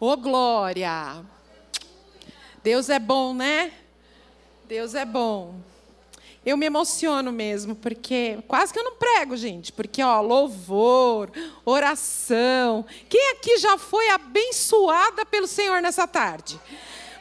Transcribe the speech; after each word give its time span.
Ô, 0.00 0.16
glória! 0.16 1.24
Deus 2.62 2.88
é 2.88 3.00
bom, 3.00 3.34
né? 3.34 3.72
Deus 4.68 4.94
é 4.94 5.04
bom. 5.04 5.56
Eu 6.46 6.56
me 6.56 6.66
emociono 6.66 7.32
mesmo, 7.32 7.74
porque 7.74 8.38
quase 8.46 8.72
que 8.72 8.78
eu 8.78 8.84
não 8.84 8.94
prego, 8.94 9.36
gente, 9.36 9.72
porque 9.72 10.00
ó, 10.00 10.20
louvor, 10.20 11.32
oração. 11.64 12.86
Quem 13.08 13.32
aqui 13.32 13.58
já 13.58 13.76
foi 13.76 14.08
abençoada 14.10 15.26
pelo 15.26 15.48
Senhor 15.48 15.82
nessa 15.82 16.06
tarde? 16.06 16.60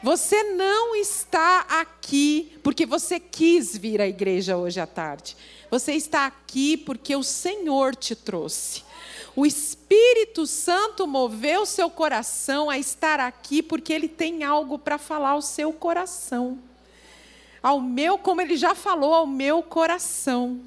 Você 0.04 0.44
não 0.44 0.96
está 0.96 1.62
aqui 1.62 2.60
porque 2.62 2.86
você 2.86 3.20
quis 3.20 3.76
vir 3.76 4.00
à 4.00 4.08
igreja 4.08 4.56
hoje 4.56 4.80
à 4.80 4.86
tarde. 4.86 5.36
Você 5.72 5.94
está 5.94 6.28
aqui 6.28 6.78
porque 6.78 7.16
o 7.16 7.24
Senhor 7.24 7.96
te 7.96 8.16
trouxe. 8.16 8.84
O 9.38 9.46
Espírito 9.46 10.48
Santo 10.48 11.06
moveu 11.06 11.64
seu 11.64 11.92
coração 11.92 12.72
a 12.72 12.80
estar 12.80 13.20
aqui 13.20 13.62
porque 13.62 13.94
ele 13.94 14.08
tem 14.08 14.44
algo 14.44 14.80
para 14.80 14.98
falar 14.98 15.30
ao 15.30 15.44
seu 15.44 15.72
coração. 15.72 16.58
Ao 17.62 17.80
meu, 17.80 18.18
como 18.18 18.42
ele 18.42 18.58
já 18.58 18.74
falou, 18.74 19.14
ao 19.14 19.28
meu 19.28 19.62
coração. 19.62 20.60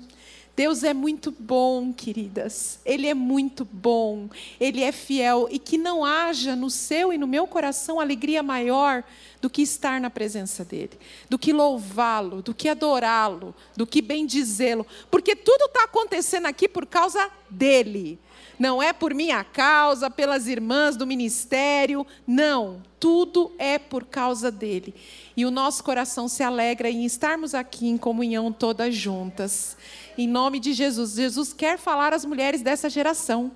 Deus 0.55 0.85
é 0.85 0.95
muito 0.95 1.35
bom, 1.37 1.93
queridas. 1.93 2.79
Ele 2.85 3.09
é 3.09 3.15
muito 3.15 3.65
bom. 3.65 4.29
Ele 4.61 4.85
é 4.85 4.93
fiel. 4.93 5.49
E 5.51 5.59
que 5.59 5.77
não 5.77 6.05
haja 6.05 6.55
no 6.55 6.71
seu 6.71 7.13
e 7.13 7.19
no 7.19 7.27
meu 7.27 7.49
coração 7.49 7.99
alegria 7.99 8.41
maior 8.41 9.02
do 9.41 9.51
que 9.51 9.63
estar 9.63 10.01
na 10.01 10.11
presença 10.11 10.65
dEle, 10.65 10.97
do 11.29 11.37
que 11.37 11.52
louvá-lo, 11.52 12.41
do 12.41 12.55
que 12.55 12.69
adorá-lo, 12.69 13.52
do 13.77 13.85
que 13.85 14.01
bendizê-lo. 14.01 14.87
Porque 15.11 15.35
tudo 15.35 15.65
está 15.65 15.83
acontecendo 15.83 16.47
aqui 16.47 16.69
por 16.69 16.87
causa 16.87 17.29
dEle. 17.51 18.16
Não 18.61 18.83
é 18.83 18.93
por 18.93 19.15
minha 19.15 19.43
causa, 19.43 20.11
pelas 20.11 20.47
irmãs 20.47 20.95
do 20.95 21.07
ministério. 21.07 22.07
Não. 22.27 22.83
Tudo 23.01 23.51
é 23.59 23.79
por 23.79 24.05
causa 24.05 24.51
dele. 24.51 24.95
E 25.35 25.47
o 25.47 25.51
nosso 25.51 25.83
coração 25.83 26.29
se 26.29 26.43
alegra 26.43 26.91
em 26.91 27.07
estarmos 27.07 27.55
aqui 27.55 27.89
em 27.89 27.97
comunhão 27.97 28.52
todas 28.52 28.95
juntas. 28.95 29.79
Em 30.19 30.29
nome 30.29 30.61
de 30.61 30.75
Jesus. 30.75 31.13
Jesus 31.15 31.55
quer 31.55 31.79
falar 31.79 32.13
às 32.13 32.27
mulheres 32.27 32.61
dessa 32.61 32.91
geração. 32.91 33.51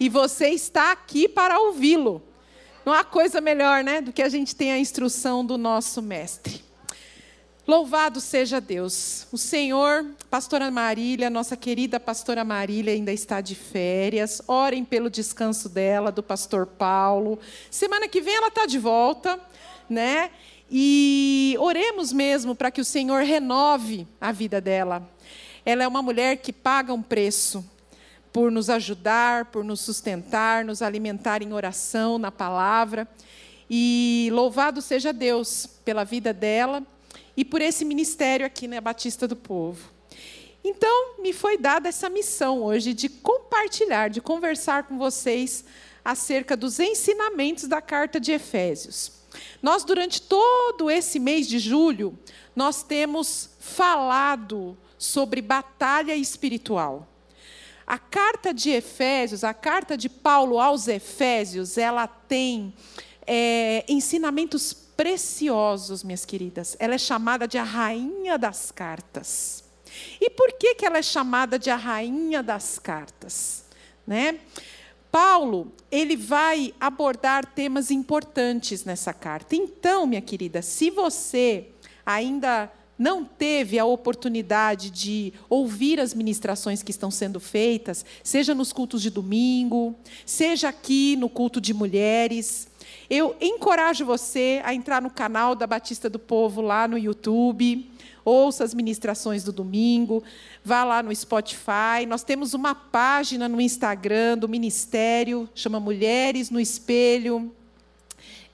E 0.00 0.08
você 0.08 0.48
está 0.48 0.90
aqui 0.90 1.28
para 1.28 1.60
ouvi-lo. 1.60 2.22
Não 2.82 2.94
há 2.94 3.04
coisa 3.04 3.42
melhor, 3.42 3.84
né, 3.84 4.00
do 4.00 4.10
que 4.10 4.22
a 4.22 4.28
gente 4.30 4.56
ter 4.56 4.70
a 4.70 4.78
instrução 4.78 5.44
do 5.44 5.58
nosso 5.58 6.00
mestre. 6.00 6.65
Louvado 7.66 8.20
seja 8.20 8.60
Deus. 8.60 9.26
O 9.32 9.36
Senhor, 9.36 10.06
pastora 10.30 10.70
Marília, 10.70 11.28
nossa 11.28 11.56
querida 11.56 11.98
pastora 11.98 12.44
Marília 12.44 12.92
ainda 12.92 13.12
está 13.12 13.40
de 13.40 13.56
férias. 13.56 14.40
Orem 14.46 14.84
pelo 14.84 15.10
descanso 15.10 15.68
dela, 15.68 16.12
do 16.12 16.22
pastor 16.22 16.64
Paulo. 16.64 17.40
Semana 17.68 18.06
que 18.06 18.20
vem 18.20 18.36
ela 18.36 18.46
está 18.46 18.66
de 18.66 18.78
volta, 18.78 19.40
né? 19.90 20.30
E 20.70 21.56
oremos 21.58 22.12
mesmo 22.12 22.54
para 22.54 22.70
que 22.70 22.80
o 22.80 22.84
Senhor 22.84 23.24
renove 23.24 24.06
a 24.20 24.30
vida 24.30 24.60
dela. 24.60 25.02
Ela 25.64 25.82
é 25.82 25.88
uma 25.88 26.02
mulher 26.02 26.36
que 26.36 26.52
paga 26.52 26.94
um 26.94 27.02
preço 27.02 27.68
por 28.32 28.52
nos 28.52 28.70
ajudar, 28.70 29.46
por 29.46 29.64
nos 29.64 29.80
sustentar, 29.80 30.64
nos 30.64 30.82
alimentar 30.82 31.42
em 31.42 31.52
oração, 31.52 32.16
na 32.16 32.30
palavra. 32.30 33.08
E 33.68 34.28
louvado 34.32 34.80
seja 34.80 35.12
Deus 35.12 35.66
pela 35.84 36.04
vida 36.04 36.32
dela 36.32 36.80
e 37.36 37.44
por 37.44 37.60
esse 37.60 37.84
ministério 37.84 38.46
aqui 38.46 38.66
na 38.66 38.80
Batista 38.80 39.28
do 39.28 39.36
Povo. 39.36 39.90
Então, 40.64 41.20
me 41.20 41.32
foi 41.32 41.56
dada 41.56 41.88
essa 41.88 42.08
missão 42.08 42.62
hoje 42.62 42.92
de 42.92 43.08
compartilhar, 43.08 44.08
de 44.08 44.20
conversar 44.20 44.84
com 44.84 44.98
vocês 44.98 45.64
acerca 46.04 46.56
dos 46.56 46.80
ensinamentos 46.80 47.68
da 47.68 47.80
carta 47.80 48.18
de 48.18 48.32
Efésios. 48.32 49.12
Nós, 49.62 49.84
durante 49.84 50.22
todo 50.22 50.90
esse 50.90 51.18
mês 51.18 51.46
de 51.46 51.58
julho, 51.58 52.18
nós 52.54 52.82
temos 52.82 53.50
falado 53.60 54.76
sobre 54.98 55.42
batalha 55.42 56.16
espiritual. 56.16 57.06
A 57.86 57.98
carta 57.98 58.52
de 58.52 58.70
Efésios, 58.70 59.44
a 59.44 59.54
carta 59.54 59.96
de 59.96 60.08
Paulo 60.08 60.58
aos 60.58 60.88
Efésios, 60.88 61.78
ela 61.78 62.08
tem 62.08 62.74
é, 63.26 63.84
ensinamentos 63.88 64.72
preciosos, 64.96 66.02
minhas 66.02 66.24
queridas. 66.24 66.76
Ela 66.78 66.94
é 66.94 66.98
chamada 66.98 67.46
de 67.46 67.58
a 67.58 67.64
rainha 67.64 68.38
das 68.38 68.70
cartas. 68.70 69.64
E 70.20 70.30
por 70.30 70.52
que, 70.52 70.74
que 70.74 70.86
ela 70.86 70.98
é 70.98 71.02
chamada 71.02 71.58
de 71.58 71.70
a 71.70 71.76
rainha 71.76 72.42
das 72.42 72.78
cartas? 72.78 73.64
Né? 74.06 74.38
Paulo, 75.10 75.72
ele 75.90 76.16
vai 76.16 76.74
abordar 76.80 77.46
temas 77.46 77.90
importantes 77.90 78.84
nessa 78.84 79.12
carta. 79.12 79.56
Então, 79.56 80.06
minha 80.06 80.20
querida, 80.20 80.60
se 80.62 80.90
você 80.90 81.68
ainda 82.04 82.70
não 82.98 83.24
teve 83.24 83.78
a 83.78 83.84
oportunidade 83.84 84.90
de 84.90 85.32
ouvir 85.48 86.00
as 86.00 86.14
ministrações 86.14 86.82
que 86.82 86.90
estão 86.90 87.10
sendo 87.10 87.38
feitas, 87.38 88.04
seja 88.22 88.54
nos 88.54 88.72
cultos 88.72 89.02
de 89.02 89.10
domingo, 89.10 89.94
seja 90.24 90.68
aqui 90.68 91.16
no 91.16 91.28
culto 91.28 91.60
de 91.60 91.74
mulheres, 91.74 92.68
eu 93.08 93.36
encorajo 93.40 94.04
você 94.04 94.60
a 94.64 94.74
entrar 94.74 95.00
no 95.00 95.10
canal 95.10 95.54
da 95.54 95.66
Batista 95.66 96.10
do 96.10 96.18
Povo 96.18 96.60
lá 96.60 96.86
no 96.88 96.98
YouTube, 96.98 97.88
ouça 98.24 98.64
as 98.64 98.74
ministrações 98.74 99.44
do 99.44 99.52
domingo, 99.52 100.22
vá 100.64 100.82
lá 100.84 101.02
no 101.02 101.14
Spotify. 101.14 102.04
Nós 102.06 102.24
temos 102.24 102.52
uma 102.52 102.74
página 102.74 103.48
no 103.48 103.60
Instagram 103.60 104.36
do 104.36 104.48
ministério, 104.48 105.48
chama 105.54 105.78
Mulheres 105.78 106.50
no 106.50 106.60
Espelho. 106.60 107.54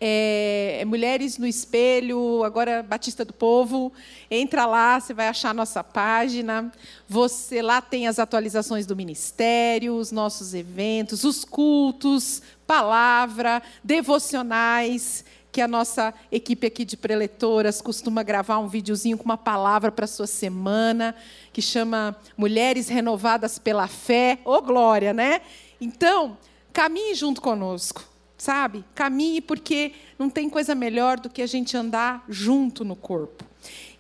É, 0.05 0.79
é, 0.81 0.85
Mulheres 0.85 1.39
no 1.39 1.47
Espelho, 1.47 2.43
agora 2.43 2.83
Batista 2.83 3.25
do 3.25 3.33
Povo. 3.33 3.93
Entra 4.29 4.67
lá, 4.67 4.99
você 4.99 5.15
vai 5.15 5.29
achar 5.29 5.51
a 5.51 5.55
nossa 5.55 5.85
página. 5.85 6.73
Você 7.09 7.63
lá 7.63 7.81
tem 7.81 8.09
as 8.09 8.19
atualizações 8.19 8.85
do 8.85 8.97
ministério, 8.97 9.95
os 9.95 10.11
nossos 10.11 10.55
eventos, 10.55 11.23
os 11.23 11.45
cultos, 11.45 12.43
palavra, 12.67 13.63
devocionais, 13.85 15.25
que 15.53 15.61
a 15.61 15.69
nossa 15.69 16.13
equipe 16.33 16.67
aqui 16.67 16.85
de 16.85 16.97
preletoras 16.97 17.81
costuma 17.81 18.25
gravar 18.25 18.59
um 18.59 18.67
videozinho 18.67 19.17
com 19.17 19.25
uma 19.25 19.39
palavra 19.39 19.93
para 19.93 20.07
a 20.07 20.09
sua 20.09 20.27
semana, 20.27 21.15
que 21.53 21.63
chama 21.63 22.17
Mulheres 22.37 22.89
Renovadas 22.89 23.57
pela 23.57 23.87
Fé. 23.87 24.41
Ô, 24.45 24.55
oh, 24.55 24.63
glória, 24.63 25.15
né? 25.15 25.43
Então, 25.81 26.37
caminhe 26.73 27.15
junto 27.15 27.41
conosco, 27.41 28.03
sabe? 28.43 28.85
Caminhe, 28.93 29.41
porque 29.41 29.93
não 30.19 30.29
tem 30.29 30.51
coisa 30.51 30.75
melhor 30.75 31.21
do 31.21 31.31
que 31.31 31.43
a 31.43 31.47
gente 31.47 31.77
andar 31.77 32.25
junto 32.29 32.85
no 32.85 32.97
corpo. 32.97 33.45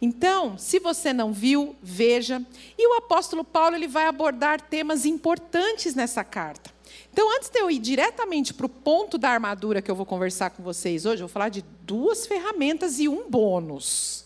Então, 0.00 0.58
se 0.58 0.80
você 0.80 1.12
não 1.12 1.32
viu, 1.32 1.76
veja. 1.80 2.44
E 2.76 2.88
o 2.88 2.94
apóstolo 2.94 3.44
Paulo 3.44 3.76
ele 3.76 3.86
vai 3.86 4.06
abordar 4.06 4.60
temas 4.60 5.06
importantes 5.06 5.94
nessa 5.94 6.24
carta. 6.24 6.72
Então, 7.12 7.32
antes 7.36 7.50
de 7.50 7.60
eu 7.60 7.70
ir 7.70 7.78
diretamente 7.78 8.52
para 8.52 8.66
o 8.66 8.68
ponto 8.68 9.16
da 9.16 9.30
armadura 9.30 9.80
que 9.80 9.88
eu 9.88 9.94
vou 9.94 10.04
conversar 10.04 10.50
com 10.50 10.60
vocês 10.60 11.06
hoje, 11.06 11.22
eu 11.22 11.28
vou 11.28 11.32
falar 11.32 11.48
de 11.48 11.62
duas 11.82 12.26
ferramentas 12.26 12.98
e 12.98 13.06
um 13.06 13.30
bônus, 13.30 14.24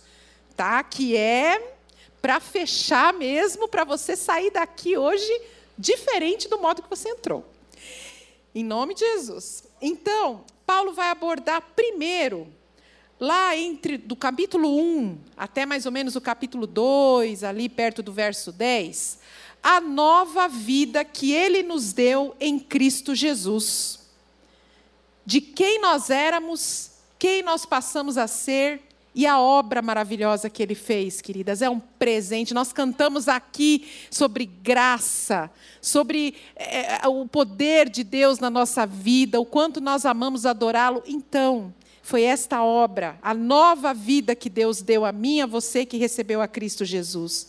tá? 0.57 0.83
Que 0.83 1.15
é 1.15 1.75
para 2.23 2.41
fechar 2.41 3.13
mesmo, 3.13 3.69
para 3.69 3.85
você 3.85 4.17
sair 4.17 4.51
daqui 4.51 4.97
hoje 4.97 5.43
diferente 5.77 6.49
do 6.49 6.59
modo 6.59 6.81
que 6.81 6.89
você 6.89 7.11
entrou. 7.11 7.45
Em 8.55 8.65
nome 8.65 8.95
de 8.95 9.01
Jesus. 9.01 9.66
Então, 9.89 10.45
Paulo 10.67 10.93
vai 10.93 11.11
abordar 11.11 11.63
primeiro, 11.77 12.53
lá 13.21 13.57
entre 13.57 13.97
do 13.97 14.17
capítulo 14.17 14.69
1 14.77 15.17
até 15.37 15.65
mais 15.65 15.87
ou 15.87 15.93
menos 15.93 16.17
o 16.17 16.21
capítulo 16.21 16.67
2, 16.67 17.45
ali 17.45 17.69
perto 17.69 18.03
do 18.03 18.13
verso 18.13 18.51
10, 18.51 19.21
a 19.63 19.81
nova 19.81 20.49
vida 20.49 21.05
que 21.05 21.31
Ele 21.31 21.63
nos 21.63 21.93
deu 21.93 22.35
em 22.41 22.59
Cristo 22.59 23.15
Jesus. 23.15 24.01
De 25.25 25.41
quem 25.41 25.81
nós 25.81 26.11
éramos, 26.11 26.91
quem 27.17 27.41
nós 27.45 27.65
passamos 27.65 28.19
a 28.19 28.27
ser 28.27 28.83
e 29.17 29.27
a 29.27 29.41
obra 29.41 29.81
maravilhosa 29.81 30.51
que 30.51 30.63
Ele 30.63 30.75
fez, 30.75 31.23
queridas. 31.23 31.63
É 31.63 31.71
um 31.71 31.81
presente. 31.81 32.53
Nós 32.53 32.71
cantamos 32.71 33.29
aqui 33.29 33.89
sobre 34.11 34.45
graça, 34.45 35.51
sobre 35.81 36.35
é, 36.55 37.09
o 37.09 37.27
poder 37.27 37.89
de 37.89 38.05
Deus 38.05 38.39
na 38.39 38.51
nossa 38.51 38.85
vida, 38.85 39.41
o 39.41 39.47
quanto 39.47 39.81
nós 39.81 40.05
amamos 40.05 40.45
adorá-lo. 40.45 41.03
Então, 41.07 41.73
foi 42.03 42.25
esta 42.25 42.63
obra, 42.63 43.19
a 43.23 43.33
nova 43.33 43.95
vida 43.95 44.37
que 44.37 44.51
Deus 44.51 44.83
deu 44.83 45.03
a 45.07 45.13
mim, 45.13 45.41
a 45.41 45.47
você 45.47 45.87
que 45.87 45.97
recebeu 45.97 46.43
a 46.43 46.47
Cristo 46.47 46.85
Jesus. 46.85 47.49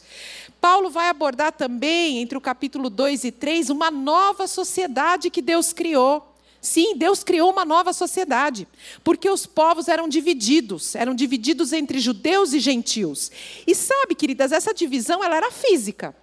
Paulo 0.61 0.89
vai 0.89 1.09
abordar 1.09 1.51
também, 1.51 2.19
entre 2.19 2.37
o 2.37 2.41
capítulo 2.41 2.89
2 2.89 3.25
e 3.25 3.31
3, 3.31 3.69
uma 3.69 3.91
nova 3.91 4.47
sociedade 4.47 5.29
que 5.29 5.41
Deus 5.41 5.73
criou. 5.73 6.36
Sim, 6.61 6.97
Deus 6.97 7.23
criou 7.23 7.51
uma 7.51 7.63
nova 7.63 7.93
sociedade, 7.93 8.67
porque 9.03 9.29
os 9.29 9.45
povos 9.45 9.87
eram 9.87 10.07
divididos, 10.07 10.95
eram 10.95 11.13
divididos 11.13 11.71
entre 11.71 11.99
judeus 11.99 12.53
e 12.53 12.59
gentios. 12.59 13.31
E 13.65 13.75
sabe, 13.75 14.15
queridas, 14.15 14.51
essa 14.51 14.73
divisão 14.73 15.23
ela 15.23 15.37
era 15.37 15.51
física. 15.51 16.15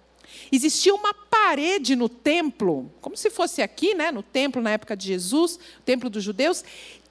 Existia 0.51 0.93
uma 0.93 1.13
parede 1.13 1.95
no 1.95 2.07
templo, 2.07 2.91
como 3.01 3.17
se 3.17 3.29
fosse 3.29 3.61
aqui, 3.61 3.95
né, 3.95 4.11
no 4.11 4.21
templo 4.21 4.61
na 4.61 4.71
época 4.71 4.95
de 4.95 5.07
Jesus, 5.07 5.55
o 5.79 5.81
templo 5.83 6.09
dos 6.09 6.23
judeus, 6.23 6.63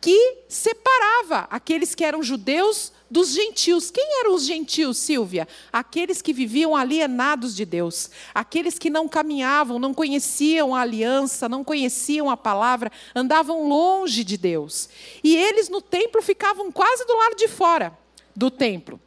que 0.05 0.45
separava 0.51 1.49
aqueles 1.49 1.95
que 1.95 2.05
eram 2.05 2.23
judeus 2.23 2.93
dos 3.11 3.33
gentios. 3.33 3.91
Quem 3.91 4.21
eram 4.21 4.35
os 4.35 4.45
gentios, 4.45 4.99
Silvia? 4.99 5.49
Aqueles 5.73 6.21
que 6.21 6.31
viviam 6.31 6.77
alienados 6.77 7.56
de 7.56 7.65
Deus, 7.65 8.11
aqueles 8.35 8.79
que 8.79 8.91
não 8.91 9.09
caminhavam, 9.09 9.79
não 9.79 9.95
conheciam 9.95 10.75
a 10.75 10.83
aliança, 10.83 11.49
não 11.49 11.65
conheciam 11.65 12.29
a 12.29 12.37
palavra, 12.37 12.93
andavam 13.15 13.67
longe 13.67 14.23
de 14.25 14.37
Deus. 14.37 14.91
E 15.23 15.35
eles 15.35 15.71
no 15.71 15.81
templo 15.81 16.21
ficavam 16.21 16.71
quase 16.71 17.07
do 17.07 17.17
lado 17.17 17.37
de 17.37 17.49
fora 17.49 17.97
do 18.37 18.50
templo. 18.50 19.00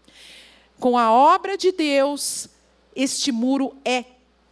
Com 0.79 0.97
a 0.97 1.11
obra 1.11 1.55
de 1.55 1.71
Deus, 1.71 2.49
este 2.95 3.31
muro 3.31 3.77
é 3.85 4.03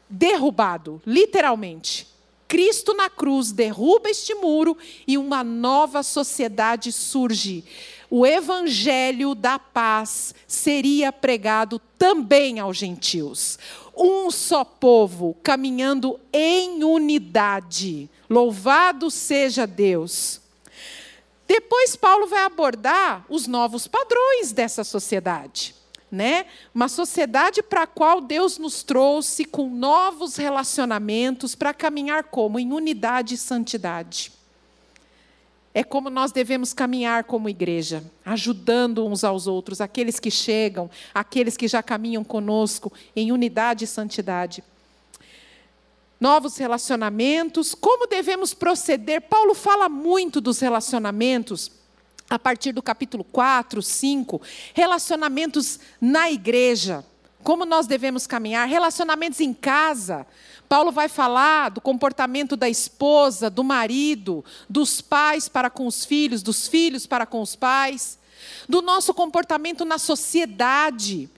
derrubado, 0.07 1.01
literalmente. 1.07 2.14
Cristo 2.47 2.93
na 2.93 3.09
cruz 3.09 3.51
derruba 3.51 4.09
este 4.09 4.33
muro 4.35 4.77
e 5.07 5.17
uma 5.17 5.43
nova 5.43 6.03
sociedade 6.03 6.91
surge. 6.91 7.63
O 8.09 8.25
evangelho 8.25 9.33
da 9.33 9.57
paz 9.57 10.35
seria 10.47 11.11
pregado 11.11 11.81
também 11.97 12.59
aos 12.59 12.77
gentios. 12.77 13.57
Um 13.97 14.29
só 14.29 14.63
povo 14.63 15.35
caminhando 15.41 16.19
em 16.31 16.83
unidade. 16.83 18.09
Louvado 18.29 19.09
seja 19.09 19.65
Deus. 19.65 20.39
Depois, 21.47 21.95
Paulo 21.95 22.27
vai 22.27 22.43
abordar 22.43 23.25
os 23.29 23.47
novos 23.47 23.87
padrões 23.87 24.51
dessa 24.51 24.83
sociedade 24.83 25.75
né? 26.11 26.45
Uma 26.73 26.87
sociedade 26.87 27.61
para 27.63 27.83
a 27.83 27.87
qual 27.87 28.21
Deus 28.21 28.57
nos 28.57 28.83
trouxe 28.83 29.45
com 29.45 29.69
novos 29.69 30.35
relacionamentos 30.35 31.55
para 31.55 31.73
caminhar 31.73 32.25
como 32.25 32.59
em 32.59 32.71
unidade 32.71 33.35
e 33.35 33.37
santidade. 33.37 34.31
É 35.73 35.83
como 35.83 36.09
nós 36.09 36.31
devemos 36.31 36.73
caminhar 36.73 37.25
como 37.25 37.49
igreja, 37.49 38.01
ajudando 38.25 39.05
uns 39.05 39.25
aos 39.25 39.45
outros, 39.45 39.81
aqueles 39.81 40.21
que 40.21 40.31
chegam, 40.31 40.89
aqueles 41.13 41.57
que 41.57 41.67
já 41.67 41.83
caminham 41.83 42.23
conosco 42.23 42.93
em 43.13 43.31
unidade 43.31 43.83
e 43.83 43.87
santidade. 43.87 44.63
Novos 46.17 46.55
relacionamentos, 46.55 47.75
como 47.75 48.07
devemos 48.07 48.53
proceder? 48.53 49.23
Paulo 49.23 49.53
fala 49.53 49.89
muito 49.89 50.39
dos 50.39 50.59
relacionamentos 50.59 51.69
a 52.29 52.39
partir 52.39 52.71
do 52.71 52.81
capítulo 52.81 53.23
4, 53.23 53.81
5, 53.81 54.41
relacionamentos 54.73 55.79
na 56.01 56.29
igreja, 56.31 57.05
como 57.43 57.65
nós 57.65 57.85
devemos 57.85 58.25
caminhar, 58.25 58.67
relacionamentos 58.67 59.39
em 59.39 59.53
casa. 59.53 60.25
Paulo 60.67 60.91
vai 60.91 61.07
falar 61.07 61.69
do 61.69 61.79
comportamento 61.79 62.57
da 62.57 62.67
esposa, 62.67 63.49
do 63.49 63.63
marido, 63.63 64.43
dos 64.67 64.99
pais 64.99 65.47
para 65.47 65.69
com 65.69 65.85
os 65.85 66.03
filhos, 66.03 66.41
dos 66.41 66.67
filhos 66.67 67.05
para 67.05 67.25
com 67.25 67.41
os 67.41 67.55
pais, 67.55 68.17
do 68.67 68.81
nosso 68.81 69.13
comportamento 69.13 69.85
na 69.85 69.99
sociedade, 69.99 71.29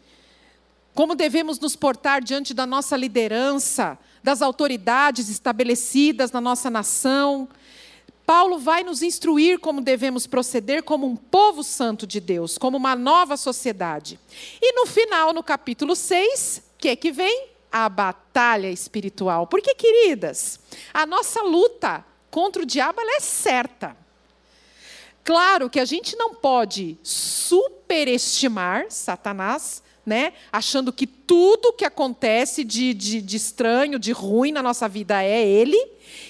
como 0.94 1.14
devemos 1.14 1.60
nos 1.60 1.76
portar 1.76 2.24
diante 2.24 2.54
da 2.54 2.66
nossa 2.66 2.96
liderança, 2.96 4.00
das 4.24 4.42
autoridades 4.42 5.30
estabelecidas 5.30 6.32
na 6.32 6.42
nossa 6.42 6.70
nação, 6.70 7.48
Paulo 8.28 8.60
vai 8.60 8.84
nos 8.84 9.02
instruir 9.02 9.58
como 9.58 9.80
devemos 9.80 10.28
proceder 10.28 10.84
como 10.84 11.08
um 11.08 11.16
povo 11.16 11.64
santo 11.64 12.06
de 12.06 12.20
Deus, 12.20 12.58
como 12.58 12.76
uma 12.76 12.94
nova 12.94 13.38
sociedade. 13.38 14.20
E 14.62 14.74
no 14.74 14.86
final, 14.86 15.32
no 15.32 15.42
capítulo 15.42 15.96
6, 15.96 16.62
o 16.76 16.78
que, 16.78 16.94
que 16.98 17.10
vem? 17.10 17.48
A 17.72 17.88
batalha 17.88 18.70
espiritual. 18.70 19.48
Porque, 19.48 19.74
queridas, 19.76 20.60
a 20.94 21.06
nossa 21.06 21.42
luta 21.42 22.04
contra 22.30 22.64
o 22.64 22.66
diabo 22.66 23.00
é 23.00 23.22
certa. 23.22 23.96
Claro 25.24 25.70
que 25.70 25.80
a 25.80 25.86
gente 25.86 26.14
não 26.18 26.36
pode 26.36 26.98
superestimar 27.02 28.88
Satanás, 28.90 29.82
né? 30.08 30.32
achando 30.54 30.94
que 30.94 31.06
tudo 31.06 31.74
que 31.74 31.84
acontece 31.84 32.64
de, 32.64 32.94
de, 32.94 33.22
de 33.22 33.36
estranho, 33.36 34.00
de 34.00 34.14
ruim 34.14 34.54
na 34.54 34.64
nossa 34.64 34.88
vida 34.88 35.22
é 35.22 35.46
ele. 35.46 35.78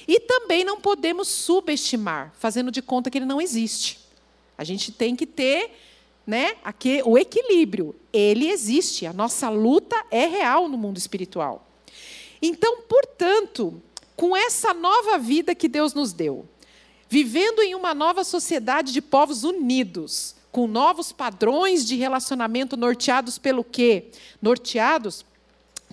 E 0.08 0.20
também 0.20 0.64
não 0.64 0.82
podemos 0.82 1.28
subestimar, 1.28 2.34
fazendo 2.40 2.72
de 2.72 2.82
conta 2.82 3.12
que 3.12 3.20
ele 3.20 3.26
não 3.26 3.40
existe. 3.40 4.00
A 4.58 4.64
gente 4.64 4.92
tem 4.92 5.16
que 5.16 5.28
ter 5.28 5.70
né, 6.26 6.56
aqui, 6.64 7.04
o 7.06 7.20
equilíbrio. 7.20 7.96
Ele 8.12 8.50
existe, 8.50 9.06
a 9.06 9.14
nossa 9.14 9.48
luta 9.48 9.96
é 10.10 10.26
real 10.26 10.68
no 10.68 10.76
mundo 10.76 10.98
espiritual. 10.98 11.68
Então, 12.42 12.82
portanto, 12.82 13.80
com 14.16 14.36
essa 14.36 14.74
nova 14.74 15.20
vida 15.20 15.54
que 15.54 15.68
Deus 15.68 15.94
nos 15.94 16.14
deu, 16.14 16.50
vivendo 17.08 17.62
em 17.62 17.76
uma 17.76 17.94
nova 17.94 18.24
sociedade 18.24 18.92
de 18.92 19.04
povos 19.04 19.44
unidos, 19.44 20.36
com 20.58 20.66
novos 20.66 21.12
padrões 21.12 21.86
de 21.86 21.96
relacionamento 21.96 22.76
norteados 22.76 23.38
pelo 23.38 23.64
quê? 23.64 24.06
Norteados 24.42 25.24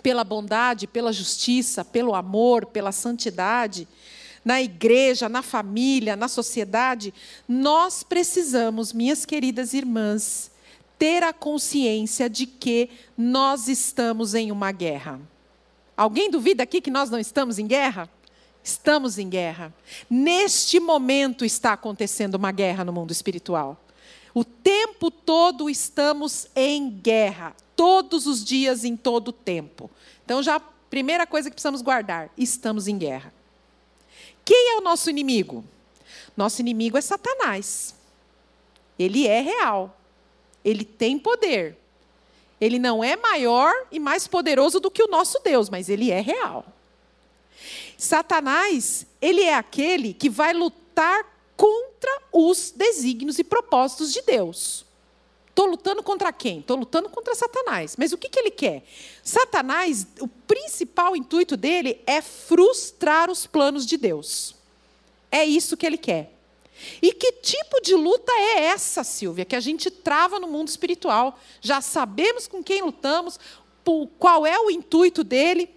pela 0.03 0.25
bondade, 0.25 0.87
pela 0.87 1.13
justiça, 1.13 1.85
pelo 1.85 2.15
amor, 2.15 2.65
pela 2.65 2.91
santidade, 2.91 3.87
na 4.43 4.63
igreja, 4.63 5.29
na 5.29 5.43
família, 5.43 6.17
na 6.17 6.29
sociedade, 6.29 7.13
nós 7.47 8.03
precisamos, 8.03 8.91
minhas 8.95 9.27
queridas 9.27 9.75
irmãs, 9.75 10.51
ter 10.99 11.23
a 11.23 11.35
consciência 11.35 12.31
de 12.31 12.47
que 12.47 12.89
nós 13.19 13.69
estamos 13.69 14.35
em 14.35 14.51
uma 14.51 14.73
guerra. 14.73 15.21
Alguém 15.95 16.31
duvida 16.31 16.63
aqui 16.63 16.81
que 16.81 16.91
nós 16.91 17.11
não 17.11 17.19
estamos 17.19 17.59
em 17.59 17.67
guerra? 17.67 18.09
Estamos 18.63 19.19
em 19.19 19.29
guerra. 19.29 19.75
Neste 20.09 20.81
momento 20.81 21.45
está 21.45 21.75
acontecendo 21.75 22.37
uma 22.37 22.51
guerra 22.51 22.83
no 22.83 22.95
mundo 22.95 23.11
espiritual. 23.11 23.84
O 24.35 24.45
tempo 24.45 25.11
todo 25.11 25.71
estamos 25.71 26.49
em 26.57 26.91
guerra 26.91 27.55
todos 27.77 28.27
os 28.27 28.45
dias, 28.45 28.85
em 28.85 28.97
todo 28.97 29.29
o 29.29 29.33
tempo. 29.33 29.89
Então, 30.25 30.43
já 30.43 30.61
primeira 30.91 31.27
coisa 31.27 31.49
que 31.49 31.55
precisamos 31.55 31.81
guardar: 31.81 32.31
estamos 32.37 32.89
em 32.89 32.99
guerra. 32.99 33.33
Quem 34.45 34.73
é 34.73 34.77
o 34.77 34.81
nosso 34.81 35.09
inimigo? 35.09 35.65
Nosso 36.37 36.61
inimigo 36.61 36.99
é 36.99 37.01
Satanás. 37.01 37.95
Ele 38.99 39.27
é 39.27 39.41
real. 39.41 39.97
Ele 40.65 40.85
tem 40.85 41.19
poder. 41.19 41.77
Ele 42.61 42.79
não 42.79 43.03
é 43.03 43.17
maior 43.17 43.73
e 43.91 43.99
mais 43.99 44.27
poderoso 44.27 44.81
do 44.81 44.91
que 44.91 45.03
o 45.03 45.09
nosso 45.09 45.41
Deus, 45.43 45.69
mas 45.69 45.89
ele 45.89 46.11
é 46.11 46.21
real. 46.21 46.65
Satanás, 47.97 49.07
ele 49.21 49.43
é 49.43 49.55
aquele 49.55 50.13
que 50.13 50.29
vai 50.29 50.53
lutar 50.53 51.25
contra 51.57 52.21
os 52.35 52.73
desígnios 52.75 53.39
e 53.39 53.45
propósitos 53.45 54.13
de 54.13 54.21
Deus. 54.23 54.85
Estou 55.49 55.67
lutando 55.67 56.03
contra 56.03 56.33
quem? 56.33 56.59
Estou 56.59 56.77
lutando 56.77 57.09
contra 57.09 57.33
Satanás. 57.33 57.95
Mas 57.97 58.13
o 58.13 58.19
que, 58.19 58.29
que 58.29 58.41
ele 58.41 58.51
quer? 58.51 58.83
Satanás, 59.23 60.05
o 60.19 60.27
principal 60.27 61.15
intuito 61.15 61.57
dele 61.57 62.01
é 62.05 62.21
frustrar 62.21 63.31
os 63.31 63.47
planos 63.47 63.87
de 63.87 63.97
Deus. 63.97 64.57
É 65.31 65.45
isso 65.45 65.77
que 65.77 65.87
ele 65.87 65.97
quer. 65.97 66.33
E 67.01 67.13
que 67.13 67.31
tipo 67.33 67.81
de 67.81 67.95
luta 67.95 68.33
é 68.33 68.65
essa, 68.65 69.05
Silvia, 69.05 69.45
que 69.45 69.55
a 69.55 69.61
gente 69.61 69.93
trava 69.93 70.41
no 70.41 70.49
mundo 70.49 70.67
espiritual? 70.67 71.39
Já 71.61 71.81
sabemos 71.81 72.49
com 72.49 72.65
quem 72.65 72.83
lutamos, 72.83 73.39
qual 74.19 74.45
é 74.45 74.59
o 74.59 74.73
intuito 74.73 75.23
dele. 75.23 75.71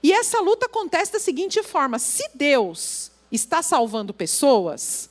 E 0.00 0.12
essa 0.12 0.40
luta 0.40 0.66
acontece 0.66 1.12
da 1.12 1.18
seguinte 1.18 1.60
forma: 1.64 1.98
se 1.98 2.30
Deus 2.34 3.10
está 3.32 3.62
salvando 3.62 4.14
pessoas, 4.14 5.10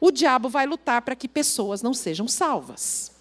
o 0.00 0.10
diabo 0.10 0.48
vai 0.48 0.66
lutar 0.66 1.02
para 1.02 1.14
que 1.14 1.28
pessoas 1.28 1.82
não 1.82 1.92
sejam 1.92 2.26
salvas. 2.26 3.12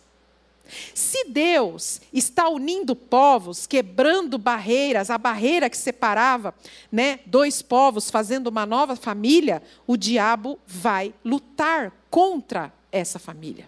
Se 0.94 1.26
Deus 1.26 2.00
está 2.14 2.48
unindo 2.48 2.96
povos, 2.96 3.66
quebrando 3.66 4.38
barreiras, 4.38 5.10
a 5.10 5.18
barreira 5.18 5.70
que 5.70 5.78
separava 5.78 6.54
né, 6.92 7.20
dois 7.26 7.62
povos, 7.62 8.10
fazendo 8.10 8.48
uma 8.48 8.66
nova 8.66 8.96
família, 8.96 9.64
o 9.88 9.98
diabo 9.98 10.60
vai 10.68 11.14
lutar 11.26 11.92
contra 12.10 12.72
essa 12.92 13.18
família. 13.18 13.68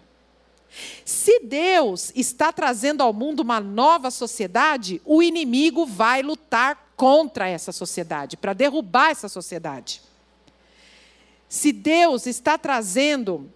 Se 1.04 1.40
Deus 1.40 2.12
está 2.14 2.52
trazendo 2.52 3.02
ao 3.02 3.12
mundo 3.12 3.40
uma 3.40 3.60
nova 3.60 4.10
sociedade, 4.10 5.02
o 5.04 5.22
inimigo 5.22 5.84
vai 5.84 6.22
lutar 6.22 6.92
contra 6.96 7.48
essa 7.48 7.72
sociedade, 7.72 8.36
para 8.36 8.52
derrubar 8.52 9.10
essa 9.10 9.28
sociedade. 9.28 10.00
Se 11.52 11.70
Deus 11.70 12.26
está 12.26 12.56
trazendo 12.56 13.52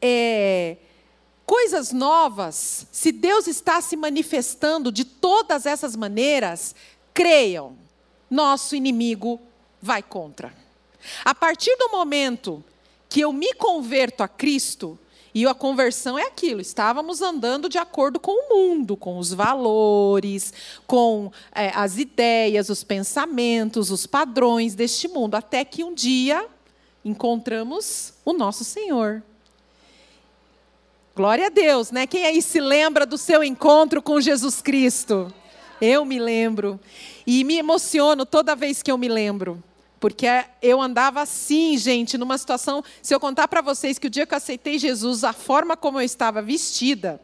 é, 0.00 0.76
coisas 1.44 1.92
novas, 1.92 2.86
se 2.92 3.10
Deus 3.10 3.48
está 3.48 3.80
se 3.80 3.96
manifestando 3.96 4.92
de 4.92 5.04
todas 5.04 5.66
essas 5.66 5.96
maneiras, 5.96 6.76
creiam, 7.12 7.76
nosso 8.30 8.76
inimigo 8.76 9.40
vai 9.82 10.00
contra. 10.00 10.54
A 11.24 11.34
partir 11.34 11.74
do 11.76 11.90
momento 11.90 12.62
que 13.08 13.18
eu 13.22 13.32
me 13.32 13.52
converto 13.54 14.22
a 14.22 14.28
Cristo, 14.28 14.96
e 15.34 15.44
a 15.44 15.54
conversão 15.54 16.16
é 16.16 16.22
aquilo, 16.22 16.60
estávamos 16.60 17.20
andando 17.20 17.68
de 17.68 17.78
acordo 17.78 18.20
com 18.20 18.30
o 18.30 18.54
mundo, 18.54 18.96
com 18.96 19.18
os 19.18 19.32
valores, 19.32 20.52
com 20.86 21.32
é, 21.52 21.72
as 21.74 21.98
ideias, 21.98 22.68
os 22.68 22.84
pensamentos, 22.84 23.90
os 23.90 24.06
padrões 24.06 24.76
deste 24.76 25.08
mundo, 25.08 25.34
até 25.34 25.64
que 25.64 25.82
um 25.82 25.92
dia 25.92 26.46
encontramos 27.04 28.12
o 28.24 28.32
nosso 28.32 28.64
Senhor. 28.64 29.22
Glória 31.14 31.46
a 31.46 31.50
Deus, 31.50 31.90
né? 31.90 32.06
Quem 32.06 32.26
aí 32.26 32.40
se 32.40 32.60
lembra 32.60 33.04
do 33.04 33.18
seu 33.18 33.42
encontro 33.42 34.00
com 34.00 34.20
Jesus 34.20 34.62
Cristo? 34.62 35.32
Eu 35.80 36.04
me 36.04 36.18
lembro. 36.18 36.78
E 37.26 37.42
me 37.44 37.58
emociono 37.58 38.24
toda 38.24 38.54
vez 38.54 38.82
que 38.82 38.90
eu 38.90 38.96
me 38.96 39.08
lembro. 39.08 39.62
Porque 39.98 40.26
eu 40.60 40.80
andava 40.80 41.20
assim, 41.20 41.76
gente, 41.76 42.18
numa 42.18 42.36
situação. 42.36 42.82
Se 43.02 43.14
eu 43.14 43.20
contar 43.20 43.48
para 43.48 43.60
vocês 43.60 43.98
que 43.98 44.06
o 44.06 44.10
dia 44.10 44.26
que 44.26 44.34
eu 44.34 44.36
aceitei 44.36 44.78
Jesus, 44.78 45.24
a 45.24 45.32
forma 45.32 45.76
como 45.76 45.98
eu 45.98 46.04
estava 46.04 46.42
vestida, 46.42 47.20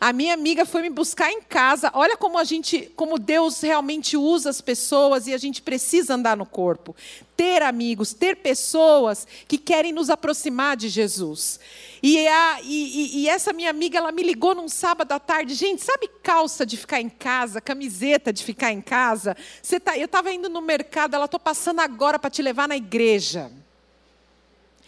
a 0.00 0.12
minha 0.12 0.34
amiga 0.34 0.64
foi 0.64 0.82
me 0.82 0.90
buscar 0.90 1.30
em 1.30 1.42
casa. 1.42 1.90
Olha 1.94 2.16
como 2.16 2.38
a 2.38 2.44
gente, 2.44 2.92
como 2.96 3.18
Deus 3.18 3.60
realmente 3.60 4.16
usa 4.16 4.50
as 4.50 4.60
pessoas 4.60 5.26
e 5.26 5.34
a 5.34 5.38
gente 5.38 5.62
precisa 5.62 6.14
andar 6.14 6.36
no 6.36 6.46
corpo 6.46 6.94
ter 7.36 7.62
amigos, 7.62 8.14
ter 8.14 8.36
pessoas 8.36 9.26
que 9.46 9.58
querem 9.58 9.92
nos 9.92 10.08
aproximar 10.08 10.76
de 10.76 10.88
Jesus. 10.88 11.60
E, 12.02 12.26
a, 12.26 12.58
e, 12.62 13.22
e, 13.22 13.28
essa 13.28 13.52
minha 13.52 13.68
amiga, 13.68 13.98
ela 13.98 14.12
me 14.12 14.22
ligou 14.22 14.54
num 14.54 14.68
sábado 14.68 15.12
à 15.12 15.18
tarde. 15.18 15.54
Gente, 15.54 15.82
sabe 15.82 16.08
calça 16.22 16.64
de 16.64 16.76
ficar 16.76 17.00
em 17.00 17.08
casa, 17.08 17.60
camiseta 17.60 18.32
de 18.32 18.42
ficar 18.42 18.72
em 18.72 18.80
casa? 18.80 19.36
Tá, 19.84 19.98
eu 19.98 20.06
estava 20.06 20.32
indo 20.32 20.48
no 20.48 20.60
mercado, 20.60 21.14
ela 21.14 21.26
estou 21.26 21.40
passando 21.40 21.80
agora 21.80 22.18
para 22.18 22.30
te 22.30 22.42
levar 22.42 22.68
na 22.68 22.75
igreja. 22.76 23.50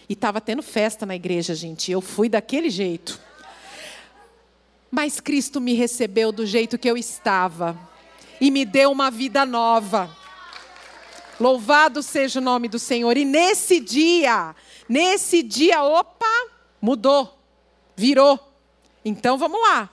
E 0.08 0.14
estava 0.14 0.40
tendo 0.40 0.62
festa 0.62 1.04
na 1.04 1.14
igreja, 1.14 1.54
gente. 1.54 1.92
Eu 1.92 2.00
fui 2.00 2.28
daquele 2.28 2.70
jeito. 2.70 3.20
Mas 4.90 5.20
Cristo 5.20 5.60
me 5.60 5.74
recebeu 5.74 6.32
do 6.32 6.46
jeito 6.46 6.78
que 6.78 6.88
eu 6.88 6.96
estava 6.96 7.78
e 8.40 8.50
me 8.50 8.64
deu 8.64 8.90
uma 8.90 9.10
vida 9.10 9.44
nova. 9.44 10.10
Louvado 11.38 12.02
seja 12.02 12.40
o 12.40 12.42
nome 12.42 12.68
do 12.68 12.78
Senhor. 12.78 13.16
E 13.16 13.24
nesse 13.24 13.80
dia, 13.80 14.56
nesse 14.88 15.42
dia, 15.42 15.82
opa, 15.82 16.46
mudou, 16.80 17.38
virou. 17.94 18.38
Então 19.04 19.36
vamos 19.36 19.60
lá. 19.60 19.90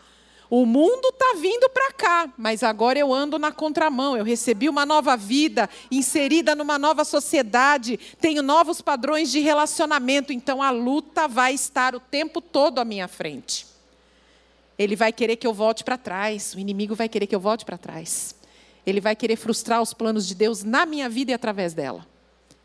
O 0.57 0.65
mundo 0.65 1.09
está 1.09 1.33
vindo 1.37 1.69
para 1.69 1.91
cá, 1.91 2.33
mas 2.37 2.63
agora 2.63 2.97
eu 2.97 3.13
ando 3.13 3.37
na 3.37 3.51
contramão. 3.51 4.15
Eu 4.15 4.23
recebi 4.23 4.69
uma 4.69 4.85
nova 4.85 5.17
vida, 5.17 5.69
inserida 5.91 6.55
numa 6.55 6.79
nova 6.79 7.03
sociedade, 7.03 7.99
tenho 8.21 8.41
novos 8.41 8.79
padrões 8.79 9.29
de 9.29 9.41
relacionamento, 9.41 10.31
então 10.31 10.63
a 10.63 10.69
luta 10.69 11.27
vai 11.27 11.53
estar 11.53 11.93
o 11.93 11.99
tempo 11.99 12.39
todo 12.39 12.79
à 12.79 12.85
minha 12.85 13.05
frente. 13.09 13.67
Ele 14.79 14.95
vai 14.95 15.11
querer 15.11 15.35
que 15.35 15.45
eu 15.45 15.53
volte 15.53 15.83
para 15.83 15.97
trás, 15.97 16.53
o 16.53 16.59
inimigo 16.59 16.95
vai 16.95 17.09
querer 17.09 17.27
que 17.27 17.35
eu 17.35 17.39
volte 17.41 17.65
para 17.65 17.77
trás. 17.77 18.33
Ele 18.87 19.01
vai 19.01 19.13
querer 19.13 19.35
frustrar 19.35 19.81
os 19.81 19.93
planos 19.93 20.25
de 20.25 20.35
Deus 20.35 20.63
na 20.63 20.85
minha 20.85 21.09
vida 21.09 21.31
e 21.31 21.33
através 21.33 21.73
dela. 21.73 22.07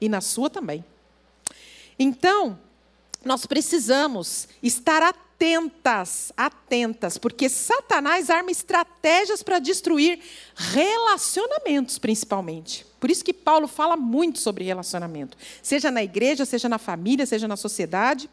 E 0.01 0.09
na 0.09 0.21
sua 0.21 0.49
também. 0.49 0.85
Então, 1.99 2.57
nós 3.25 3.47
precisamos 3.47 4.47
estar 4.63 5.03
atentas, 5.41 6.31
atentas, 6.37 7.17
porque 7.17 7.49
Satanás 7.49 8.29
arma 8.29 8.51
estratégias 8.51 9.43
para 9.43 9.59
destruir 9.59 10.21
relacionamentos, 10.55 11.99
principalmente. 11.99 12.85
Por 13.01 13.11
isso 13.11 13.25
que 13.25 13.33
Paulo 13.33 13.67
fala 13.67 13.97
muito 13.97 14.39
sobre 14.39 14.65
relacionamento, 14.65 15.39
seja 15.63 15.91
na 15.91 16.03
igreja, 16.03 16.45
seja 16.45 16.69
na 16.69 16.77
família, 16.77 17.25
seja 17.25 17.49
na 17.49 17.57
sociedade. 17.57 18.29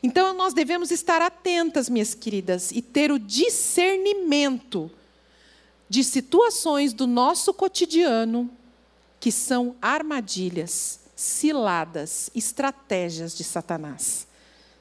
Então 0.00 0.32
nós 0.34 0.54
devemos 0.54 0.92
estar 0.92 1.20
atentas, 1.20 1.88
minhas 1.88 2.14
queridas, 2.14 2.70
e 2.70 2.80
ter 2.80 3.10
o 3.10 3.18
discernimento 3.18 4.88
de 5.88 6.04
situações 6.04 6.92
do 6.92 7.08
nosso 7.08 7.52
cotidiano 7.52 8.48
que 9.18 9.32
são 9.32 9.74
armadilhas, 9.82 11.00
ciladas, 11.16 12.30
estratégias 12.36 13.36
de 13.36 13.42
Satanás. 13.42 14.25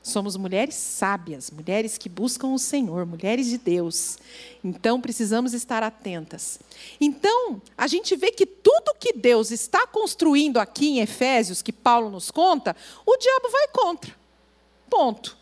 Somos 0.06 0.38
mulheres 0.38 0.76
sábias, 0.76 1.50
mulheres 1.50 1.98
que 1.98 2.08
buscam 2.08 2.50
o 2.50 2.60
Senhor, 2.60 3.08
mulheres 3.08 3.48
de 3.48 3.58
Deus. 3.58 4.20
Então 4.64 5.02
precisamos 5.02 5.52
estar 5.52 5.82
atentas. 5.82 6.60
Então, 7.02 7.60
a 7.76 7.88
gente 7.88 8.16
vê 8.16 8.32
que 8.32 8.46
tudo 8.46 8.96
que 9.00 9.14
Deus 9.14 9.50
está 9.50 9.88
construindo 9.88 10.60
aqui 10.60 10.90
em 10.90 11.00
Efésios, 11.00 11.64
que 11.64 11.74
Paulo 11.74 12.12
nos 12.12 12.30
conta, 12.30 12.76
o 13.04 13.18
diabo 13.18 13.50
vai 13.50 13.68
contra. 13.70 14.16
Ponto. 14.92 15.36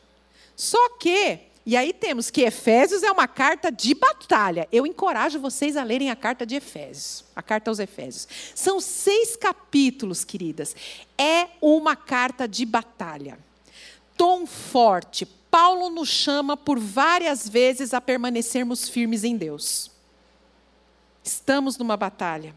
Só 0.56 0.92
que 0.98 1.40
e 1.66 1.76
aí 1.76 1.92
temos 1.92 2.32
que 2.32 2.44
Efésios 2.44 3.04
é 3.04 3.12
uma 3.12 3.28
carta 3.28 3.70
de 3.70 3.94
batalha. 3.94 4.66
Eu 4.72 4.88
encorajo 4.88 5.42
vocês 5.42 5.76
a 5.76 5.84
lerem 5.84 6.10
a 6.10 6.16
carta 6.16 6.46
de 6.46 6.56
Efésios, 6.56 7.26
a 7.36 7.44
carta 7.44 7.70
aos 7.70 7.80
Efésios. 7.80 8.30
São 8.56 8.80
seis 8.80 9.36
capítulos, 9.36 10.24
queridas. 10.24 10.74
É 11.18 11.50
uma 11.62 11.98
carta 11.98 12.48
de 12.48 12.66
batalha. 12.66 13.38
Tom 14.18 14.46
forte. 14.46 15.26
Paulo 15.26 15.90
nos 15.90 16.10
chama 16.10 16.58
por 16.58 16.80
várias 16.80 17.48
vezes 17.48 17.94
a 17.94 18.02
permanecermos 18.02 18.90
firmes 18.90 19.24
em 19.24 19.38
Deus. 19.38 19.92
Estamos 21.24 21.78
numa 21.78 21.96
batalha. 21.96 22.56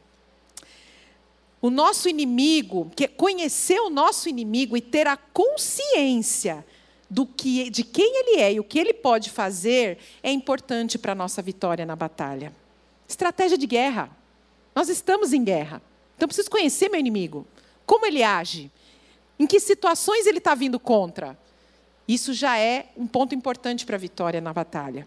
O 1.61 1.71
nosso 1.71 2.09
inimigo, 2.09 2.91
que 2.95 3.07
conhecer 3.09 3.81
o 3.81 3.91
nosso 3.91 4.29
inimigo 4.29 4.77
e 4.77 4.81
ter 4.81 5.07
a 5.07 5.17
consciência 5.17 6.65
do 7.09 7.25
que, 7.27 7.71
de 7.71 7.85
quem 7.85 8.21
ele 8.21 8.41
é 8.41 8.53
e 8.55 8.61
o 8.61 8.65
que 8.65 8.79
ele 8.79 8.93
pode 8.93 9.31
fazer 9.31 9.99
é 10.23 10.31
importante 10.31 10.99
para 10.99 11.13
a 11.13 11.15
nossa 11.15 11.41
vitória 11.41 11.87
na 11.87 11.97
batalha. 11.97 12.53
Estratégia 13.09 13.57
de 13.57 13.67
guerra. 13.67 14.11
Nós 14.75 14.89
estamos 14.89 15.33
em 15.33 15.43
guerra. 15.43 15.81
Então 16.17 16.29
preciso 16.29 16.51
conhecer 16.51 16.89
meu 16.89 17.01
inimigo. 17.01 17.47
Como 17.85 18.07
ele 18.07 18.23
age? 18.23 18.71
Em 19.39 19.47
que 19.47 19.61
situações 19.61 20.27
ele 20.27 20.39
está 20.39 20.55
vindo 20.55 20.81
contra? 20.81 21.39
Isso 22.07 22.33
já 22.33 22.59
é 22.59 22.91
um 22.97 23.07
ponto 23.07 23.35
importante 23.35 23.85
para 23.85 23.97
a 23.97 23.99
vitória 23.99 24.41
na 24.41 24.53
batalha. 24.53 25.07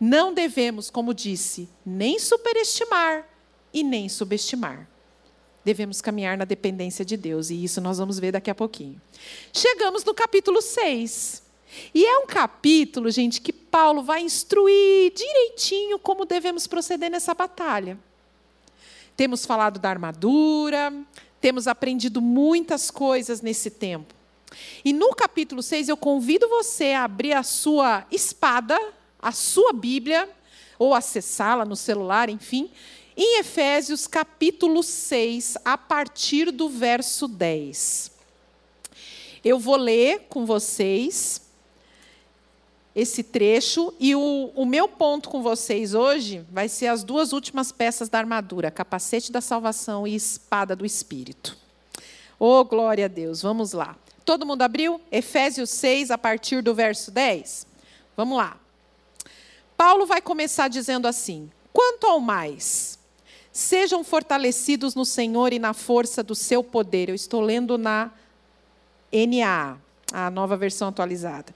Não 0.00 0.32
devemos, 0.32 0.90
como 0.90 1.12
disse, 1.12 1.68
nem 1.84 2.18
superestimar 2.18 3.26
e 3.72 3.82
nem 3.82 4.08
subestimar 4.08 4.88
devemos 5.64 6.00
caminhar 6.00 6.36
na 6.36 6.44
dependência 6.44 7.04
de 7.04 7.16
Deus, 7.16 7.50
e 7.50 7.64
isso 7.64 7.80
nós 7.80 7.98
vamos 7.98 8.18
ver 8.18 8.32
daqui 8.32 8.50
a 8.50 8.54
pouquinho. 8.54 9.00
Chegamos 9.52 10.04
no 10.04 10.14
capítulo 10.14 10.60
6. 10.62 11.42
E 11.94 12.04
é 12.04 12.18
um 12.18 12.26
capítulo, 12.26 13.10
gente, 13.10 13.40
que 13.40 13.52
Paulo 13.52 14.02
vai 14.02 14.22
instruir 14.22 15.12
direitinho 15.14 15.98
como 15.98 16.24
devemos 16.24 16.66
proceder 16.66 17.10
nessa 17.10 17.32
batalha. 17.32 17.96
Temos 19.16 19.46
falado 19.46 19.78
da 19.78 19.90
armadura, 19.90 20.92
temos 21.40 21.68
aprendido 21.68 22.20
muitas 22.20 22.90
coisas 22.90 23.40
nesse 23.40 23.70
tempo. 23.70 24.14
E 24.84 24.92
no 24.92 25.14
capítulo 25.14 25.62
6 25.62 25.88
eu 25.88 25.96
convido 25.96 26.48
você 26.48 26.92
a 26.92 27.04
abrir 27.04 27.32
a 27.32 27.42
sua 27.42 28.06
espada, 28.10 28.78
a 29.18 29.32
sua 29.32 29.72
Bíblia, 29.72 30.28
ou 30.78 30.94
acessá-la 30.94 31.64
no 31.64 31.76
celular, 31.76 32.28
enfim, 32.28 32.70
em 33.16 33.38
Efésios 33.40 34.06
capítulo 34.06 34.82
6, 34.82 35.58
a 35.64 35.76
partir 35.76 36.50
do 36.50 36.68
verso 36.68 37.28
10. 37.28 38.12
Eu 39.44 39.58
vou 39.58 39.76
ler 39.76 40.26
com 40.28 40.46
vocês 40.46 41.42
esse 42.94 43.22
trecho 43.22 43.94
e 44.00 44.14
o, 44.14 44.50
o 44.54 44.66
meu 44.66 44.88
ponto 44.88 45.28
com 45.28 45.42
vocês 45.42 45.94
hoje 45.94 46.44
vai 46.50 46.68
ser 46.68 46.88
as 46.88 47.04
duas 47.04 47.32
últimas 47.32 47.70
peças 47.70 48.08
da 48.08 48.18
armadura: 48.18 48.70
capacete 48.70 49.30
da 49.30 49.40
salvação 49.40 50.06
e 50.06 50.14
espada 50.14 50.74
do 50.74 50.84
Espírito. 50.84 51.56
Oh, 52.38 52.64
glória 52.64 53.04
a 53.04 53.08
Deus, 53.08 53.42
vamos 53.42 53.72
lá. 53.72 53.96
Todo 54.24 54.46
mundo 54.46 54.62
abriu? 54.62 55.00
Efésios 55.10 55.70
6, 55.70 56.10
a 56.10 56.18
partir 56.18 56.62
do 56.62 56.74
verso 56.74 57.10
10? 57.10 57.66
Vamos 58.16 58.36
lá. 58.36 58.56
Paulo 59.76 60.06
vai 60.06 60.20
começar 60.20 60.68
dizendo 60.68 61.08
assim: 61.08 61.50
Quanto 61.72 62.06
ao 62.06 62.20
mais, 62.20 63.00
Sejam 63.52 64.04
fortalecidos 64.04 64.94
no 64.94 65.04
Senhor 65.04 65.52
e 65.52 65.58
na 65.58 65.74
força 65.74 66.22
do 66.22 66.34
seu 66.34 66.62
poder. 66.62 67.08
Eu 67.08 67.14
estou 67.14 67.40
lendo 67.40 67.76
na 67.76 68.12
NA, 69.12 69.76
a 70.12 70.30
nova 70.30 70.56
versão 70.56 70.88
atualizada. 70.88 71.52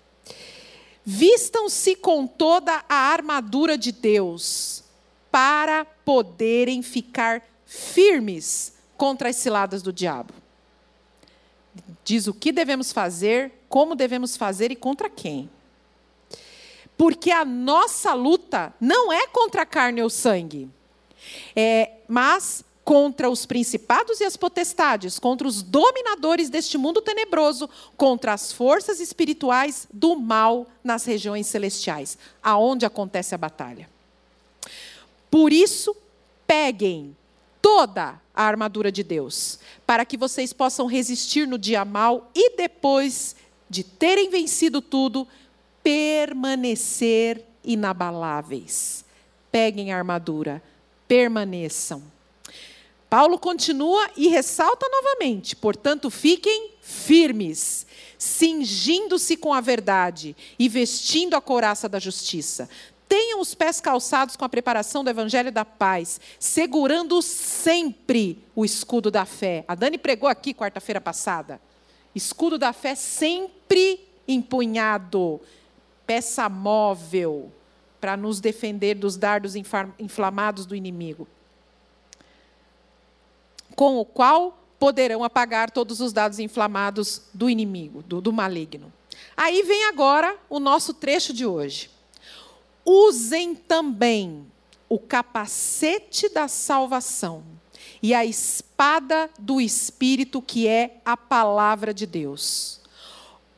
Vistam-se 1.05 1.95
com 1.95 2.27
toda 2.27 2.85
a 2.89 2.95
armadura 2.95 3.79
de 3.79 3.93
Deus 3.93 4.83
para 5.31 5.85
poderem 5.85 6.83
ficar 6.83 7.43
firmes 7.65 8.75
contra 8.97 9.29
as 9.29 9.37
ciladas 9.37 9.83
do 9.83 9.93
diabo. 9.93 10.33
Diz 12.05 12.27
o 12.27 12.35
que 12.35 12.53
devemos 12.53 12.93
fazer, 12.93 13.53
como 13.69 13.95
devemos 13.95 14.37
fazer 14.37 14.71
e 14.71 14.77
contra 14.77 15.09
quem. 15.09 15.49
Porque 16.97 17.31
a 17.31 17.45
nossa 17.45 18.15
luta 18.15 18.73
não 18.81 19.13
é 19.13 19.27
contra 19.27 19.63
a 19.63 19.67
carne 19.67 20.03
ou 20.03 20.11
sangue 20.11 20.71
é, 21.55 21.91
mas 22.09 22.65
contra 22.85 23.31
os 23.31 23.47
principados 23.47 24.21
e 24.21 24.25
as 24.25 24.37
potestades, 24.37 25.19
contra 25.19 25.49
os 25.49 25.63
dominadores 25.63 26.51
deste 26.51 26.77
mundo 26.77 27.01
tenebroso, 27.01 27.69
contra 27.97 28.35
as 28.35 28.53
forças 28.53 29.01
espirituais 29.01 29.89
do 29.93 30.17
mal 30.17 30.67
nas 30.83 31.05
regiões 31.05 31.47
celestiais, 31.47 32.19
aonde 32.43 32.85
acontece 32.85 33.35
a 33.35 33.39
batalha. 33.39 33.89
Por 35.31 35.51
isso, 35.51 35.97
peguem 36.47 37.17
toda 37.75 38.21
a 38.33 38.45
armadura 38.45 38.93
de 38.93 39.03
Deus, 39.03 39.59
para 39.85 40.05
que 40.05 40.17
vocês 40.17 40.53
possam 40.53 40.87
resistir 40.87 41.45
no 41.45 41.59
dia 41.59 41.85
mal 41.85 42.31
e 42.33 42.57
depois 42.57 43.35
de 43.69 43.83
terem 43.83 44.31
vencido 44.31 44.81
tudo, 44.81 45.27
permanecer 45.83 47.45
inabaláveis. 47.65 49.05
Peguem 49.51 49.93
a 49.93 49.99
armadura, 49.99 50.63
permaneçam. 51.09 52.01
Paulo 53.11 53.41
continua 53.41 54.09
e 54.17 54.29
ressalta 54.29 54.87
novamente: 54.89 55.57
portanto, 55.57 56.11
fiquem 56.11 56.71
firmes, 56.81 57.89
cingindo-se 58.17 59.37
com 59.37 59.53
a 59.53 59.61
verdade 59.61 60.37
e 60.57 60.69
vestindo 60.69 61.35
a 61.35 61.41
couraça 61.41 61.89
da 61.89 61.99
justiça. 61.99 62.69
Tenham 63.15 63.41
os 63.41 63.55
pés 63.55 63.81
calçados 63.81 64.35
com 64.35 64.45
a 64.45 64.49
preparação 64.49 65.05
do 65.05 65.11
evangelho 65.11 65.53
da 65.53 65.65
paz, 65.65 66.21
segurando 66.37 67.23
sempre 67.23 68.43
o 68.57 68.65
escudo 68.65 69.09
da 69.09 69.25
fé. 69.25 69.65
A 69.69 69.77
Dani 69.77 69.97
pregou 69.97 70.29
aqui 70.29 70.53
quarta-feira 70.53 71.01
passada. 71.01 71.61
Escudo 72.13 72.59
da 72.59 72.73
fé 72.73 72.97
sempre 72.97 74.01
empunhado, 74.27 75.41
peça 76.05 76.49
móvel 76.49 77.53
para 78.01 78.17
nos 78.17 78.41
defender 78.41 78.97
dos 78.97 79.17
dardos 79.17 79.55
inflamados 79.55 80.67
do 80.67 80.75
inimigo. 80.75 81.29
Com 83.77 83.97
o 83.99 84.05
qual 84.05 84.59
poderão 84.77 85.23
apagar 85.23 85.71
todos 85.71 86.01
os 86.01 86.13
dados 86.13 86.41
inflamados 86.41 87.23
do 87.33 87.49
inimigo, 87.49 88.03
do, 88.03 88.21
do 88.21 88.33
maligno. 88.33 88.93
Aí 89.37 89.63
vem 89.63 89.85
agora 89.85 90.37
o 90.51 90.59
nosso 90.59 90.93
trecho 90.93 91.33
de 91.33 91.47
hoje. 91.47 91.94
Usem 92.85 93.55
também 93.55 94.47
o 94.89 94.99
capacete 94.99 96.29
da 96.29 96.49
salvação 96.49 97.43
e 98.03 98.13
a 98.13 98.25
espada 98.25 99.31
do 99.39 99.61
Espírito, 99.61 100.43
que 100.43 100.69
é 100.69 101.01
a 101.05 101.17
palavra 101.17 101.95
de 101.95 102.07
Deus. 102.07 102.81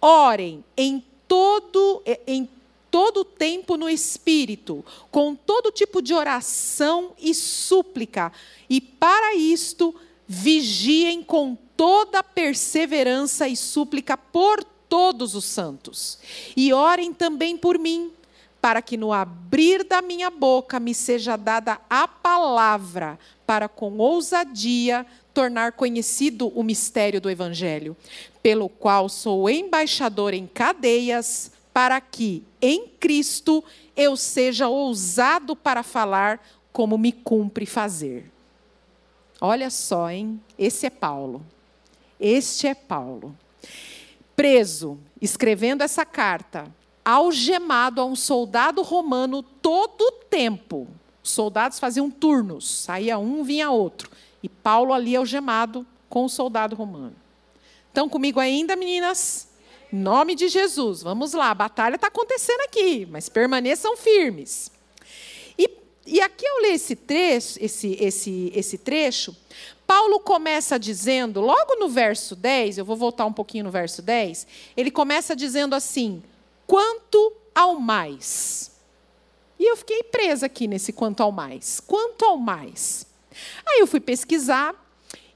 Orem 0.00 0.64
em 0.76 1.04
todo, 1.26 2.02
em 2.26 2.48
todo 2.90 3.24
tempo 3.24 3.76
no 3.76 3.90
Espírito, 3.90 4.84
com 5.10 5.34
todo 5.34 5.72
tipo 5.72 6.00
de 6.00 6.14
oração 6.14 7.12
e 7.18 7.34
súplica, 7.34 8.32
e 8.70 8.80
para 8.80 9.34
isto 9.34 9.94
vigiem 10.26 11.22
com 11.22 11.56
toda 11.76 12.22
perseverança 12.22 13.48
e 13.48 13.56
súplica 13.56 14.16
por 14.16 14.64
todos 14.88 15.34
os 15.34 15.44
santos. 15.44 16.18
E 16.56 16.72
orem 16.72 17.12
também 17.12 17.56
por 17.56 17.78
mim, 17.78 18.12
para 18.66 18.82
que 18.82 18.96
no 18.96 19.12
abrir 19.12 19.84
da 19.84 20.02
minha 20.02 20.28
boca 20.28 20.80
me 20.80 20.92
seja 20.92 21.36
dada 21.36 21.78
a 21.88 22.08
palavra, 22.08 23.16
para 23.46 23.68
com 23.68 23.96
ousadia 23.98 25.06
tornar 25.32 25.70
conhecido 25.70 26.48
o 26.48 26.64
mistério 26.64 27.20
do 27.20 27.30
Evangelho, 27.30 27.96
pelo 28.42 28.68
qual 28.68 29.08
sou 29.08 29.48
embaixador 29.48 30.34
em 30.34 30.48
cadeias, 30.48 31.52
para 31.72 32.00
que, 32.00 32.42
em 32.60 32.88
Cristo, 32.88 33.62
eu 33.96 34.16
seja 34.16 34.66
ousado 34.66 35.54
para 35.54 35.84
falar 35.84 36.44
como 36.72 36.98
me 36.98 37.12
cumpre 37.12 37.66
fazer. 37.66 38.28
Olha 39.40 39.70
só, 39.70 40.10
hein? 40.10 40.40
Esse 40.58 40.86
é 40.86 40.90
Paulo. 40.90 41.46
Este 42.18 42.66
é 42.66 42.74
Paulo. 42.74 43.32
Preso, 44.34 44.98
escrevendo 45.22 45.84
essa 45.84 46.04
carta, 46.04 46.66
algemado 47.06 48.00
a 48.00 48.04
um 48.04 48.16
soldado 48.16 48.82
romano 48.82 49.40
todo 49.40 50.02
o 50.02 50.12
tempo. 50.28 50.88
Os 51.22 51.30
soldados 51.30 51.78
faziam 51.78 52.10
turnos, 52.10 52.68
saía 52.68 53.16
um, 53.16 53.44
vinha 53.44 53.70
outro. 53.70 54.10
E 54.42 54.48
Paulo 54.48 54.92
ali 54.92 55.14
algemado 55.14 55.86
com 56.08 56.24
o 56.24 56.28
soldado 56.28 56.74
romano. 56.74 57.14
Estão 57.86 58.08
comigo 58.08 58.40
ainda, 58.40 58.74
meninas? 58.74 59.48
Em 59.92 59.96
nome 59.96 60.34
de 60.34 60.48
Jesus, 60.48 61.00
vamos 61.00 61.32
lá, 61.32 61.50
a 61.50 61.54
batalha 61.54 61.94
está 61.94 62.08
acontecendo 62.08 62.60
aqui, 62.62 63.06
mas 63.08 63.28
permaneçam 63.28 63.96
firmes. 63.96 64.72
E, 65.56 65.70
e 66.04 66.20
aqui 66.20 66.44
eu 66.44 66.62
leio 66.62 66.74
esse 66.74 66.96
trecho, 66.96 67.56
esse, 67.60 67.96
esse, 68.00 68.52
esse 68.52 68.78
trecho, 68.78 69.34
Paulo 69.86 70.18
começa 70.18 70.76
dizendo, 70.76 71.40
logo 71.40 71.76
no 71.76 71.88
verso 71.88 72.34
10, 72.34 72.78
eu 72.78 72.84
vou 72.84 72.96
voltar 72.96 73.24
um 73.26 73.32
pouquinho 73.32 73.64
no 73.64 73.70
verso 73.70 74.02
10, 74.02 74.46
ele 74.76 74.90
começa 74.90 75.36
dizendo 75.36 75.74
assim: 75.74 76.20
quanto 76.66 77.32
ao 77.54 77.78
mais. 77.80 78.72
E 79.58 79.64
eu 79.70 79.76
fiquei 79.76 80.02
presa 80.02 80.46
aqui 80.46 80.66
nesse 80.66 80.92
quanto 80.92 81.22
ao 81.22 81.32
mais. 81.32 81.80
Quanto 81.80 82.24
ao 82.24 82.36
mais. 82.36 83.06
Aí 83.66 83.80
eu 83.80 83.86
fui 83.86 84.00
pesquisar 84.00 84.74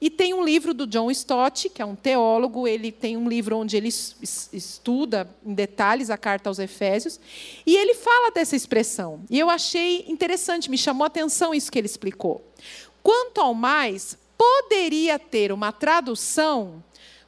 e 0.00 0.08
tem 0.08 0.32
um 0.32 0.42
livro 0.42 0.72
do 0.72 0.86
John 0.86 1.10
Stott, 1.10 1.68
que 1.68 1.82
é 1.82 1.84
um 1.84 1.94
teólogo, 1.94 2.66
ele 2.66 2.90
tem 2.90 3.18
um 3.18 3.28
livro 3.28 3.58
onde 3.58 3.76
ele 3.76 3.88
estuda 3.88 5.28
em 5.44 5.52
detalhes 5.52 6.08
a 6.08 6.16
carta 6.16 6.48
aos 6.48 6.58
Efésios, 6.58 7.20
e 7.66 7.76
ele 7.76 7.94
fala 7.94 8.30
dessa 8.30 8.56
expressão. 8.56 9.20
E 9.28 9.38
eu 9.38 9.50
achei 9.50 10.06
interessante, 10.08 10.70
me 10.70 10.78
chamou 10.78 11.04
a 11.04 11.08
atenção 11.08 11.54
isso 11.54 11.70
que 11.70 11.78
ele 11.78 11.86
explicou. 11.86 12.42
Quanto 13.02 13.42
ao 13.42 13.52
mais, 13.52 14.16
poderia 14.38 15.18
ter 15.18 15.52
uma 15.52 15.70
tradução 15.70 16.82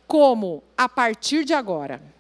como 0.07 0.63
a 0.77 0.89
partir 0.89 1.45
de 1.45 1.53
agora. 1.53 2.12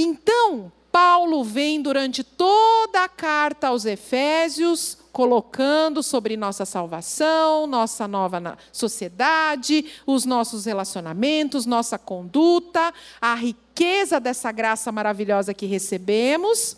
Então, 0.00 0.70
Paulo 0.92 1.42
vem 1.42 1.82
durante 1.82 2.22
toda 2.22 3.02
a 3.02 3.08
carta 3.08 3.66
aos 3.66 3.84
Efésios 3.84 4.96
colocando 5.10 6.04
sobre 6.04 6.36
nossa 6.36 6.64
salvação, 6.64 7.66
nossa 7.66 8.06
nova 8.06 8.56
sociedade, 8.70 9.86
os 10.06 10.24
nossos 10.24 10.66
relacionamentos, 10.66 11.66
nossa 11.66 11.98
conduta, 11.98 12.94
a 13.20 13.34
riqueza 13.34 14.20
dessa 14.20 14.52
graça 14.52 14.92
maravilhosa 14.92 15.52
que 15.52 15.66
recebemos. 15.66 16.76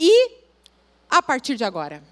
E 0.00 0.30
a 1.10 1.22
partir 1.22 1.56
de 1.56 1.64
agora, 1.64 2.02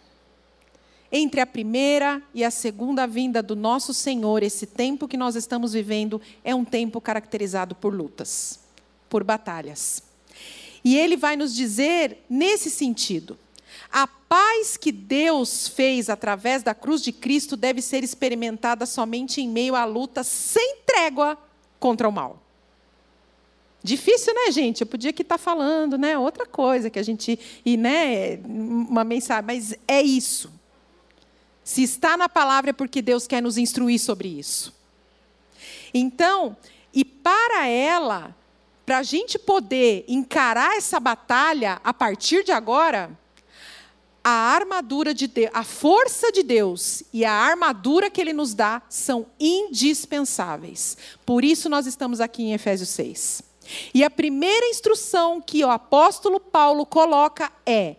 entre 1.11 1.41
a 1.41 1.47
primeira 1.47 2.21
e 2.35 2.45
a 2.45 2.51
segunda 2.51 3.07
vinda 3.07 3.43
do 3.43 3.57
nosso 3.57 3.95
Senhor, 3.95 4.43
esse 4.43 4.67
tempo 4.67 5.09
que 5.09 5.17
nós 5.17 5.37
estamos 5.37 5.73
vivendo 5.73 6.21
é 6.45 6.55
um 6.55 6.67
tempo 6.67 7.01
caracterizado 7.01 7.75
por 7.75 7.95
lutas 7.95 8.66
por 9.09 9.25
batalhas. 9.25 10.03
E 10.85 10.97
ele 10.97 11.17
vai 11.17 11.37
nos 11.37 11.55
dizer 11.55 12.25
nesse 12.29 12.71
sentido: 12.71 13.39
a 13.93 14.07
paz 14.07 14.77
que 14.77 14.93
Deus 14.93 15.69
fez 15.69 16.09
através 16.09 16.63
da 16.63 16.75
cruz 16.75 17.03
de 17.03 17.13
Cristo 17.13 17.57
deve 17.57 17.81
ser 17.83 18.03
experimentada 18.05 18.87
somente 18.87 19.41
em 19.41 19.49
meio 19.49 19.75
à 19.75 19.85
luta 19.85 20.23
sem 20.23 20.79
trégua 20.87 21.39
contra 21.79 22.09
o 22.09 22.13
mal. 22.13 22.43
Difícil, 23.83 24.35
né, 24.35 24.51
gente? 24.51 24.81
Eu 24.81 24.87
podia 24.87 25.11
aqui 25.11 25.23
estar 25.23 25.39
falando, 25.39 25.97
né, 25.97 26.19
outra 26.19 26.45
coisa 26.45 26.91
que 26.91 26.99
a 26.99 27.03
gente 27.03 27.39
e 27.65 27.77
né, 27.77 28.37
uma 28.45 29.05
mensagem, 29.05 29.45
mas 29.47 29.75
é 29.87 30.03
isso. 30.03 30.53
Se 31.63 31.83
está 31.83 32.17
na 32.17 32.29
palavra 32.29 32.71
é 32.71 32.73
porque 32.73 33.01
Deus 33.01 33.27
quer 33.27 33.41
nos 33.41 33.57
instruir 33.57 34.01
sobre 34.01 34.29
isso. 34.29 34.75
Então, 35.95 36.57
e 36.93 37.05
para 37.05 37.69
ela, 37.69 38.35
para 38.87 38.99
a 38.99 39.03
gente 39.03 39.37
poder 39.37 40.05
encarar 40.07 40.77
essa 40.77 41.01
batalha 41.01 41.81
a 41.83 41.93
partir 41.93 42.45
de 42.45 42.53
agora, 42.53 43.11
a 44.23 44.31
armadura 44.31 45.13
de 45.13 45.27
Deus, 45.27 45.51
a 45.53 45.65
força 45.65 46.31
de 46.31 46.45
Deus 46.45 47.03
e 47.13 47.25
a 47.25 47.33
armadura 47.33 48.09
que 48.09 48.21
Ele 48.21 48.33
nos 48.33 48.55
dá 48.55 48.81
são 48.89 49.27
indispensáveis. 49.41 50.97
Por 51.27 51.45
isso 51.45 51.69
nós 51.69 51.87
estamos 51.87 52.21
aqui 52.21 52.45
em 52.45 52.53
Efésios 52.53 52.89
6. 52.91 53.43
E 53.93 54.05
a 54.05 54.11
primeira 54.11 54.67
instrução 54.69 55.41
que 55.41 55.65
o 55.65 55.71
apóstolo 55.71 56.39
Paulo 56.39 56.87
coloca 56.87 57.53
é, 57.65 57.97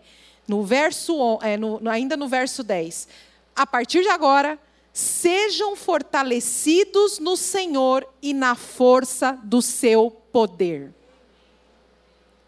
no 0.47 0.63
verso, 0.63 1.38
é, 1.41 1.58
no, 1.58 1.82
ainda 1.89 2.15
no 2.15 2.30
verso 2.30 2.63
10, 2.63 3.10
a 3.54 3.67
partir 3.67 4.04
de 4.04 4.10
agora, 4.10 4.58
sejam 4.98 5.76
fortalecidos 5.76 7.20
no 7.20 7.38
Senhor 7.38 8.04
e 8.20 8.34
na 8.34 8.56
força 8.56 9.38
do 9.44 9.62
seu 9.62 10.10
poder. 10.10 10.92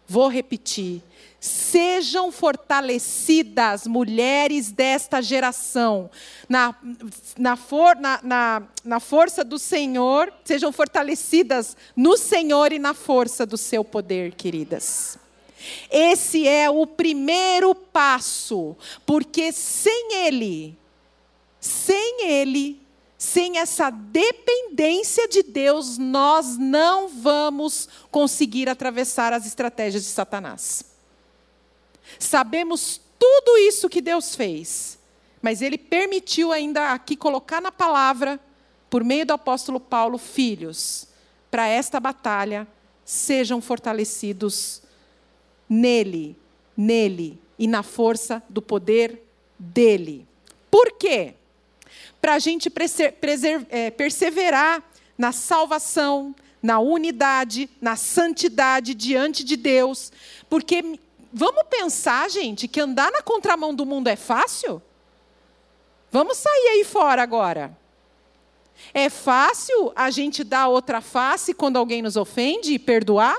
Vou 0.04 0.26
repetir. 0.26 1.00
Sejam 1.38 2.32
fortalecidas, 2.32 3.86
mulheres 3.86 4.72
desta 4.72 5.22
geração, 5.22 6.10
na, 6.48 6.74
na, 7.38 7.54
for, 7.54 7.94
na, 7.94 8.18
na, 8.20 8.62
na 8.84 8.98
força 8.98 9.44
do 9.44 9.56
Senhor, 9.56 10.32
sejam 10.44 10.72
fortalecidas 10.72 11.76
no 11.94 12.16
Senhor 12.16 12.72
e 12.72 12.80
na 12.80 12.94
força 12.94 13.46
do 13.46 13.56
seu 13.56 13.84
poder, 13.84 14.34
queridas. 14.34 15.16
Esse 15.88 16.48
é 16.48 16.68
o 16.68 16.84
primeiro 16.84 17.76
passo, 17.76 18.76
porque 19.06 19.52
sem 19.52 20.26
Ele, 20.26 20.79
sem 21.60 22.26
Ele, 22.26 22.80
sem 23.18 23.58
essa 23.58 23.90
dependência 23.90 25.28
de 25.28 25.42
Deus, 25.42 25.98
nós 25.98 26.56
não 26.56 27.08
vamos 27.08 27.88
conseguir 28.10 28.68
atravessar 28.68 29.32
as 29.32 29.46
estratégias 29.46 30.02
de 30.04 30.08
Satanás. 30.08 30.84
Sabemos 32.18 33.00
tudo 33.18 33.58
isso 33.58 33.88
que 33.90 34.00
Deus 34.00 34.34
fez, 34.34 34.98
Mas 35.42 35.62
ele 35.62 35.78
permitiu 35.78 36.52
ainda 36.52 36.92
aqui 36.92 37.16
colocar 37.16 37.60
na 37.60 37.72
palavra, 37.72 38.38
por 38.90 39.02
meio 39.02 39.24
do 39.24 39.32
apóstolo 39.32 39.80
Paulo, 39.80 40.18
filhos, 40.18 41.06
para 41.50 41.66
esta 41.66 41.98
batalha, 41.98 42.66
sejam 43.04 43.60
fortalecidos 43.60 44.82
nele, 45.68 46.36
nele 46.76 47.40
e 47.58 47.66
na 47.66 47.82
força 47.82 48.42
do 48.48 48.60
poder 48.60 49.22
dele. 49.58 50.26
Por 50.70 50.92
quê? 50.92 51.34
Para 52.20 52.34
a 52.34 52.38
gente 52.38 52.70
é, 53.70 53.90
perseverar 53.90 54.82
na 55.16 55.32
salvação, 55.32 56.34
na 56.62 56.78
unidade, 56.78 57.68
na 57.80 57.96
santidade 57.96 58.94
diante 58.94 59.44
de 59.44 59.56
Deus. 59.56 60.12
Porque 60.48 60.98
vamos 61.32 61.64
pensar, 61.70 62.28
gente, 62.30 62.68
que 62.68 62.80
andar 62.80 63.10
na 63.10 63.22
contramão 63.22 63.74
do 63.74 63.86
mundo 63.86 64.08
é 64.08 64.16
fácil? 64.16 64.82
Vamos 66.10 66.36
sair 66.36 66.68
aí 66.72 66.84
fora 66.84 67.22
agora. 67.22 67.76
É 68.92 69.08
fácil 69.08 69.92
a 69.94 70.10
gente 70.10 70.42
dar 70.42 70.68
outra 70.68 71.00
face 71.00 71.54
quando 71.54 71.76
alguém 71.76 72.02
nos 72.02 72.16
ofende 72.16 72.72
e 72.74 72.78
perdoar? 72.78 73.38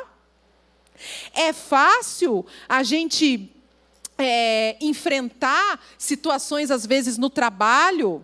É 1.34 1.52
fácil 1.52 2.46
a 2.70 2.84
gente 2.84 3.52
é, 4.18 4.78
enfrentar 4.80 5.84
situações, 5.98 6.70
às 6.70 6.86
vezes, 6.86 7.18
no 7.18 7.30
trabalho, 7.30 8.24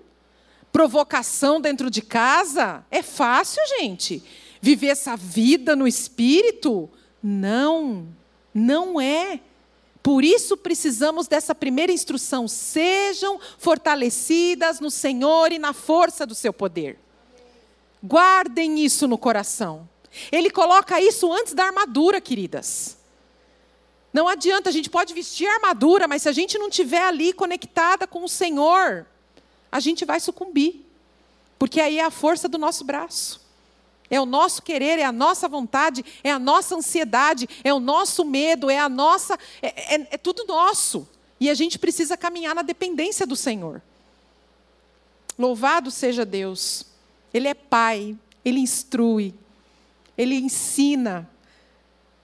provocação 0.78 1.60
dentro 1.60 1.90
de 1.90 2.04
casa? 2.04 2.86
É 2.92 3.02
fácil, 3.02 3.60
gente. 3.80 4.22
Viver 4.62 4.90
essa 4.90 5.18
vida 5.18 5.76
no 5.76 5.88
espírito? 5.88 6.88
Não, 7.22 8.08
não 8.54 9.02
é. 9.02 9.40
Por 10.04 10.24
isso 10.24 10.56
precisamos 10.56 11.28
dessa 11.28 11.56
primeira 11.56 11.92
instrução: 11.92 12.48
sejam 12.48 13.40
fortalecidas 13.58 14.80
no 14.80 14.92
Senhor 14.92 15.52
e 15.52 15.58
na 15.58 15.74
força 15.74 16.28
do 16.28 16.36
seu 16.36 16.54
poder. 16.54 17.00
Guardem 18.04 18.80
isso 18.80 19.08
no 19.08 19.18
coração. 19.18 19.90
Ele 20.32 20.52
coloca 20.52 21.02
isso 21.02 21.34
antes 21.34 21.56
da 21.56 21.64
armadura, 21.64 22.22
queridas. 22.22 23.00
Não 24.14 24.28
adianta, 24.28 24.70
a 24.70 24.74
gente 24.74 24.92
pode 24.92 25.12
vestir 25.12 25.48
a 25.48 25.56
armadura, 25.56 26.08
mas 26.08 26.22
se 26.22 26.30
a 26.30 26.32
gente 26.32 26.56
não 26.60 26.68
estiver 26.68 27.02
ali 27.02 27.34
conectada 27.34 28.06
com 28.06 28.24
o 28.24 28.30
Senhor, 28.30 29.08
a 29.72 29.80
gente 29.80 30.06
vai 30.06 30.20
sucumbir. 30.20 30.86
Porque 31.60 31.80
aí 31.82 31.98
é 32.00 32.06
a 32.06 32.12
força 32.12 32.48
do 32.48 32.58
nosso 32.58 32.84
braço. 32.84 33.48
É 34.10 34.22
o 34.22 34.26
nosso 34.26 34.62
querer, 34.62 35.00
é 35.00 35.04
a 35.04 35.12
nossa 35.12 35.48
vontade, 35.48 36.04
é 36.24 36.32
a 36.32 36.40
nossa 36.40 36.76
ansiedade, 36.76 37.48
é 37.64 37.74
o 37.74 37.80
nosso 37.80 38.24
medo, 38.24 38.70
é 38.70 38.80
a 38.80 38.88
nossa. 38.88 39.38
É, 39.62 39.96
é, 39.96 40.08
é 40.12 40.18
tudo 40.18 40.46
nosso. 40.46 41.08
E 41.40 41.50
a 41.50 41.54
gente 41.54 41.78
precisa 41.78 42.16
caminhar 42.16 42.56
na 42.56 42.62
dependência 42.62 43.28
do 43.28 43.36
Senhor. 43.36 43.82
Louvado 45.38 45.92
seja 45.92 46.26
Deus. 46.26 46.86
Ele 47.34 47.48
é 47.48 47.54
Pai, 47.54 48.18
Ele 48.44 48.60
instrui, 48.60 49.34
Ele 50.18 50.36
ensina. 50.36 51.30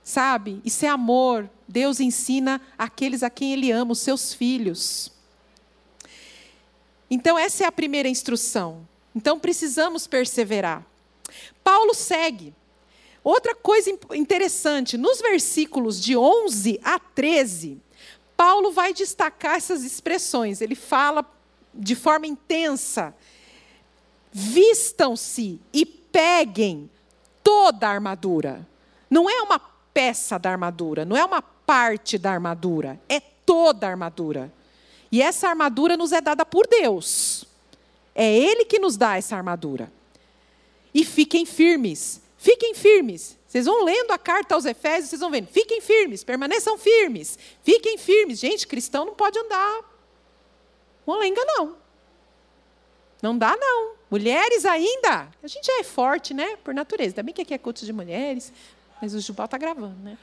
Sabe? 0.03 0.61
Isso 0.65 0.85
é 0.85 0.89
amor. 0.89 1.49
Deus 1.67 1.99
ensina 1.99 2.61
aqueles 2.77 3.23
a 3.23 3.29
quem 3.29 3.53
Ele 3.53 3.71
ama, 3.71 3.91
os 3.91 3.99
seus 3.99 4.33
filhos. 4.33 5.12
Então, 7.13 7.37
essa 7.37 7.63
é 7.63 7.67
a 7.67 7.71
primeira 7.71 8.09
instrução. 8.09 8.87
Então, 9.15 9.39
precisamos 9.39 10.07
perseverar. 10.07 10.83
Paulo 11.63 11.93
segue. 11.93 12.53
Outra 13.23 13.53
coisa 13.53 13.89
interessante, 14.13 14.97
nos 14.97 15.21
versículos 15.21 16.01
de 16.01 16.17
11 16.17 16.79
a 16.83 16.97
13, 16.97 17.79
Paulo 18.35 18.71
vai 18.71 18.93
destacar 18.93 19.57
essas 19.57 19.83
expressões. 19.83 20.59
Ele 20.59 20.75
fala 20.75 21.23
de 21.73 21.95
forma 21.95 22.27
intensa 22.27 23.13
vistam-se 24.33 25.61
e 25.71 25.85
peguem 25.85 26.89
toda 27.43 27.87
a 27.87 27.91
armadura. 27.91 28.67
Não 29.07 29.29
é 29.29 29.39
uma 29.43 29.59
peça 29.93 30.39
da 30.39 30.49
armadura, 30.49 31.05
não 31.05 31.15
é 31.15 31.23
uma 31.23 31.41
parte 31.41 32.17
da 32.17 32.31
armadura, 32.31 32.99
é 33.07 33.19
toda 33.19 33.85
a 33.85 33.91
armadura. 33.91 34.51
E 35.13 35.21
essa 35.21 35.47
armadura 35.47 35.95
nos 35.95 36.11
é 36.11 36.19
dada 36.19 36.43
por 36.43 36.65
Deus. 36.65 37.45
É 38.15 38.35
Ele 38.35 38.65
que 38.65 38.79
nos 38.79 38.97
dá 38.97 39.15
essa 39.15 39.35
armadura. 39.35 39.93
E 40.91 41.05
fiquem 41.05 41.45
firmes. 41.45 42.19
Fiquem 42.35 42.73
firmes. 42.73 43.37
Vocês 43.47 43.67
vão 43.67 43.83
lendo 43.83 44.09
a 44.09 44.17
carta 44.17 44.55
aos 44.55 44.65
Efésios, 44.65 45.11
vocês 45.11 45.21
vão 45.21 45.29
vendo. 45.29 45.49
Fiquem 45.49 45.81
firmes, 45.81 46.23
permaneçam 46.23 46.79
firmes. 46.79 47.37
Fiquem 47.61 47.95
firmes. 47.99 48.39
Gente, 48.39 48.65
cristão 48.65 49.05
não 49.05 49.13
pode 49.13 49.37
andar 49.37 49.81
molenga, 51.05 51.45
não. 51.45 51.77
Não 53.21 53.37
dá, 53.37 53.55
não. 53.55 53.93
Mulheres 54.09 54.65
ainda, 54.65 55.27
a 55.43 55.47
gente 55.47 55.67
já 55.67 55.79
é 55.79 55.83
forte, 55.83 56.33
né? 56.33 56.57
Por 56.63 56.73
natureza. 56.73 57.11
Ainda 57.11 57.21
bem 57.21 57.35
que 57.35 57.41
aqui 57.43 57.53
é 57.53 57.59
culto 57.59 57.85
de 57.85 57.93
mulheres, 57.93 58.51
mas 58.99 59.13
o 59.13 59.19
Jubal 59.19 59.45
está 59.45 59.59
gravando, 59.59 59.99
né? 59.99 60.17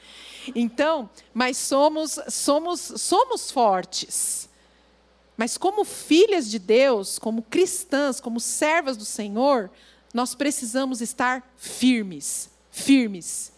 Então, 0.53 1.09
mas 1.33 1.55
somos, 1.55 2.19
somos, 2.27 2.81
somos 2.97 3.51
fortes. 3.51 4.50
Mas 5.37 5.57
como 5.57 5.83
filhas 5.83 6.49
de 6.49 6.59
Deus, 6.59 7.17
como 7.17 7.41
cristãs, 7.41 8.19
como 8.19 8.39
servas 8.39 8.97
do 8.97 9.05
Senhor, 9.05 9.69
nós 10.13 10.35
precisamos 10.35 11.01
estar 11.01 11.51
firmes, 11.57 12.49
firmes. 12.69 13.51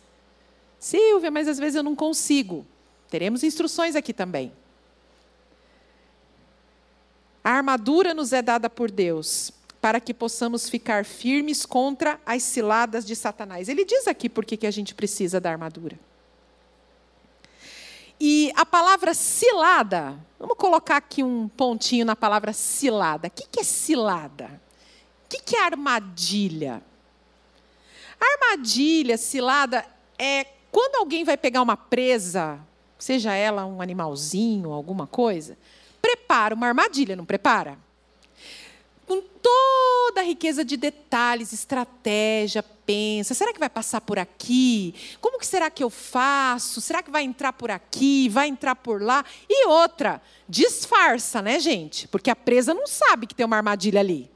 Silvia, 0.80 1.32
mas 1.32 1.48
às 1.48 1.58
vezes 1.58 1.76
eu 1.76 1.84
não 1.84 1.96
consigo. 1.96 2.66
Teremos 3.10 3.44
instruções 3.44 3.96
aqui 3.96 4.14
também. 4.14 4.52
A 7.44 7.52
armadura 7.52 8.14
nos 8.14 8.32
é 8.32 8.42
dada 8.42 8.70
por 8.70 8.90
Deus 8.90 9.52
para 9.82 10.00
que 10.00 10.14
possamos 10.14 10.70
ficar 10.70 11.04
firmes 11.04 11.66
contra 11.66 12.18
as 12.26 12.42
ciladas 12.42 13.06
de 13.06 13.18
Satanás. 13.18 13.68
Ele 13.68 13.84
diz 13.84 14.08
aqui 14.08 14.30
por 14.30 14.46
que 14.46 14.66
a 14.66 14.72
gente 14.72 14.96
precisa 14.96 15.42
da 15.42 15.52
armadura. 15.52 16.00
E 18.20 18.52
a 18.56 18.66
palavra 18.66 19.14
cilada, 19.14 20.18
vamos 20.40 20.58
colocar 20.58 20.98
aqui 20.98 21.24
um 21.24 21.48
pontinho 21.48 22.06
na 22.06 22.16
palavra 22.16 22.54
cilada. 22.54 23.28
O 23.28 23.32
que 23.32 23.60
é 23.60 23.64
cilada? 23.64 24.62
O 25.26 25.30
que 25.30 25.56
é 25.56 25.64
armadilha? 25.64 26.82
Armadilha, 28.20 29.18
cilada, 29.18 29.86
é 30.18 30.46
quando 30.72 30.96
alguém 30.96 31.24
vai 31.24 31.38
pegar 31.38 31.62
uma 31.62 31.76
presa, 31.76 32.60
seja 32.98 33.34
ela 33.34 33.66
um 33.66 33.82
animalzinho, 33.82 34.72
alguma 34.72 35.06
coisa, 35.06 35.58
prepara 36.02 36.56
uma 36.56 36.68
armadilha, 36.68 37.16
não 37.16 37.26
prepara? 37.26 37.78
Com 39.06 39.22
toda 39.22 40.22
a 40.22 40.24
riqueza 40.24 40.64
de 40.64 40.78
detalhes, 40.78 41.54
estratégia, 41.54 42.64
pensa, 42.64 43.34
será 43.34 43.54
que 43.54 43.60
vai 43.60 43.70
passar 43.70 44.02
por 44.02 44.18
aqui? 44.20 44.94
Como 45.20 45.40
que 45.40 45.46
será 45.46 45.70
que 45.70 45.84
eu 45.84 45.90
faço? 45.90 46.82
Será 46.82 47.02
que 47.02 47.12
vai 47.12 47.24
entrar 47.24 47.54
por 47.54 47.72
aqui? 47.72 48.30
Vai 48.30 48.48
entrar 48.48 48.76
por 48.76 49.02
lá? 49.02 49.26
E 49.50 49.68
outra, 49.68 50.22
disfarça, 50.48 51.42
né, 51.42 51.60
gente? 51.60 52.08
Porque 52.08 52.30
a 52.30 52.36
presa 52.36 52.74
não 52.74 52.88
sabe 52.88 53.28
que 53.28 53.36
tem 53.36 53.46
uma 53.46 53.58
armadilha 53.58 54.00
ali. 54.00 54.30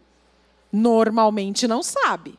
Normalmente 0.72 1.68
não 1.68 1.82
sabe. 1.82 2.38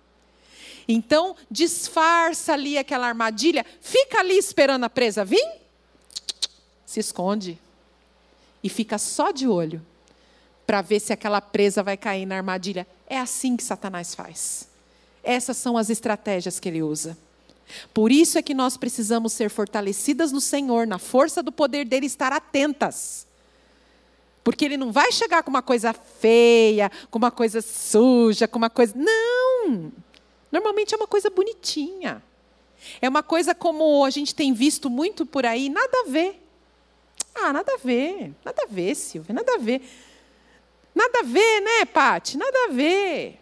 Então, 0.87 1.37
disfarça 1.51 2.55
ali 2.55 2.79
aquela 2.79 3.07
armadilha, 3.07 3.64
fica 3.81 4.21
ali 4.21 4.38
esperando 4.38 4.85
a 4.85 4.91
presa 4.91 5.25
vir, 5.25 5.47
se 6.87 6.99
esconde 6.99 7.59
e 8.62 8.69
fica 8.71 8.97
só 8.97 9.31
de 9.31 9.47
olho 9.47 9.85
para 10.68 10.83
ver 10.83 11.00
se 11.00 11.14
aquela 11.14 11.40
presa 11.40 11.83
vai 11.83 11.96
cair 11.96 12.26
na 12.26 12.37
armadilha. 12.37 12.87
É 13.07 13.18
assim 13.18 13.57
que 13.57 13.62
Satanás 13.64 14.14
faz. 14.14 14.68
Essas 15.24 15.57
são 15.57 15.78
as 15.78 15.88
estratégias 15.88 16.61
que 16.61 16.68
ele 16.68 16.83
usa. 16.83 17.16
Por 17.94 18.12
isso 18.12 18.37
é 18.37 18.42
que 18.42 18.52
nós 18.52 18.76
precisamos 18.76 19.33
ser 19.33 19.48
fortalecidas 19.48 20.31
no 20.31 20.42
Senhor, 20.42 20.87
na 20.87 20.98
força 20.98 21.42
do 21.42 21.50
poder 21.50 21.87
dele, 21.87 22.04
estar 22.04 22.35
atentas. 22.35 23.26
Porque 24.44 24.62
ele 24.62 24.76
não 24.76 24.92
vai 24.92 25.11
chegar 25.11 25.42
com 25.42 25.48
uma 25.48 25.62
coisa 25.62 25.94
feia, 25.94 26.92
com 27.11 27.16
uma 27.16 27.31
coisa 27.31 27.62
suja, 27.62 28.46
com 28.46 28.59
uma 28.59 28.68
coisa. 28.68 28.92
Não! 28.94 29.90
Normalmente 30.52 30.92
é 30.92 30.98
uma 30.98 31.07
coisa 31.07 31.31
bonitinha. 31.31 32.22
É 33.00 33.09
uma 33.09 33.22
coisa 33.22 33.54
como 33.54 34.04
a 34.04 34.11
gente 34.11 34.35
tem 34.35 34.52
visto 34.52 34.90
muito 34.90 35.24
por 35.24 35.46
aí, 35.46 35.70
nada 35.70 36.04
a 36.07 36.11
ver. 36.11 36.38
Ah, 37.35 37.54
nada 37.54 37.72
a 37.72 37.78
ver, 37.78 38.35
nada 38.44 38.64
a 38.64 38.66
ver, 38.66 38.94
Silvia, 38.94 39.35
nada 39.35 39.54
a 39.54 39.59
ver. 39.59 39.81
Nada 40.98 41.20
a 41.20 41.22
ver, 41.22 41.61
né, 41.61 41.84
Pati? 41.84 42.37
Nada 42.37 42.64
a 42.64 42.72
ver. 42.72 43.40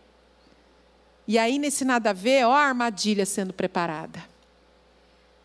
E 1.26 1.38
aí, 1.38 1.58
nesse 1.58 1.86
nada 1.86 2.10
a 2.10 2.12
ver, 2.12 2.44
ó 2.44 2.52
a 2.52 2.60
armadilha 2.60 3.24
sendo 3.24 3.54
preparada. 3.54 4.22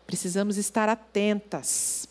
Precisamos 0.06 0.58
estar 0.58 0.90
atentas. 0.90 2.06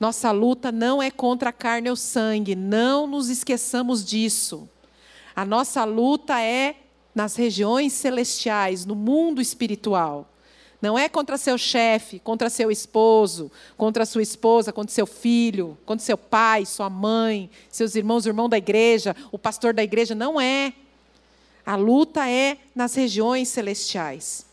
Nossa 0.00 0.32
luta 0.32 0.72
não 0.72 1.00
é 1.00 1.12
contra 1.12 1.50
a 1.50 1.52
carne 1.52 1.88
ou 1.88 1.94
sangue, 1.94 2.56
não 2.56 3.06
nos 3.06 3.28
esqueçamos 3.28 4.04
disso. 4.04 4.68
A 5.36 5.44
nossa 5.44 5.84
luta 5.84 6.42
é 6.42 6.74
nas 7.14 7.36
regiões 7.36 7.92
celestiais, 7.92 8.84
no 8.84 8.96
mundo 8.96 9.40
espiritual. 9.40 10.28
Não 10.80 10.98
é 10.98 11.08
contra 11.08 11.38
seu 11.38 11.56
chefe, 11.56 12.18
contra 12.18 12.50
seu 12.50 12.70
esposo, 12.70 13.50
contra 13.76 14.04
sua 14.04 14.22
esposa, 14.22 14.72
contra 14.72 14.94
seu 14.94 15.06
filho, 15.06 15.76
contra 15.86 16.04
seu 16.04 16.18
pai, 16.18 16.66
sua 16.66 16.90
mãe, 16.90 17.50
seus 17.70 17.94
irmãos, 17.94 18.26
o 18.26 18.28
irmão 18.28 18.48
da 18.48 18.58
igreja, 18.58 19.16
o 19.32 19.38
pastor 19.38 19.72
da 19.72 19.82
igreja. 19.82 20.14
Não 20.14 20.40
é. 20.40 20.74
A 21.64 21.76
luta 21.76 22.28
é 22.28 22.58
nas 22.74 22.94
regiões 22.94 23.48
celestiais. 23.48 24.44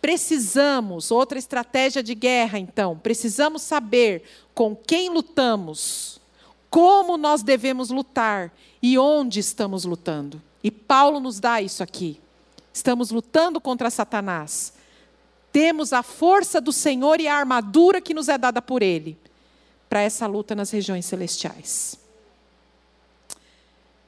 Precisamos, 0.00 1.10
outra 1.10 1.38
estratégia 1.38 2.02
de 2.02 2.14
guerra, 2.14 2.58
então, 2.58 2.98
precisamos 2.98 3.62
saber 3.62 4.22
com 4.54 4.74
quem 4.74 5.10
lutamos, 5.10 6.20
como 6.68 7.16
nós 7.16 7.42
devemos 7.42 7.90
lutar 7.90 8.52
e 8.82 8.98
onde 8.98 9.40
estamos 9.40 9.84
lutando. 9.84 10.40
E 10.62 10.70
Paulo 10.70 11.20
nos 11.20 11.40
dá 11.40 11.60
isso 11.60 11.82
aqui. 11.82 12.20
Estamos 12.72 13.10
lutando 13.10 13.60
contra 13.60 13.90
Satanás 13.90 14.72
temos 15.52 15.92
a 15.92 16.02
força 16.02 16.60
do 16.60 16.72
Senhor 16.72 17.20
e 17.20 17.26
a 17.26 17.34
armadura 17.34 18.00
que 18.00 18.14
nos 18.14 18.28
é 18.28 18.38
dada 18.38 18.62
por 18.62 18.82
Ele 18.82 19.18
para 19.88 20.00
essa 20.02 20.26
luta 20.26 20.54
nas 20.54 20.70
regiões 20.70 21.04
celestiais. 21.04 21.98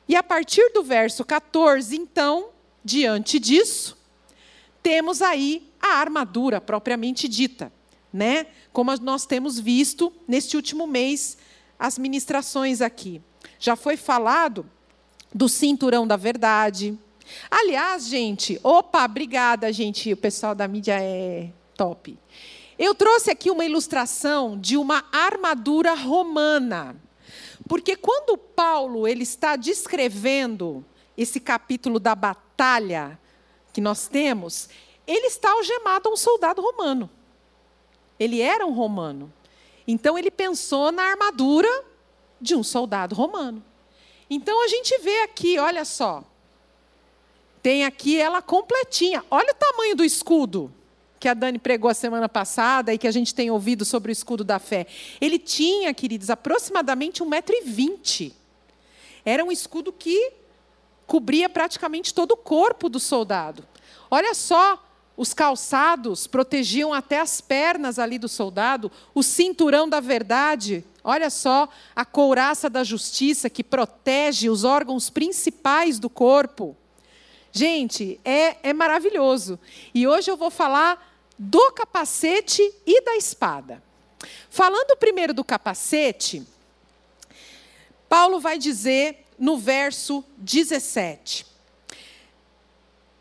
E 0.09 0.15
a 0.15 0.23
partir 0.23 0.73
do 0.73 0.83
verso 0.83 1.25
14, 1.25 1.97
então, 1.97 2.51
diante 2.85 3.39
disso, 3.39 3.97
temos 4.83 5.23
aí 5.23 5.69
a 5.81 5.95
armadura 5.95 6.61
propriamente 6.61 7.27
dita, 7.27 7.73
né? 8.13 8.47
Como 8.73 8.95
nós 9.01 9.27
temos 9.27 9.59
visto 9.59 10.13
neste 10.27 10.57
último 10.57 10.87
mês 10.87 11.37
as 11.79 11.99
ministrações 11.99 12.81
aqui. 12.81 13.21
Já 13.59 13.75
foi 13.75 13.97
falado 13.97 14.65
do 15.35 15.49
cinturão 15.49 16.07
da 16.07 16.17
verdade, 16.17 16.97
Aliás, 17.51 18.07
gente, 18.07 18.59
opa, 18.63 19.05
obrigada, 19.05 19.73
gente. 19.73 20.13
O 20.13 20.17
pessoal 20.17 20.55
da 20.55 20.67
mídia 20.67 21.01
é 21.01 21.51
top. 21.77 22.19
Eu 22.79 22.95
trouxe 22.95 23.31
aqui 23.31 23.51
uma 23.51 23.65
ilustração 23.65 24.59
de 24.59 24.77
uma 24.77 25.05
armadura 25.13 25.95
romana. 25.95 26.97
Porque 27.69 27.97
quando 27.97 28.37
Paulo 28.37 29.07
ele 29.07 29.23
está 29.23 29.57
descrevendo 29.57 30.85
esse 31.17 31.39
capítulo 31.39 32.01
da 32.01 32.15
batalha 32.15 33.19
que 33.73 33.81
nós 33.81 34.09
temos, 34.09 34.69
ele 35.07 35.27
está 35.27 35.51
algemado 35.53 36.09
a 36.09 36.13
um 36.13 36.17
soldado 36.17 36.61
romano. 36.61 37.09
Ele 38.19 38.41
era 38.41 38.67
um 38.67 38.73
romano. 38.73 39.33
Então 39.87 40.19
ele 40.19 40.31
pensou 40.31 40.93
na 40.93 41.03
armadura 41.03 41.85
de 42.41 42.55
um 42.55 42.63
soldado 42.63 43.15
romano. 43.15 43.63
Então 44.29 44.65
a 44.65 44.69
gente 44.69 44.97
vê 44.99 45.21
aqui, 45.23 45.59
olha 45.59 45.85
só, 45.85 46.25
tem 47.63 47.85
aqui 47.85 48.21
ela 48.21 48.43
completinha. 48.43 49.25
Olha 49.31 49.53
o 49.53 49.55
tamanho 49.55 49.95
do 49.95 50.05
escudo 50.05 50.73
que 51.23 51.29
a 51.29 51.35
Dani 51.35 51.57
pregou 51.57 51.89
a 51.89 51.95
semana 51.95 52.29
passada 52.29 52.93
e 52.93 52.99
que 52.99 53.07
a 53.07 53.13
gente 53.13 53.33
tem 53.33 53.49
ouvido 53.49 53.85
sobre 53.85 54.11
o 54.11 54.13
escudo 54.13 54.43
da 54.43 54.59
fé. 54.59 54.89
Ele 55.21 55.39
tinha, 55.39 55.95
queridos, 55.95 56.29
aproximadamente 56.31 57.23
1,20m. 57.23 58.33
Era 59.25 59.45
um 59.45 59.53
escudo 59.53 59.93
que 59.93 60.33
cobria 61.07 61.49
praticamente 61.49 62.13
todo 62.13 62.33
o 62.33 62.37
corpo 62.37 62.89
do 62.89 62.99
soldado. 62.99 63.65
Olha 64.11 64.35
só, 64.35 64.85
os 65.17 65.33
calçados 65.33 66.27
protegiam 66.27 66.93
até 66.93 67.21
as 67.21 67.41
pernas 67.41 68.01
ali 68.01 68.19
do 68.19 68.29
soldado, 68.29 68.91
o 69.15 69.23
cinturão 69.23 69.89
da 69.89 70.01
verdade. 70.01 70.85
Olha 71.05 71.31
só, 71.31 71.69
a 71.95 72.05
couraça 72.05 72.69
da 72.69 72.83
justiça 72.83 73.49
que 73.49 73.63
protege 73.63 74.51
os 74.51 74.65
órgãos 74.65 75.09
principais 75.09 76.01
do 76.01 76.11
corpo. 76.11 76.77
Gente, 77.53 78.19
é, 78.25 78.71
é 78.71 78.73
maravilhoso. 78.73 79.61
E 79.95 80.09
hoje 80.09 80.31
eu 80.31 80.37
vou 80.37 80.51
falar 80.51 81.13
do 81.39 81.71
capacete 81.73 82.63
e 82.87 83.03
da 83.03 83.15
espada. 83.15 83.83
Falando 84.49 84.97
primeiro 84.97 85.35
do 85.35 85.45
capacete, 85.45 86.47
Paulo 88.09 88.41
vai 88.41 88.59
dizer 88.59 89.27
no 89.39 89.59
verso 89.59 90.25
17: 90.39 91.47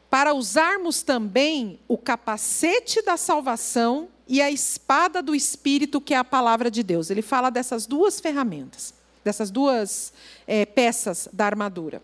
para 0.09 0.33
usarmos 0.33 1.01
também 1.01 1.79
o 1.87 1.97
capacete 1.97 3.01
da 3.01 3.17
salvação 3.17 4.07
e 4.27 4.41
a 4.41 4.49
espada 4.49 5.21
do 5.21 5.35
Espírito, 5.35 5.99
que 5.99 6.13
é 6.13 6.17
a 6.17 6.23
palavra 6.23 6.71
de 6.71 6.83
Deus. 6.83 7.09
Ele 7.09 7.21
fala 7.21 7.49
dessas 7.49 7.85
duas 7.85 8.19
ferramentas, 8.19 8.93
dessas 9.25 9.51
duas 9.51 10.13
é, 10.47 10.65
peças 10.65 11.27
da 11.33 11.45
armadura. 11.45 12.01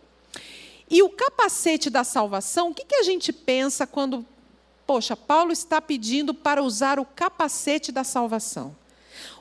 E 0.90 1.04
o 1.04 1.10
capacete 1.10 1.90
da 1.90 2.04
salvação, 2.04 2.70
o 2.70 2.74
que, 2.74 2.86
que 2.86 2.96
a 2.96 3.04
gente 3.04 3.34
pensa 3.34 3.86
quando, 3.86 4.26
poxa, 4.86 5.18
Paulo 5.18 5.52
está 5.52 5.82
pedindo 5.82 6.34
para 6.34 6.64
usar 6.64 7.00
o 7.00 7.06
capacete 7.06 7.92
da 7.92 8.04
salvação? 8.04 8.76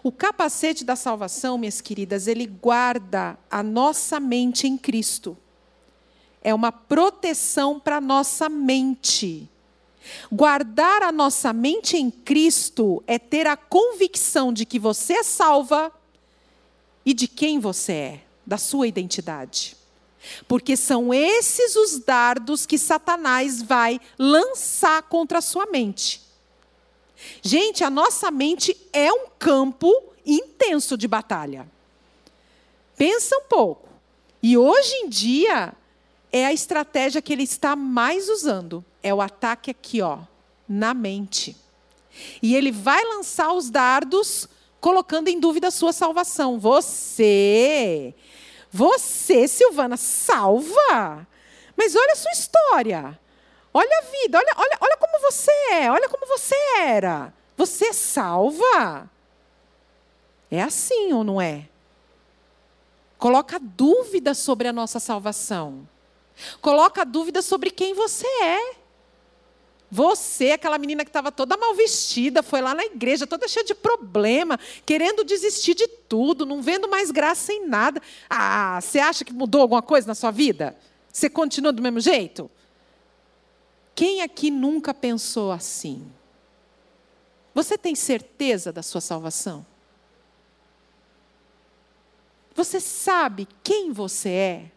O 0.02 0.10
capacete 0.10 0.84
da 0.84 0.96
salvação, 0.96 1.58
minhas 1.58 1.80
queridas, 1.80 2.26
ele 2.26 2.46
guarda 2.46 3.38
a 3.50 3.62
nossa 3.62 4.18
mente 4.18 4.66
em 4.66 4.76
Cristo. 4.76 5.36
É 6.42 6.54
uma 6.54 6.72
proteção 6.72 7.78
para 7.78 7.96
a 7.96 8.00
nossa 8.00 8.48
mente. 8.48 9.48
Guardar 10.30 11.02
a 11.02 11.12
nossa 11.12 11.52
mente 11.52 11.96
em 11.96 12.10
Cristo 12.10 13.02
é 13.06 13.18
ter 13.18 13.46
a 13.46 13.56
convicção 13.56 14.52
de 14.52 14.64
que 14.64 14.78
você 14.78 15.14
é 15.14 15.22
salva 15.22 15.92
e 17.04 17.12
de 17.12 17.26
quem 17.26 17.58
você 17.58 17.92
é, 17.92 18.20
da 18.44 18.58
sua 18.58 18.86
identidade. 18.86 19.76
Porque 20.46 20.76
são 20.76 21.12
esses 21.12 21.76
os 21.76 21.98
dardos 21.98 22.66
que 22.66 22.78
Satanás 22.78 23.62
vai 23.62 24.00
lançar 24.18 25.02
contra 25.02 25.38
a 25.38 25.42
sua 25.42 25.66
mente. 25.66 26.20
Gente, 27.42 27.82
a 27.82 27.90
nossa 27.90 28.30
mente 28.30 28.76
é 28.92 29.12
um 29.12 29.26
campo 29.38 29.92
intenso 30.24 30.96
de 30.96 31.08
batalha. 31.08 31.66
Pensa 32.96 33.36
um 33.38 33.44
pouco. 33.48 33.88
E 34.42 34.56
hoje 34.56 34.94
em 34.94 35.08
dia 35.08 35.72
é 36.32 36.46
a 36.46 36.52
estratégia 36.52 37.22
que 37.22 37.32
ele 37.32 37.42
está 37.42 37.74
mais 37.74 38.28
usando, 38.28 38.84
é 39.02 39.12
o 39.14 39.20
ataque 39.20 39.70
aqui, 39.70 40.02
ó, 40.02 40.18
na 40.68 40.92
mente. 40.92 41.56
E 42.42 42.54
ele 42.54 42.72
vai 42.72 43.02
lançar 43.04 43.52
os 43.52 43.70
dardos 43.70 44.48
colocando 44.80 45.28
em 45.28 45.40
dúvida 45.40 45.68
a 45.68 45.70
sua 45.70 45.92
salvação. 45.92 46.58
Você 46.58 48.14
você, 48.76 49.48
Silvana, 49.48 49.96
salva? 49.96 51.26
Mas 51.74 51.96
olha 51.96 52.12
a 52.12 52.16
sua 52.16 52.30
história. 52.32 53.18
Olha 53.72 53.98
a 53.98 54.02
vida, 54.02 54.38
olha, 54.38 54.52
olha, 54.56 54.78
olha 54.80 54.96
como 54.98 55.20
você 55.20 55.50
é, 55.72 55.90
olha 55.90 56.08
como 56.08 56.26
você 56.26 56.54
era. 56.78 57.32
Você 57.56 57.92
salva? 57.94 59.10
É 60.50 60.62
assim 60.62 61.12
ou 61.12 61.24
não 61.24 61.40
é? 61.40 61.68
Coloca 63.18 63.58
dúvida 63.58 64.34
sobre 64.34 64.68
a 64.68 64.72
nossa 64.72 65.00
salvação. 65.00 65.88
Coloca 66.60 67.02
dúvida 67.04 67.40
sobre 67.40 67.70
quem 67.70 67.94
você 67.94 68.26
é. 68.42 68.76
Você, 69.90 70.52
aquela 70.52 70.78
menina 70.78 71.04
que 71.04 71.10
estava 71.10 71.30
toda 71.30 71.56
mal 71.56 71.74
vestida, 71.74 72.42
foi 72.42 72.60
lá 72.60 72.74
na 72.74 72.84
igreja, 72.84 73.26
toda 73.26 73.46
cheia 73.46 73.64
de 73.64 73.74
problema, 73.74 74.58
querendo 74.84 75.24
desistir 75.24 75.74
de 75.74 75.86
tudo, 75.86 76.44
não 76.44 76.60
vendo 76.60 76.88
mais 76.88 77.10
graça 77.10 77.52
em 77.52 77.66
nada. 77.66 78.02
Ah, 78.28 78.80
você 78.80 78.98
acha 78.98 79.24
que 79.24 79.32
mudou 79.32 79.62
alguma 79.62 79.82
coisa 79.82 80.08
na 80.08 80.14
sua 80.14 80.30
vida? 80.30 80.76
Você 81.12 81.30
continua 81.30 81.72
do 81.72 81.80
mesmo 81.80 82.00
jeito? 82.00 82.50
Quem 83.94 84.22
aqui 84.22 84.50
nunca 84.50 84.92
pensou 84.92 85.52
assim? 85.52 86.04
Você 87.54 87.78
tem 87.78 87.94
certeza 87.94 88.72
da 88.72 88.82
sua 88.82 89.00
salvação? 89.00 89.64
Você 92.54 92.80
sabe 92.80 93.46
quem 93.62 93.92
você 93.92 94.28
é? 94.28 94.70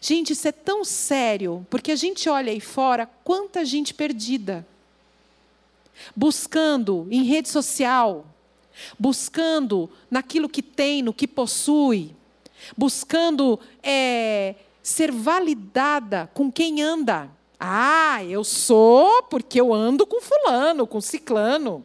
Gente, 0.00 0.32
isso 0.32 0.46
é 0.46 0.52
tão 0.52 0.84
sério, 0.84 1.66
porque 1.70 1.92
a 1.92 1.96
gente 1.96 2.28
olha 2.28 2.52
aí 2.52 2.60
fora 2.60 3.08
quanta 3.24 3.64
gente 3.64 3.94
perdida. 3.94 4.66
Buscando 6.16 7.06
em 7.10 7.24
rede 7.24 7.48
social, 7.48 8.24
buscando 8.98 9.90
naquilo 10.10 10.48
que 10.48 10.62
tem, 10.62 11.02
no 11.02 11.12
que 11.12 11.26
possui, 11.26 12.14
buscando 12.76 13.58
é, 13.82 14.54
ser 14.82 15.12
validada 15.12 16.30
com 16.32 16.50
quem 16.50 16.82
anda. 16.82 17.30
Ah, 17.58 18.24
eu 18.24 18.42
sou 18.42 19.22
porque 19.24 19.60
eu 19.60 19.74
ando 19.74 20.06
com 20.06 20.20
fulano, 20.20 20.86
com 20.86 21.00
ciclano. 21.00 21.84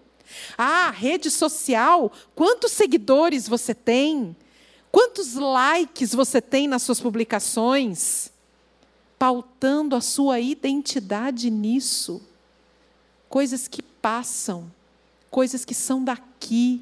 Ah, 0.58 0.89
rede 0.89 1.29
social, 1.29 2.12
quantos 2.34 2.71
seguidores 2.71 3.47
você 3.47 3.73
tem? 3.73 4.36
Quantos 4.95 5.34
likes 5.34 6.15
você 6.15 6.39
tem 6.39 6.69
nas 6.69 6.81
suas 6.81 7.01
publicações? 7.01 8.31
Pautando 9.19 9.93
a 9.93 9.99
sua 9.99 10.39
identidade 10.39 11.49
nisso. 11.49 12.21
Coisas 13.27 13.67
que 13.67 13.81
passam, 13.81 14.71
coisas 15.29 15.65
que 15.65 15.73
são 15.73 16.01
daqui. 16.01 16.81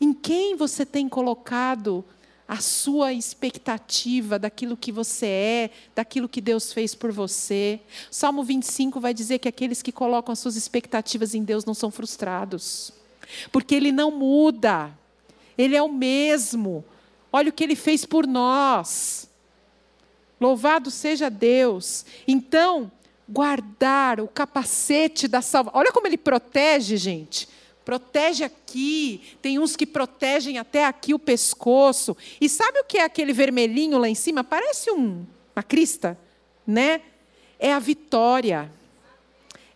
Em 0.00 0.12
quem 0.12 0.54
você 0.54 0.86
tem 0.86 1.08
colocado 1.08 2.04
a 2.46 2.58
sua 2.60 3.12
expectativa 3.12 4.38
daquilo 4.38 4.76
que 4.76 4.92
você 4.92 5.26
é, 5.26 5.70
daquilo 5.92 6.28
que 6.28 6.40
Deus 6.40 6.72
fez 6.72 6.94
por 6.94 7.10
você. 7.10 7.80
Salmo 8.12 8.44
25 8.44 9.00
vai 9.00 9.12
dizer 9.12 9.40
que 9.40 9.48
aqueles 9.48 9.82
que 9.82 9.90
colocam 9.90 10.32
as 10.32 10.38
suas 10.38 10.54
expectativas 10.54 11.34
em 11.34 11.42
Deus 11.42 11.64
não 11.64 11.74
são 11.74 11.90
frustrados, 11.90 12.92
porque 13.50 13.74
Ele 13.74 13.90
não 13.90 14.12
muda, 14.12 14.96
Ele 15.58 15.76
é 15.76 15.82
o 15.82 15.92
mesmo. 15.92 16.84
Olha 17.30 17.50
o 17.50 17.52
que 17.52 17.64
Ele 17.64 17.76
fez 17.76 18.06
por 18.06 18.26
nós. 18.26 19.28
Louvado 20.40 20.90
seja 20.90 21.28
Deus. 21.28 22.06
Então, 22.26 22.90
guardar 23.28 24.20
o 24.20 24.28
capacete 24.28 25.28
da 25.28 25.42
salvação. 25.42 25.78
Olha 25.78 25.92
como 25.92 26.06
ele 26.06 26.16
protege, 26.16 26.96
gente. 26.96 27.48
Protege 27.84 28.44
aqui, 28.44 29.36
tem 29.40 29.58
uns 29.58 29.74
que 29.74 29.86
protegem 29.86 30.58
até 30.58 30.84
aqui 30.84 31.12
o 31.14 31.18
pescoço. 31.18 32.16
E 32.40 32.48
sabe 32.48 32.80
o 32.80 32.84
que 32.84 32.98
é 32.98 33.04
aquele 33.04 33.32
vermelhinho 33.32 33.98
lá 33.98 34.08
em 34.08 34.14
cima? 34.14 34.44
Parece 34.44 34.90
um, 34.90 35.26
uma 35.56 35.62
crista, 35.62 36.18
né? 36.66 37.00
É 37.58 37.72
a 37.72 37.78
vitória. 37.78 38.70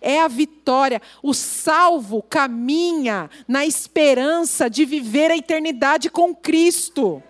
É 0.02 0.20
a 0.20 0.28
vitória. 0.28 1.00
O 1.22 1.32
salvo 1.32 2.22
caminha 2.22 3.30
na 3.48 3.64
esperança 3.64 4.68
de 4.68 4.84
viver 4.84 5.30
a 5.30 5.36
eternidade 5.36 6.10
com 6.10 6.34
Cristo 6.34 7.22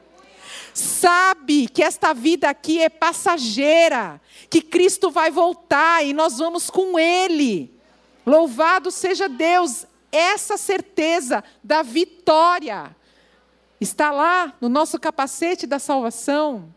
sabe 0.75 1.69
que 1.69 1.83
esta 1.83 2.15
vida 2.15 2.49
aqui 2.49 2.81
é 2.81 2.89
passageira, 2.89 4.21
que 4.49 4.63
Cristo 4.63 5.11
vai 5.11 5.31
voltar 5.31 6.05
e 6.05 6.13
nós 6.13 6.39
vamos 6.39 6.71
com 6.71 6.99
Ele. 6.99 7.71
Louvado 8.25 8.91
seja 8.91 9.29
Deus, 9.29 9.87
essa 10.11 10.57
certeza 10.57 11.43
da 11.63 11.83
vitória 11.83 12.95
está 13.81 14.11
lá 14.11 14.55
no 14.61 14.69
nosso 14.69 14.99
capacete 14.99 15.67
da 15.67 15.79
salvação. 15.79 16.73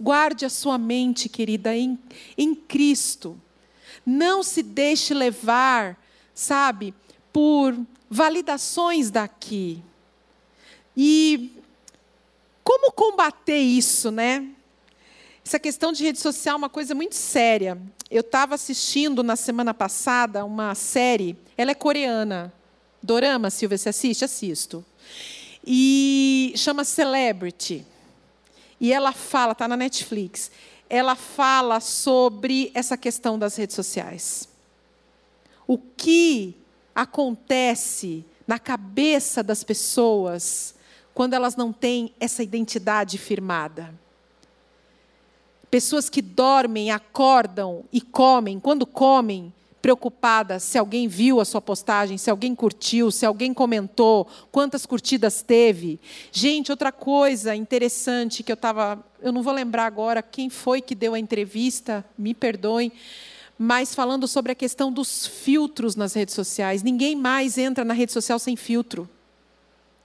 Guarde 0.00 0.44
a 0.44 0.50
sua 0.50 0.78
mente, 0.78 1.28
querida, 1.28 1.74
em, 1.74 1.98
em 2.36 2.54
Cristo. 2.54 3.40
Não 4.10 4.42
se 4.42 4.62
deixe 4.62 5.12
levar, 5.12 6.02
sabe, 6.34 6.94
por 7.30 7.78
validações 8.08 9.10
daqui. 9.10 9.82
E 10.96 11.52
como 12.64 12.90
combater 12.90 13.58
isso, 13.58 14.10
né? 14.10 14.48
Essa 15.44 15.58
questão 15.58 15.92
de 15.92 16.02
rede 16.04 16.18
social 16.18 16.54
é 16.54 16.56
uma 16.56 16.70
coisa 16.70 16.94
muito 16.94 17.16
séria. 17.16 17.78
Eu 18.10 18.22
estava 18.22 18.54
assistindo 18.54 19.22
na 19.22 19.36
semana 19.36 19.74
passada 19.74 20.42
uma 20.42 20.74
série, 20.74 21.36
ela 21.54 21.72
é 21.72 21.74
coreana. 21.74 22.50
Dorama, 23.02 23.50
Silvia, 23.50 23.76
você 23.76 23.90
assiste? 23.90 24.24
Assisto. 24.24 24.82
E 25.62 26.54
chama 26.56 26.82
Celebrity. 26.82 27.84
E 28.80 28.90
ela 28.90 29.12
fala, 29.12 29.52
está 29.52 29.68
na 29.68 29.76
Netflix, 29.76 30.50
ela 30.88 31.14
fala 31.14 31.80
sobre 31.80 32.70
essa 32.74 32.96
questão 32.96 33.38
das 33.38 33.56
redes 33.56 33.76
sociais. 33.76 34.48
O 35.66 35.76
que 35.78 36.56
acontece 36.94 38.24
na 38.46 38.58
cabeça 38.58 39.42
das 39.42 39.62
pessoas 39.62 40.74
quando 41.14 41.34
elas 41.34 41.56
não 41.56 41.72
têm 41.72 42.14
essa 42.18 42.42
identidade 42.42 43.18
firmada. 43.18 43.92
Pessoas 45.70 46.08
que 46.08 46.22
dormem, 46.22 46.90
acordam 46.90 47.84
e 47.92 48.00
comem, 48.00 48.58
quando 48.58 48.86
comem, 48.86 49.52
preocupadas 49.80 50.62
se 50.62 50.78
alguém 50.78 51.06
viu 51.06 51.40
a 51.40 51.44
sua 51.44 51.60
postagem, 51.60 52.18
se 52.18 52.30
alguém 52.30 52.54
curtiu, 52.54 53.10
se 53.10 53.24
alguém 53.24 53.54
comentou, 53.54 54.26
quantas 54.50 54.84
curtidas 54.84 55.42
teve. 55.42 56.00
Gente, 56.32 56.70
outra 56.70 56.90
coisa 56.92 57.54
interessante 57.54 58.42
que 58.42 58.52
eu 58.52 58.54
estava. 58.54 59.04
Eu 59.20 59.32
não 59.32 59.42
vou 59.42 59.52
lembrar 59.52 59.86
agora 59.86 60.22
quem 60.22 60.48
foi 60.48 60.80
que 60.80 60.94
deu 60.94 61.14
a 61.14 61.18
entrevista, 61.18 62.04
me 62.16 62.32
perdoem, 62.34 62.92
mas 63.58 63.94
falando 63.94 64.28
sobre 64.28 64.52
a 64.52 64.54
questão 64.54 64.92
dos 64.92 65.26
filtros 65.26 65.96
nas 65.96 66.14
redes 66.14 66.34
sociais. 66.34 66.82
Ninguém 66.82 67.16
mais 67.16 67.58
entra 67.58 67.84
na 67.84 67.94
rede 67.94 68.12
social 68.12 68.38
sem 68.38 68.54
filtro. 68.54 69.08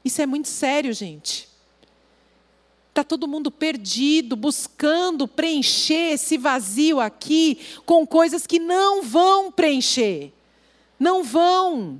Isso 0.03 0.21
é 0.21 0.25
muito 0.25 0.47
sério, 0.47 0.91
gente. 0.91 1.52
Está 2.93 3.03
todo 3.03 3.27
mundo 3.27 3.49
perdido, 3.49 4.35
buscando 4.35 5.27
preencher 5.27 6.11
esse 6.13 6.37
vazio 6.37 6.99
aqui 6.99 7.59
com 7.87 8.05
coisas 8.05 8.45
que 8.45 8.59
não 8.59 9.01
vão 9.01 9.51
preencher. 9.51 10.31
Não 10.99 11.23
vão. 11.23 11.99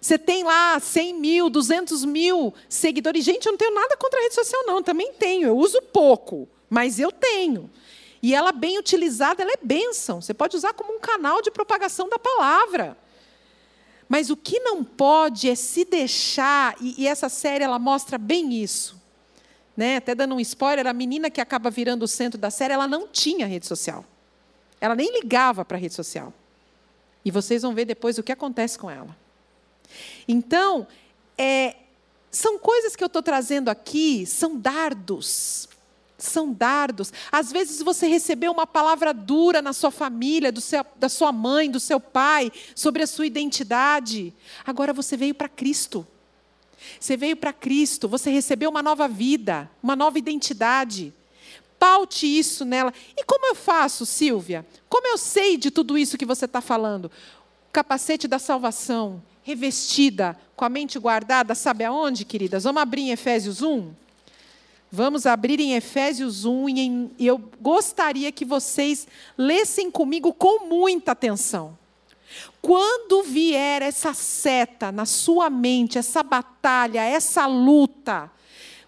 Você 0.00 0.18
tem 0.18 0.42
lá 0.42 0.80
100 0.80 1.14
mil, 1.14 1.48
200 1.48 2.04
mil 2.04 2.52
seguidores. 2.68 3.24
Gente, 3.24 3.46
eu 3.46 3.52
não 3.52 3.56
tenho 3.56 3.72
nada 3.72 3.96
contra 3.96 4.18
a 4.18 4.22
rede 4.24 4.34
social, 4.34 4.66
não. 4.66 4.82
Também 4.82 5.12
tenho. 5.12 5.46
Eu 5.46 5.56
uso 5.56 5.80
pouco, 5.80 6.48
mas 6.68 6.98
eu 6.98 7.12
tenho. 7.12 7.70
E 8.20 8.34
ela, 8.34 8.50
bem 8.50 8.80
utilizada, 8.80 9.40
ela 9.40 9.52
é 9.52 9.58
bênção. 9.62 10.20
Você 10.20 10.34
pode 10.34 10.56
usar 10.56 10.72
como 10.72 10.94
um 10.94 10.98
canal 10.98 11.40
de 11.40 11.52
propagação 11.52 12.08
da 12.08 12.18
palavra. 12.18 12.98
Mas 14.08 14.30
o 14.30 14.36
que 14.36 14.58
não 14.58 14.82
pode 14.82 15.48
é 15.48 15.54
se 15.54 15.84
deixar, 15.84 16.74
e, 16.80 17.02
e 17.02 17.06
essa 17.06 17.28
série 17.28 17.62
ela 17.62 17.78
mostra 17.78 18.18
bem 18.18 18.52
isso. 18.60 19.00
Né? 19.76 19.96
Até 19.96 20.14
dando 20.14 20.34
um 20.34 20.40
spoiler, 20.40 20.86
a 20.86 20.92
menina 20.92 21.30
que 21.30 21.40
acaba 21.40 21.70
virando 21.70 22.04
o 22.04 22.08
centro 22.08 22.38
da 22.38 22.50
série, 22.50 22.74
ela 22.74 22.86
não 22.86 23.08
tinha 23.08 23.46
rede 23.46 23.66
social. 23.66 24.04
Ela 24.80 24.94
nem 24.94 25.12
ligava 25.12 25.64
para 25.64 25.76
a 25.76 25.80
rede 25.80 25.94
social. 25.94 26.32
E 27.24 27.30
vocês 27.30 27.62
vão 27.62 27.74
ver 27.74 27.84
depois 27.84 28.18
o 28.18 28.22
que 28.22 28.32
acontece 28.32 28.78
com 28.78 28.90
ela. 28.90 29.16
Então, 30.26 30.86
é, 31.38 31.76
são 32.30 32.58
coisas 32.58 32.96
que 32.96 33.02
eu 33.02 33.06
estou 33.06 33.22
trazendo 33.22 33.68
aqui, 33.68 34.26
são 34.26 34.58
dardos 34.58 35.68
são 36.22 36.52
dardos. 36.52 37.12
Às 37.30 37.50
vezes 37.50 37.82
você 37.82 38.06
recebeu 38.06 38.52
uma 38.52 38.66
palavra 38.66 39.12
dura 39.12 39.60
na 39.60 39.72
sua 39.72 39.90
família, 39.90 40.52
seu, 40.60 40.84
da 40.96 41.08
sua 41.08 41.32
mãe, 41.32 41.70
do 41.70 41.80
seu 41.80 41.98
pai, 41.98 42.50
sobre 42.74 43.02
a 43.02 43.06
sua 43.06 43.26
identidade. 43.26 44.32
Agora 44.64 44.92
você 44.92 45.16
veio 45.16 45.34
para 45.34 45.48
Cristo. 45.48 46.06
Você 46.98 47.16
veio 47.16 47.36
para 47.36 47.52
Cristo, 47.52 48.08
você 48.08 48.30
recebeu 48.30 48.70
uma 48.70 48.82
nova 48.82 49.08
vida, 49.08 49.70
uma 49.82 49.96
nova 49.96 50.18
identidade. 50.18 51.12
Paute 51.78 52.26
isso 52.26 52.64
nela. 52.64 52.92
E 53.16 53.24
como 53.24 53.46
eu 53.46 53.54
faço, 53.54 54.06
Silvia? 54.06 54.66
Como 54.88 55.06
eu 55.06 55.18
sei 55.18 55.56
de 55.56 55.70
tudo 55.70 55.98
isso 55.98 56.16
que 56.16 56.24
você 56.24 56.44
está 56.44 56.60
falando? 56.60 57.10
Capacete 57.72 58.28
da 58.28 58.38
salvação, 58.38 59.22
revestida, 59.42 60.38
com 60.54 60.64
a 60.64 60.68
mente 60.68 60.98
guardada, 60.98 61.54
sabe 61.54 61.84
aonde, 61.84 62.24
queridas? 62.24 62.64
Vamos 62.64 62.82
abrir 62.82 63.02
em 63.02 63.10
Efésios 63.10 63.62
1? 63.62 63.92
Vamos 64.94 65.24
abrir 65.24 65.58
em 65.58 65.74
Efésios 65.74 66.44
1 66.44 66.68
e 67.18 67.26
eu 67.26 67.38
gostaria 67.60 68.30
que 68.30 68.44
vocês 68.44 69.08
lessem 69.38 69.90
comigo 69.90 70.34
com 70.34 70.66
muita 70.66 71.12
atenção. 71.12 71.78
Quando 72.62 73.24
vier 73.24 73.82
essa 73.82 74.14
seta 74.14 74.92
na 74.92 75.04
sua 75.04 75.50
mente, 75.50 75.98
essa 75.98 76.22
batalha, 76.22 77.02
essa 77.02 77.44
luta, 77.44 78.30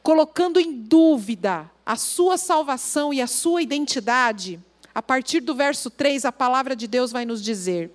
colocando 0.01 0.61
em 0.61 0.73
dúvida 0.73 1.69
a 1.85 1.97
sua 1.97 2.39
salvação 2.39 3.13
e 3.13 3.21
a 3.21 3.27
sua 3.27 3.63
identidade, 3.63 4.61
a 4.95 5.03
partir 5.03 5.41
do 5.41 5.57
verso 5.57 5.91
3, 5.91 6.25
a 6.25 6.31
palavra 6.31 6.77
de 6.77 6.87
Deus 6.87 7.11
vai 7.11 7.25
nos 7.25 7.43
dizer: 7.43 7.91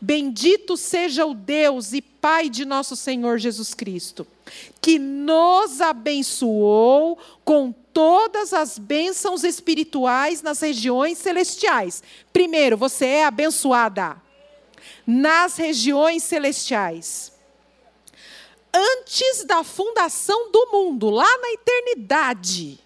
Bendito 0.00 0.76
seja 0.76 1.26
o 1.26 1.34
Deus 1.34 1.92
e 1.92 2.00
Pai 2.00 2.48
de 2.48 2.64
nosso 2.64 2.94
Senhor 2.94 3.38
Jesus 3.38 3.74
Cristo, 3.74 4.24
que 4.80 5.00
nos 5.00 5.80
abençoou 5.80 7.18
com 7.44 7.74
todas 7.92 8.52
as 8.52 8.78
bênçãos 8.78 9.42
espirituais 9.42 10.42
nas 10.42 10.60
regiões 10.60 11.18
celestiais. 11.18 12.04
Primeiro, 12.32 12.76
você 12.76 13.06
é 13.06 13.24
abençoada 13.24 14.22
nas 15.06 15.56
regiões 15.56 16.22
celestiais. 16.22 17.32
Antes 18.72 19.44
da 19.44 19.62
fundação 19.62 20.50
do 20.50 20.68
mundo, 20.72 21.08
lá 21.10 21.38
na 21.38 21.52
eternidade, 21.52 22.80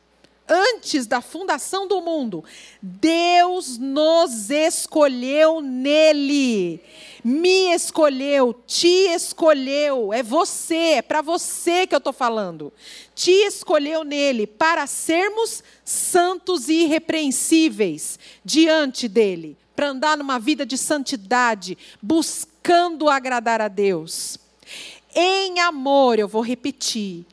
antes 0.49 1.07
da 1.07 1.21
fundação 1.21 1.87
do 1.87 2.01
mundo, 2.01 2.43
Deus 2.81 3.79
nos 3.79 4.51
escolheu 4.51 5.61
nele. 5.61 6.83
Me 7.23 7.75
escolheu, 7.75 8.55
te 8.67 8.87
escolheu, 8.87 10.13
é 10.13 10.23
você, 10.23 10.97
é 10.97 11.03
para 11.03 11.21
você 11.21 11.87
que 11.87 11.95
eu 11.95 11.99
estou 11.99 12.13
falando. 12.13 12.73
Te 13.15 13.31
escolheu 13.31 14.05
nele 14.05 14.47
para 14.47 14.87
sermos 14.87 15.63
santos 15.85 16.69
e 16.69 16.85
irrepreensíveis 16.85 18.19
diante 18.45 19.09
dele, 19.09 19.57
para 19.79 19.91
andar 19.91 20.17
numa 20.17 20.41
vida 20.41 20.67
de 20.67 20.77
santidade, 20.77 21.79
buscando 22.03 23.09
agradar 23.09 23.61
a 23.61 23.69
Deus. 23.69 24.37
Em 25.15 25.61
amor, 25.61 26.19
eu 26.19 26.27
vou 26.27 26.43
repetir, 26.43 27.25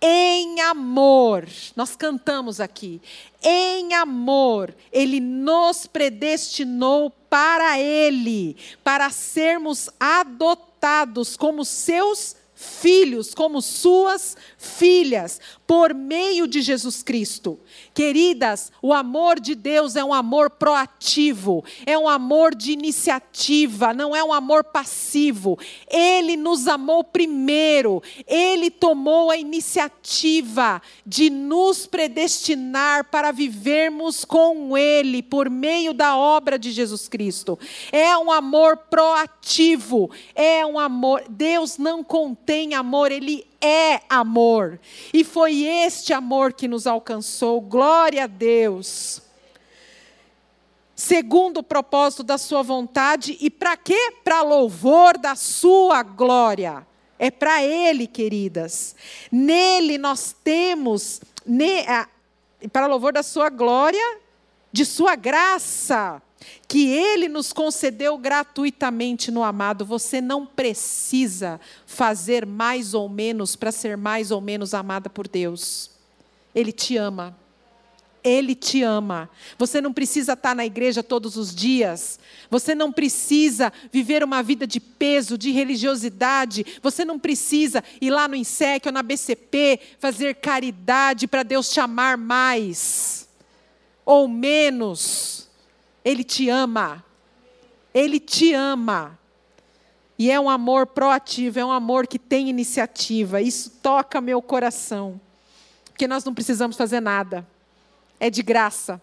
em 0.00 0.60
amor, 0.62 1.46
nós 1.76 1.94
cantamos 1.94 2.58
aqui, 2.58 3.00
em 3.40 3.94
amor, 3.94 4.74
Ele 4.92 5.20
nos 5.20 5.86
predestinou 5.86 7.08
para 7.30 7.78
Ele, 7.78 8.56
para 8.82 9.08
sermos 9.08 9.88
adotados 10.00 11.36
como 11.36 11.64
seus 11.64 12.34
filhos, 12.52 13.32
como 13.32 13.62
suas 13.62 14.36
filhas, 14.58 15.40
por 15.72 15.94
meio 15.94 16.46
de 16.46 16.60
Jesus 16.60 17.02
Cristo. 17.02 17.58
Queridas, 17.94 18.70
o 18.82 18.92
amor 18.92 19.40
de 19.40 19.54
Deus 19.54 19.96
é 19.96 20.04
um 20.04 20.12
amor 20.12 20.50
proativo, 20.50 21.64
é 21.86 21.96
um 21.96 22.06
amor 22.06 22.54
de 22.54 22.72
iniciativa, 22.72 23.94
não 23.94 24.14
é 24.14 24.22
um 24.22 24.34
amor 24.34 24.64
passivo. 24.64 25.58
Ele 25.90 26.36
nos 26.36 26.68
amou 26.68 27.02
primeiro, 27.02 28.02
ele 28.26 28.70
tomou 28.70 29.30
a 29.30 29.38
iniciativa 29.38 30.82
de 31.06 31.30
nos 31.30 31.86
predestinar 31.86 33.04
para 33.04 33.32
vivermos 33.32 34.26
com 34.26 34.76
ele 34.76 35.22
por 35.22 35.48
meio 35.48 35.94
da 35.94 36.14
obra 36.18 36.58
de 36.58 36.70
Jesus 36.70 37.08
Cristo. 37.08 37.58
É 37.90 38.14
um 38.18 38.30
amor 38.30 38.76
proativo, 38.76 40.10
é 40.34 40.66
um 40.66 40.78
amor. 40.78 41.24
Deus 41.30 41.78
não 41.78 42.04
contém 42.04 42.74
amor, 42.74 43.10
ele 43.10 43.50
é 43.62 44.00
amor. 44.08 44.80
E 45.14 45.22
foi 45.22 45.64
este 45.64 46.12
amor 46.12 46.52
que 46.52 46.66
nos 46.66 46.86
alcançou. 46.86 47.60
Glória 47.60 48.24
a 48.24 48.26
Deus. 48.26 49.22
Segundo 50.94 51.58
o 51.58 51.62
propósito 51.62 52.22
da 52.22 52.36
sua 52.36 52.62
vontade 52.62 53.36
e 53.40 53.48
para 53.48 53.76
quê? 53.76 54.14
Para 54.22 54.42
louvor 54.42 55.16
da 55.16 55.34
sua 55.34 56.02
glória. 56.02 56.86
É 57.18 57.30
para 57.30 57.62
ele, 57.62 58.06
queridas. 58.06 58.96
Nele 59.30 59.96
nós 59.96 60.34
temos 60.44 61.20
ne, 61.46 61.84
para 62.72 62.86
louvor 62.86 63.12
da 63.12 63.22
sua 63.22 63.48
glória, 63.48 64.18
de 64.72 64.84
sua 64.84 65.14
graça 65.14 66.20
que 66.68 66.88
Ele 66.88 67.28
nos 67.28 67.52
concedeu 67.52 68.16
gratuitamente 68.16 69.30
no 69.30 69.42
amado. 69.42 69.84
Você 69.84 70.20
não 70.20 70.46
precisa 70.46 71.60
fazer 71.86 72.46
mais 72.46 72.94
ou 72.94 73.08
menos 73.08 73.56
para 73.56 73.72
ser 73.72 73.96
mais 73.96 74.30
ou 74.30 74.40
menos 74.40 74.74
amada 74.74 75.10
por 75.10 75.28
Deus. 75.28 75.90
Ele 76.54 76.72
te 76.72 76.96
ama. 76.96 77.36
Ele 78.24 78.54
te 78.54 78.82
ama. 78.82 79.28
Você 79.58 79.80
não 79.80 79.92
precisa 79.92 80.34
estar 80.34 80.54
na 80.54 80.64
igreja 80.64 81.02
todos 81.02 81.36
os 81.36 81.52
dias. 81.52 82.20
Você 82.48 82.74
não 82.74 82.92
precisa 82.92 83.72
viver 83.90 84.22
uma 84.22 84.42
vida 84.42 84.64
de 84.64 84.78
peso, 84.78 85.36
de 85.36 85.50
religiosidade. 85.50 86.64
Você 86.80 87.04
não 87.04 87.18
precisa 87.18 87.82
ir 88.00 88.10
lá 88.10 88.28
no 88.28 88.36
INSEC 88.36 88.86
ou 88.86 88.92
na 88.92 89.02
BCP 89.02 89.80
fazer 89.98 90.36
caridade 90.36 91.26
para 91.26 91.42
Deus 91.42 91.70
te 91.70 91.80
amar 91.80 92.16
mais 92.16 93.28
ou 94.04 94.28
menos. 94.28 95.41
Ele 96.04 96.24
te 96.24 96.48
ama. 96.48 97.04
Ele 97.94 98.18
te 98.18 98.52
ama. 98.52 99.18
E 100.18 100.30
é 100.30 100.38
um 100.38 100.48
amor 100.48 100.86
proativo, 100.86 101.58
é 101.58 101.64
um 101.64 101.72
amor 101.72 102.06
que 102.06 102.18
tem 102.18 102.48
iniciativa. 102.48 103.40
Isso 103.40 103.70
toca 103.82 104.20
meu 104.20 104.40
coração. 104.40 105.20
Porque 105.86 106.06
nós 106.06 106.24
não 106.24 106.34
precisamos 106.34 106.76
fazer 106.76 107.00
nada. 107.00 107.46
É 108.20 108.30
de 108.30 108.42
graça. 108.42 109.00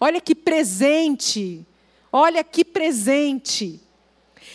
Olha 0.00 0.20
que 0.20 0.34
presente. 0.34 1.66
Olha 2.12 2.44
que 2.44 2.64
presente. 2.64 3.80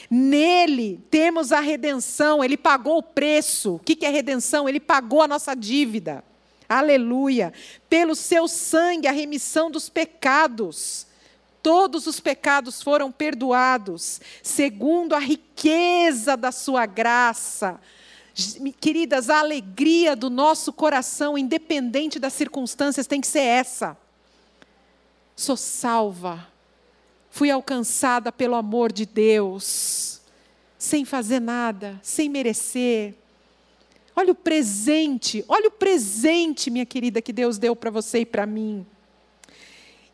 Nele 0.09 0.99
temos 1.09 1.51
a 1.51 1.59
redenção, 1.59 2.43
ele 2.43 2.57
pagou 2.57 2.97
o 2.97 3.03
preço. 3.03 3.75
O 3.75 3.79
que 3.79 4.05
é 4.05 4.09
redenção? 4.09 4.69
Ele 4.69 4.79
pagou 4.79 5.21
a 5.21 5.27
nossa 5.27 5.55
dívida. 5.55 6.23
Aleluia. 6.67 7.51
Pelo 7.89 8.15
seu 8.15 8.47
sangue, 8.47 9.07
a 9.07 9.11
remissão 9.11 9.71
dos 9.71 9.89
pecados 9.89 11.07
todos 11.61 12.07
os 12.07 12.19
pecados 12.19 12.81
foram 12.81 13.11
perdoados, 13.11 14.19
segundo 14.41 15.13
a 15.13 15.19
riqueza 15.19 16.35
da 16.35 16.51
sua 16.51 16.85
graça. 16.85 17.79
Queridas, 18.79 19.29
a 19.29 19.39
alegria 19.39 20.15
do 20.15 20.29
nosso 20.29 20.71
coração, 20.71 21.37
independente 21.37 22.19
das 22.19 22.33
circunstâncias, 22.33 23.07
tem 23.07 23.19
que 23.19 23.27
ser 23.27 23.41
essa. 23.41 23.97
Sou 25.35 25.57
salva, 25.57 26.47
fui 27.29 27.49
alcançada 27.49 28.31
pelo 28.31 28.55
amor 28.55 28.91
de 28.91 29.05
Deus, 29.05 30.21
sem 30.77 31.03
fazer 31.03 31.39
nada, 31.39 31.99
sem 32.01 32.29
merecer. 32.29 33.15
Olha 34.15 34.31
o 34.31 34.35
presente, 34.35 35.43
olha 35.47 35.67
o 35.67 35.71
presente, 35.71 36.69
minha 36.69 36.85
querida, 36.85 37.21
que 37.21 37.31
Deus 37.31 37.57
deu 37.57 37.75
para 37.75 37.89
você 37.89 38.19
e 38.19 38.25
para 38.25 38.45
mim 38.45 38.85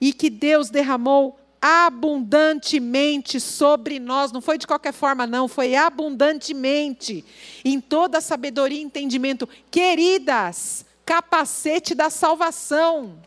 e 0.05 0.13
que 0.13 0.29
Deus 0.29 0.69
derramou 0.69 1.35
abundantemente 1.59 3.39
sobre 3.39 3.97
nós, 3.97 4.31
não 4.31 4.39
foi 4.39 4.55
de 4.55 4.67
qualquer 4.67 4.93
forma, 4.93 5.25
não, 5.25 5.47
foi 5.47 5.75
abundantemente, 5.75 7.25
em 7.65 7.81
toda 7.81 8.21
sabedoria 8.21 8.77
e 8.77 8.83
entendimento. 8.83 9.49
Queridas, 9.71 10.85
capacete 11.03 11.95
da 11.95 12.11
salvação. 12.11 13.17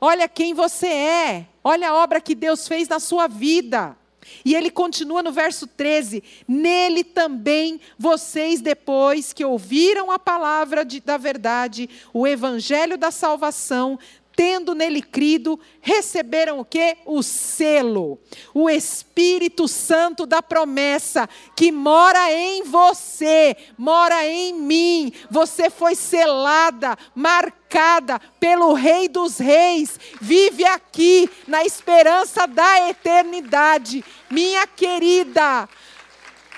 Olha 0.00 0.28
quem 0.28 0.54
você 0.54 0.86
é, 0.86 1.46
olha 1.64 1.88
a 1.88 1.94
obra 1.96 2.20
que 2.20 2.36
Deus 2.36 2.68
fez 2.68 2.86
na 2.86 3.00
sua 3.00 3.26
vida. 3.26 3.96
E 4.44 4.54
ele 4.54 4.70
continua 4.70 5.22
no 5.22 5.32
verso 5.32 5.66
13: 5.66 6.22
Nele 6.46 7.02
também 7.02 7.80
vocês, 7.98 8.60
depois 8.60 9.32
que 9.32 9.44
ouviram 9.44 10.10
a 10.12 10.18
palavra 10.20 10.84
de, 10.84 11.00
da 11.00 11.16
verdade, 11.16 11.90
o 12.12 12.26
evangelho 12.26 12.96
da 12.96 13.10
salvação, 13.10 13.98
tendo 14.36 14.74
nele 14.74 15.00
crido, 15.00 15.58
receberam 15.80 16.60
o 16.60 16.64
que? 16.64 16.98
O 17.06 17.22
selo, 17.22 18.20
o 18.52 18.68
Espírito 18.68 19.66
Santo 19.66 20.26
da 20.26 20.42
promessa, 20.42 21.26
que 21.56 21.72
mora 21.72 22.30
em 22.30 22.62
você, 22.62 23.56
mora 23.78 24.26
em 24.26 24.52
mim. 24.52 25.10
Você 25.30 25.70
foi 25.70 25.94
selada, 25.94 26.98
marcada 27.14 28.20
pelo 28.38 28.74
Rei 28.74 29.08
dos 29.08 29.38
Reis, 29.38 29.98
vive 30.20 30.66
aqui 30.66 31.30
na 31.48 31.64
esperança 31.64 32.46
da 32.46 32.90
eternidade. 32.90 34.04
Minha 34.30 34.66
querida, 34.66 35.66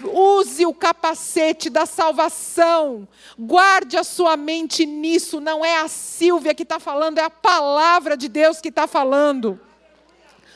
Use 0.03 0.65
o 0.65 0.73
capacete 0.73 1.69
da 1.69 1.85
salvação. 1.85 3.09
Guarde 3.39 3.97
a 3.97 4.05
sua 4.05 4.37
mente 4.37 4.87
nisso. 4.87 5.41
Não 5.41 5.65
é 5.65 5.81
a 5.81 5.89
Silvia 5.89 6.55
que 6.55 6.63
está 6.63 6.79
falando, 6.79 7.19
é 7.19 7.23
a 7.23 7.31
palavra 7.31 8.17
de 8.17 8.29
Deus 8.29 8.61
que 8.61 8.69
está 8.69 8.87
falando. 8.87 9.61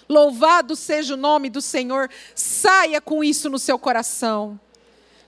Louvado 0.08 0.76
seja 0.76 1.14
o 1.14 1.16
nome 1.16 1.50
do 1.50 1.60
Senhor. 1.60 2.08
Saia 2.34 3.00
com 3.00 3.24
isso 3.24 3.50
no 3.50 3.58
seu 3.58 3.78
coração. 3.78 4.60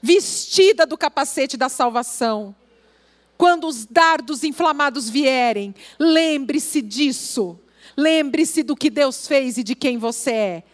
Vestida 0.00 0.86
do 0.86 0.96
capacete 0.96 1.56
da 1.56 1.68
salvação. 1.68 2.54
Quando 3.36 3.66
os 3.66 3.84
dardos 3.84 4.44
inflamados 4.44 5.08
vierem, 5.08 5.74
lembre-se 5.98 6.80
disso. 6.80 7.58
Lembre-se 7.96 8.62
do 8.62 8.76
que 8.76 8.90
Deus 8.90 9.26
fez 9.26 9.58
e 9.58 9.64
de 9.64 9.74
quem 9.74 9.98
você 9.98 10.30
é 10.30 10.64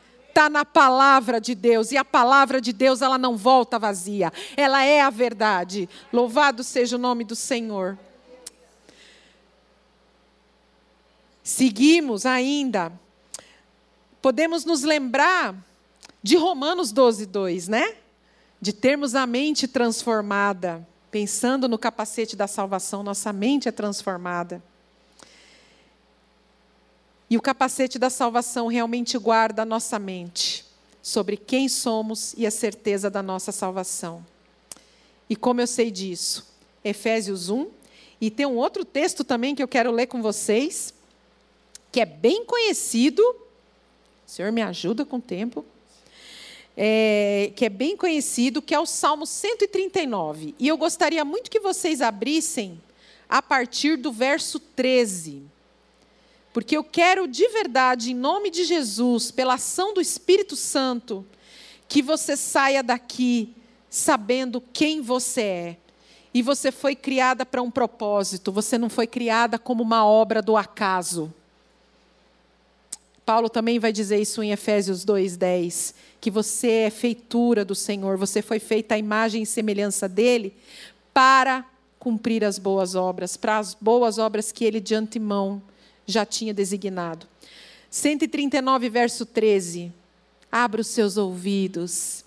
está 0.41 0.49
na 0.49 0.64
palavra 0.64 1.38
de 1.38 1.55
Deus. 1.55 1.93
E 1.93 1.99
a 1.99 2.05
palavra 2.05 2.61
de 2.61 2.72
Deus, 2.72 3.03
ela 3.03 3.18
não 3.18 3.36
volta 3.36 3.78
vazia. 3.78 4.32
Ela 4.57 4.82
é 4.82 5.03
a 5.03 5.11
verdade. 5.11 5.86
Louvado 6.11 6.64
seja 6.64 6.97
o 6.97 6.99
nome 6.99 7.24
do 7.24 7.36
Senhor. 7.36 7.99
Seguimos 11.43 12.24
ainda. 12.24 12.91
Podemos 14.22 14.64
nos 14.64 14.82
lembrar 14.82 15.55
de 16.22 16.36
Romanos 16.36 16.91
12, 16.91 17.26
2, 17.26 17.68
né? 17.68 17.97
De 18.59 18.72
termos 18.72 19.14
a 19.14 19.26
mente 19.26 19.68
transformada. 19.68 20.86
Pensando 21.11 21.68
no 21.68 21.76
capacete 21.76 22.34
da 22.34 22.47
salvação, 22.47 23.03
nossa 23.03 23.32
mente 23.32 23.68
é 23.68 23.72
transformada. 23.72 24.62
E 27.31 27.37
o 27.37 27.41
capacete 27.41 27.97
da 27.97 28.11
salvação 28.11 28.66
realmente 28.66 29.16
guarda 29.16 29.62
a 29.62 29.64
nossa 29.64 30.01
mente 30.01 30.64
sobre 31.01 31.37
quem 31.37 31.68
somos 31.68 32.35
e 32.37 32.45
a 32.45 32.51
certeza 32.51 33.09
da 33.09 33.22
nossa 33.22 33.53
salvação. 33.53 34.26
E 35.28 35.37
como 35.37 35.61
eu 35.61 35.66
sei 35.68 35.93
disso? 35.93 36.45
Efésios 36.85 37.49
1. 37.49 37.68
E 38.20 38.31
tem 38.31 38.47
um 38.47 38.57
outro 38.57 38.85
texto 38.85 39.22
também 39.22 39.55
que 39.55 39.62
eu 39.62 39.68
quero 39.68 39.93
ler 39.93 40.09
com 40.09 40.20
vocês, 40.20 40.93
que 41.93 42.01
é 42.01 42.05
bem 42.05 42.45
conhecido. 42.45 43.22
O 43.22 44.31
Senhor 44.31 44.51
me 44.51 44.61
ajuda 44.61 45.05
com 45.05 45.16
o 45.18 45.22
tempo. 45.22 45.64
É, 46.76 47.53
que 47.55 47.64
é 47.64 47.68
bem 47.68 47.97
conhecido, 47.97 48.61
que 48.61 48.74
é 48.74 48.81
o 48.81 48.87
Salmo 48.87 49.24
139. 49.24 50.55
E 50.59 50.66
eu 50.66 50.76
gostaria 50.76 51.24
muito 51.24 51.51
que 51.51 51.61
vocês 51.61 52.01
abrissem 52.01 52.81
a 53.28 53.41
partir 53.41 53.97
do 53.97 54.11
verso 54.11 54.59
13. 54.59 55.45
Porque 56.53 56.76
eu 56.76 56.82
quero 56.82 57.28
de 57.28 57.46
verdade, 57.48 58.11
em 58.11 58.14
nome 58.14 58.51
de 58.51 58.64
Jesus, 58.64 59.30
pela 59.30 59.55
ação 59.55 59.94
do 59.94 60.01
Espírito 60.01 60.57
Santo, 60.57 61.24
que 61.88 62.03
você 62.03 62.36
saia 62.36 62.82
daqui 62.82 63.55
sabendo 63.88 64.62
quem 64.72 65.01
você 65.01 65.42
é. 65.42 65.76
E 66.32 66.42
você 66.42 66.70
foi 66.70 66.94
criada 66.94 67.44
para 67.44 67.61
um 67.61 67.70
propósito, 67.70 68.53
você 68.53 68.78
não 68.78 68.88
foi 68.88 69.07
criada 69.07 69.59
como 69.59 69.82
uma 69.82 70.05
obra 70.05 70.40
do 70.40 70.57
acaso. 70.57 71.32
Paulo 73.26 73.48
também 73.48 73.78
vai 73.78 73.92
dizer 73.92 74.20
isso 74.20 74.42
em 74.42 74.51
Efésios 74.51 75.05
2:10, 75.05 75.94
que 76.20 76.30
você 76.30 76.68
é 76.68 76.90
feitura 76.90 77.64
do 77.64 77.74
Senhor, 77.74 78.16
você 78.16 78.42
foi 78.42 78.59
feita 78.59 78.94
à 78.94 78.98
imagem 78.98 79.42
e 79.42 79.46
semelhança 79.46 80.09
dele 80.09 80.57
para 81.12 81.64
cumprir 81.98 82.44
as 82.44 82.59
boas 82.59 82.94
obras, 82.94 83.36
para 83.36 83.59
as 83.59 83.74
boas 83.74 84.18
obras 84.18 84.51
que 84.51 84.64
ele 84.64 84.80
de 84.80 84.94
antemão 84.94 85.62
já 86.11 86.27
tinha 86.27 86.53
designado. 86.53 87.27
139 87.91 88.89
verso 88.89 89.27
13. 89.27 89.93
Abra 90.51 90.81
os 90.81 90.87
seus 90.87 91.17
ouvidos. 91.17 92.25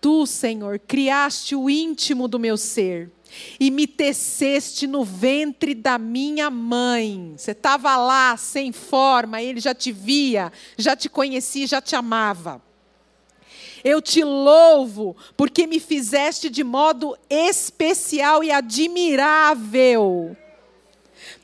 Tu, 0.00 0.26
Senhor, 0.26 0.78
criaste 0.80 1.54
o 1.54 1.70
íntimo 1.70 2.26
do 2.26 2.38
meu 2.38 2.56
ser 2.56 3.10
e 3.58 3.70
me 3.70 3.86
teceste 3.86 4.86
no 4.86 5.04
ventre 5.04 5.74
da 5.74 5.98
minha 5.98 6.50
mãe. 6.50 7.34
Você 7.36 7.52
estava 7.52 7.96
lá 7.96 8.36
sem 8.36 8.72
forma, 8.72 9.40
ele 9.40 9.60
já 9.60 9.74
te 9.74 9.92
via, 9.92 10.52
já 10.76 10.96
te 10.96 11.08
conhecia, 11.08 11.66
já 11.66 11.80
te 11.80 11.96
amava. 11.96 12.60
Eu 13.84 14.00
te 14.00 14.22
louvo, 14.22 15.16
porque 15.36 15.66
me 15.66 15.80
fizeste 15.80 16.48
de 16.48 16.62
modo 16.62 17.16
especial 17.28 18.44
e 18.44 18.50
admirável. 18.50 20.36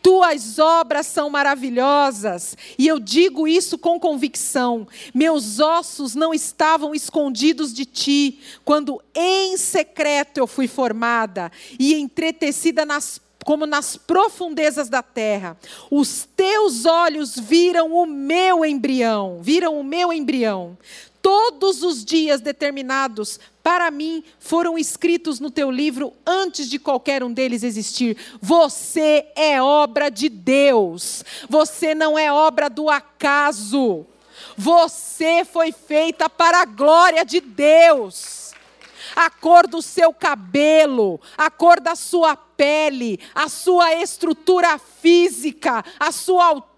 Tuas 0.02 0.58
obras 0.58 1.06
são 1.06 1.28
maravilhosas, 1.28 2.56
e 2.78 2.86
eu 2.86 2.98
digo 2.98 3.48
isso 3.48 3.76
com 3.76 3.98
convicção. 3.98 4.86
Meus 5.14 5.60
ossos 5.60 6.14
não 6.14 6.32
estavam 6.32 6.94
escondidos 6.94 7.72
de 7.72 7.84
ti, 7.84 8.40
quando 8.64 9.02
em 9.14 9.56
secreto 9.56 10.38
eu 10.38 10.46
fui 10.46 10.68
formada 10.68 11.50
e 11.78 11.94
entretecida 11.94 12.84
nas 12.84 13.20
como 13.44 13.64
nas 13.64 13.96
profundezas 13.96 14.90
da 14.90 15.02
terra. 15.02 15.56
Os 15.90 16.28
teus 16.36 16.84
olhos 16.84 17.34
viram 17.34 17.94
o 17.94 18.04
meu 18.04 18.62
embrião, 18.62 19.38
viram 19.40 19.80
o 19.80 19.84
meu 19.84 20.12
embrião. 20.12 20.76
Todos 21.30 21.82
os 21.82 22.06
dias 22.06 22.40
determinados 22.40 23.38
para 23.62 23.90
mim 23.90 24.24
foram 24.40 24.78
escritos 24.78 25.38
no 25.38 25.50
teu 25.50 25.70
livro 25.70 26.14
antes 26.26 26.70
de 26.70 26.78
qualquer 26.78 27.22
um 27.22 27.30
deles 27.30 27.62
existir. 27.62 28.16
Você 28.40 29.26
é 29.36 29.60
obra 29.60 30.08
de 30.08 30.30
Deus. 30.30 31.22
Você 31.46 31.94
não 31.94 32.18
é 32.18 32.32
obra 32.32 32.70
do 32.70 32.88
acaso. 32.88 34.06
Você 34.56 35.44
foi 35.44 35.70
feita 35.70 36.30
para 36.30 36.62
a 36.62 36.64
glória 36.64 37.26
de 37.26 37.40
Deus. 37.40 38.54
A 39.14 39.28
cor 39.28 39.66
do 39.66 39.82
seu 39.82 40.14
cabelo, 40.14 41.20
a 41.36 41.50
cor 41.50 41.78
da 41.78 41.94
sua 41.94 42.36
pele, 42.36 43.20
a 43.34 43.50
sua 43.50 43.94
estrutura 43.96 44.78
física, 44.78 45.84
a 46.00 46.10
sua 46.10 46.46
altura, 46.46 46.77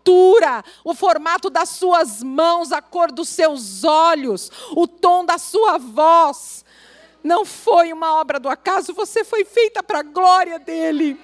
o 0.85 0.95
formato 0.95 1.49
das 1.51 1.69
suas 1.71 2.23
mãos, 2.23 2.73
a 2.73 2.83
cor 2.83 3.11
dos 3.13 3.29
seus 3.29 3.85
olhos, 3.85 4.51
o 4.73 4.87
tom 4.87 5.25
da 5.25 5.39
sua 5.39 5.79
voz, 5.79 6.65
não 7.23 7.45
foi 7.45 7.93
uma 7.93 8.15
obra 8.15 8.41
do 8.41 8.49
acaso, 8.49 8.95
você 8.95 9.25
foi 9.25 9.45
feita 9.45 9.83
para 9.83 10.01
a 10.01 10.03
glória 10.03 10.59
dele. 10.59 11.21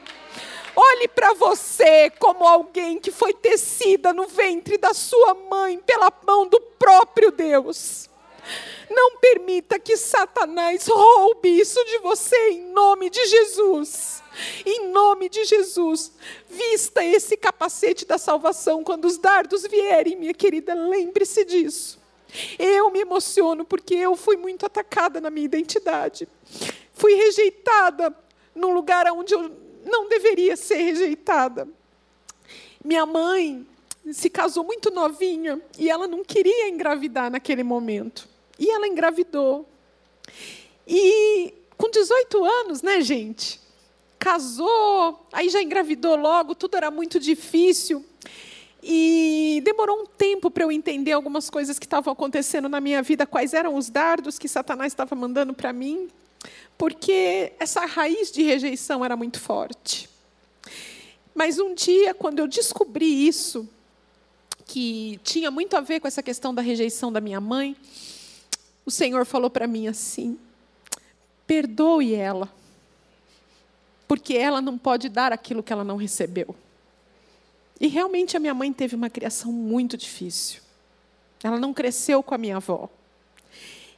Olhe 0.74 1.08
para 1.08 1.32
você 1.32 2.10
como 2.18 2.46
alguém 2.46 2.98
que 2.98 3.10
foi 3.10 3.32
tecida 3.32 4.12
no 4.12 4.26
ventre 4.26 4.76
da 4.76 4.92
sua 4.92 5.32
mãe 5.34 5.78
pela 5.78 6.12
mão 6.26 6.46
do 6.46 6.60
próprio 6.78 7.30
Deus. 7.30 8.10
Não 8.88 9.18
permita 9.18 9.78
que 9.78 9.96
Satanás 9.96 10.86
roube 10.86 11.48
isso 11.48 11.82
de 11.84 11.98
você 11.98 12.36
em 12.50 12.72
nome 12.72 13.10
de 13.10 13.24
Jesus. 13.26 14.22
Em 14.64 14.88
nome 14.88 15.28
de 15.28 15.44
Jesus, 15.44 16.12
vista 16.48 17.04
esse 17.04 17.36
capacete 17.36 18.04
da 18.04 18.18
salvação 18.18 18.84
quando 18.84 19.06
os 19.06 19.18
dardos 19.18 19.66
vierem, 19.66 20.16
minha 20.16 20.34
querida, 20.34 20.74
lembre-se 20.74 21.44
disso. 21.44 21.98
Eu 22.58 22.90
me 22.90 23.00
emociono 23.00 23.64
porque 23.64 23.94
eu 23.94 24.14
fui 24.14 24.36
muito 24.36 24.66
atacada 24.66 25.20
na 25.20 25.30
minha 25.30 25.46
identidade. 25.46 26.28
Fui 26.92 27.14
rejeitada 27.14 28.14
num 28.54 28.72
lugar 28.72 29.06
onde 29.12 29.34
eu 29.34 29.50
não 29.84 30.08
deveria 30.08 30.56
ser 30.56 30.76
rejeitada. 30.76 31.68
Minha 32.84 33.06
mãe 33.06 33.66
se 34.12 34.30
casou 34.30 34.64
muito 34.64 34.90
novinha 34.90 35.60
e 35.78 35.90
ela 35.90 36.06
não 36.06 36.24
queria 36.24 36.68
engravidar 36.68 37.30
naquele 37.30 37.62
momento. 37.62 38.28
E 38.58 38.70
ela 38.70 38.86
engravidou. 38.86 39.68
E 40.86 41.52
com 41.76 41.90
18 41.90 42.44
anos, 42.44 42.82
né, 42.82 43.00
gente? 43.00 43.60
Casou, 44.18 45.26
aí 45.32 45.48
já 45.48 45.62
engravidou 45.62 46.16
logo, 46.16 46.54
tudo 46.54 46.76
era 46.76 46.90
muito 46.90 47.20
difícil. 47.20 48.04
E 48.82 49.60
demorou 49.64 50.02
um 50.02 50.06
tempo 50.06 50.50
para 50.50 50.64
eu 50.64 50.70
entender 50.70 51.12
algumas 51.12 51.50
coisas 51.50 51.78
que 51.78 51.86
estavam 51.86 52.12
acontecendo 52.12 52.68
na 52.68 52.80
minha 52.80 53.02
vida, 53.02 53.26
quais 53.26 53.52
eram 53.52 53.74
os 53.74 53.90
dardos 53.90 54.38
que 54.38 54.48
Satanás 54.48 54.92
estava 54.92 55.14
mandando 55.14 55.52
para 55.52 55.72
mim, 55.72 56.08
porque 56.78 57.52
essa 57.58 57.84
raiz 57.84 58.30
de 58.30 58.42
rejeição 58.42 59.04
era 59.04 59.16
muito 59.16 59.40
forte. 59.40 60.08
Mas 61.34 61.58
um 61.58 61.74
dia, 61.74 62.14
quando 62.14 62.38
eu 62.38 62.46
descobri 62.46 63.26
isso, 63.26 63.68
que 64.64 65.20
tinha 65.22 65.50
muito 65.50 65.76
a 65.76 65.80
ver 65.80 66.00
com 66.00 66.08
essa 66.08 66.22
questão 66.22 66.54
da 66.54 66.62
rejeição 66.62 67.12
da 67.12 67.20
minha 67.20 67.40
mãe, 67.40 67.76
o 68.86 68.90
Senhor 68.90 69.26
falou 69.26 69.50
para 69.50 69.66
mim 69.66 69.88
assim: 69.88 70.38
perdoe 71.46 72.14
ela, 72.14 72.48
porque 74.06 74.34
ela 74.34 74.62
não 74.62 74.78
pode 74.78 75.08
dar 75.08 75.32
aquilo 75.32 75.62
que 75.62 75.72
ela 75.72 75.84
não 75.84 75.96
recebeu. 75.96 76.54
E 77.80 77.88
realmente 77.88 78.36
a 78.36 78.40
minha 78.40 78.54
mãe 78.54 78.72
teve 78.72 78.94
uma 78.94 79.10
criação 79.10 79.52
muito 79.52 79.96
difícil. 79.96 80.62
Ela 81.42 81.58
não 81.58 81.74
cresceu 81.74 82.22
com 82.22 82.34
a 82.34 82.38
minha 82.38 82.56
avó. 82.56 82.88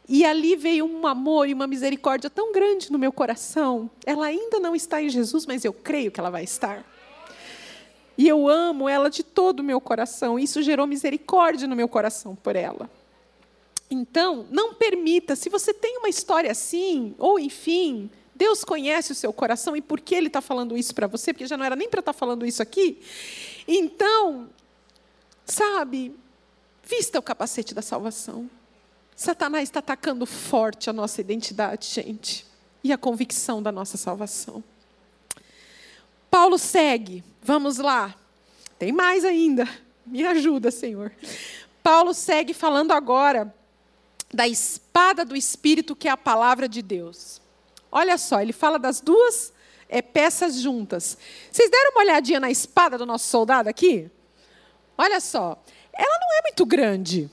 E 0.09 0.25
ali 0.25 0.57
veio 0.57 0.87
um 0.87 1.07
amor 1.07 1.49
e 1.49 1.55
uma 1.55 1.67
misericórdia 1.67 2.31
tão 2.31 2.51
grande 2.51 2.91
no 2.91 2.99
meu 2.99 3.13
coração. 3.13 3.91
Ela 4.07 4.27
ainda 4.27 4.59
não 4.59 4.75
está 4.75 5.03
em 5.03 5.11
Jesus, 5.11 5.45
mas 5.47 5.65
eu 5.65 5.73
creio 5.73 6.11
que 6.11 6.19
ela 6.19 6.31
vai 6.31 6.43
estar. 6.43 6.83
E 8.17 8.27
eu 8.27 8.49
amo 8.49 8.89
ela 8.89 9.11
de 9.11 9.23
todo 9.23 9.61
o 9.61 9.63
meu 9.63 9.81
coração. 9.81 10.39
Isso 10.39 10.63
gerou 10.63 10.87
misericórdia 10.87 11.69
no 11.69 11.77
meu 11.77 11.87
coração 11.87 12.35
por 12.35 12.57
ela. 12.57 12.91
Então, 13.91 14.47
não 14.51 14.75
permita, 14.75 15.35
se 15.35 15.49
você 15.49 15.73
tem 15.73 15.97
uma 15.97 16.09
história 16.09 16.51
assim, 16.51 17.15
ou 17.19 17.39
enfim, 17.39 18.11
Deus 18.35 18.63
conhece 18.63 19.13
o 19.13 19.15
seu 19.15 19.33
coração 19.33 19.75
e 19.77 19.81
por 19.81 20.01
que 20.01 20.15
Ele 20.15 20.27
está 20.27 20.41
falando 20.41 20.77
isso 20.77 20.95
para 20.95 21.07
você, 21.07 21.33
porque 21.33 21.47
já 21.47 21.57
não 21.57 21.65
era 21.65 21.75
nem 21.75 21.89
para 21.89 22.01
estar 22.01 22.13
tá 22.13 22.19
falando 22.19 22.45
isso 22.45 22.63
aqui. 22.63 23.01
Então, 23.67 24.49
sabe, 25.45 26.15
vista 26.85 27.19
o 27.19 27.23
capacete 27.23 27.75
da 27.75 27.83
salvação. 27.83 28.49
Satanás 29.17 29.65
está 29.65 29.81
atacando 29.81 30.25
forte 30.27 30.89
a 30.89 30.93
nossa 30.93 31.21
identidade, 31.21 31.87
gente, 31.87 32.47
e 32.85 32.93
a 32.93 32.99
convicção 32.99 33.63
da 33.63 33.73
nossa 33.73 33.97
salvação. 33.97 34.63
Paulo 36.31 36.59
segue, 36.59 37.25
vamos 37.43 37.79
lá. 37.79 38.15
Tem 38.79 38.93
mais 38.93 39.25
ainda, 39.25 39.69
me 40.07 40.25
ajuda, 40.25 40.71
Senhor. 40.71 41.11
Paulo 41.83 42.15
segue 42.15 42.55
falando 42.55 42.93
agora 42.93 43.53
da 44.33 44.47
espada 44.47 45.25
do 45.25 45.37
Espírito, 45.37 45.97
que 45.97 46.09
é 46.09 46.11
a 46.11 46.17
palavra 46.17 46.69
de 46.69 46.83
Deus. 46.83 47.41
Olha 47.91 48.19
só, 48.19 48.41
ele 48.41 48.53
fala 48.53 48.79
das 48.79 49.01
duas 49.01 49.53
é, 49.89 50.03
peças 50.03 50.57
juntas. 50.57 51.17
Vocês 51.51 51.71
deram 51.71 51.93
uma 51.93 52.03
olhadinha 52.03 52.39
na 52.39 52.51
espada 52.51 52.99
do 52.99 53.07
nosso 53.07 53.27
soldado 53.27 53.69
aqui? 53.69 54.11
Olha 54.97 55.21
só, 55.21 55.63
ela 55.93 56.19
não 56.21 56.39
é 56.39 56.43
muito 56.43 56.67
grande, 56.67 57.31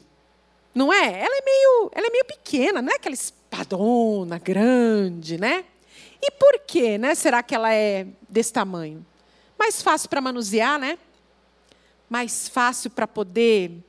não 0.74 0.94
é? 0.94 1.20
Ela 1.20 1.38
é 1.38 1.42
meio, 1.42 1.92
ela 1.94 2.08
é 2.08 2.10
meio 2.10 2.26
pequena, 2.26 2.82
não 2.82 2.92
é 2.92 2.96
aquela 2.96 3.16
espadona 3.16 4.38
grande, 4.38 5.38
né? 5.38 5.66
E 6.22 6.32
por 6.32 6.60
que, 6.60 6.98
né? 6.98 7.14
Será 7.14 7.44
que 7.44 7.54
ela 7.54 7.74
é 7.74 8.08
desse 8.30 8.54
tamanho? 8.54 9.06
Mais 9.58 9.82
fácil 9.82 10.10
para 10.10 10.22
manusear, 10.22 10.80
né? 10.80 10.98
Mais 12.10 12.48
fácil 12.48 12.90
para 12.90 13.08
poder 13.08 13.84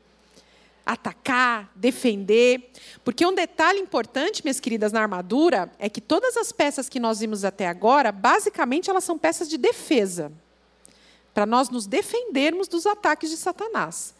atacar, 0.86 1.68
defender. 1.74 2.70
Porque 3.04 3.26
um 3.26 3.34
detalhe 3.34 3.80
importante, 3.80 4.44
minhas 4.44 4.60
queridas, 4.60 4.92
na 4.92 5.02
armadura 5.02 5.70
é 5.80 5.88
que 5.88 6.00
todas 6.00 6.36
as 6.36 6.52
peças 6.52 6.88
que 6.88 7.00
nós 7.00 7.18
vimos 7.18 7.44
até 7.44 7.66
agora, 7.66 8.12
basicamente 8.12 8.88
elas 8.88 9.02
são 9.02 9.18
peças 9.18 9.48
de 9.48 9.58
defesa 9.58 10.32
para 11.34 11.44
nós 11.44 11.68
nos 11.68 11.86
defendermos 11.86 12.68
dos 12.68 12.86
ataques 12.86 13.28
de 13.28 13.36
Satanás. 13.36 14.14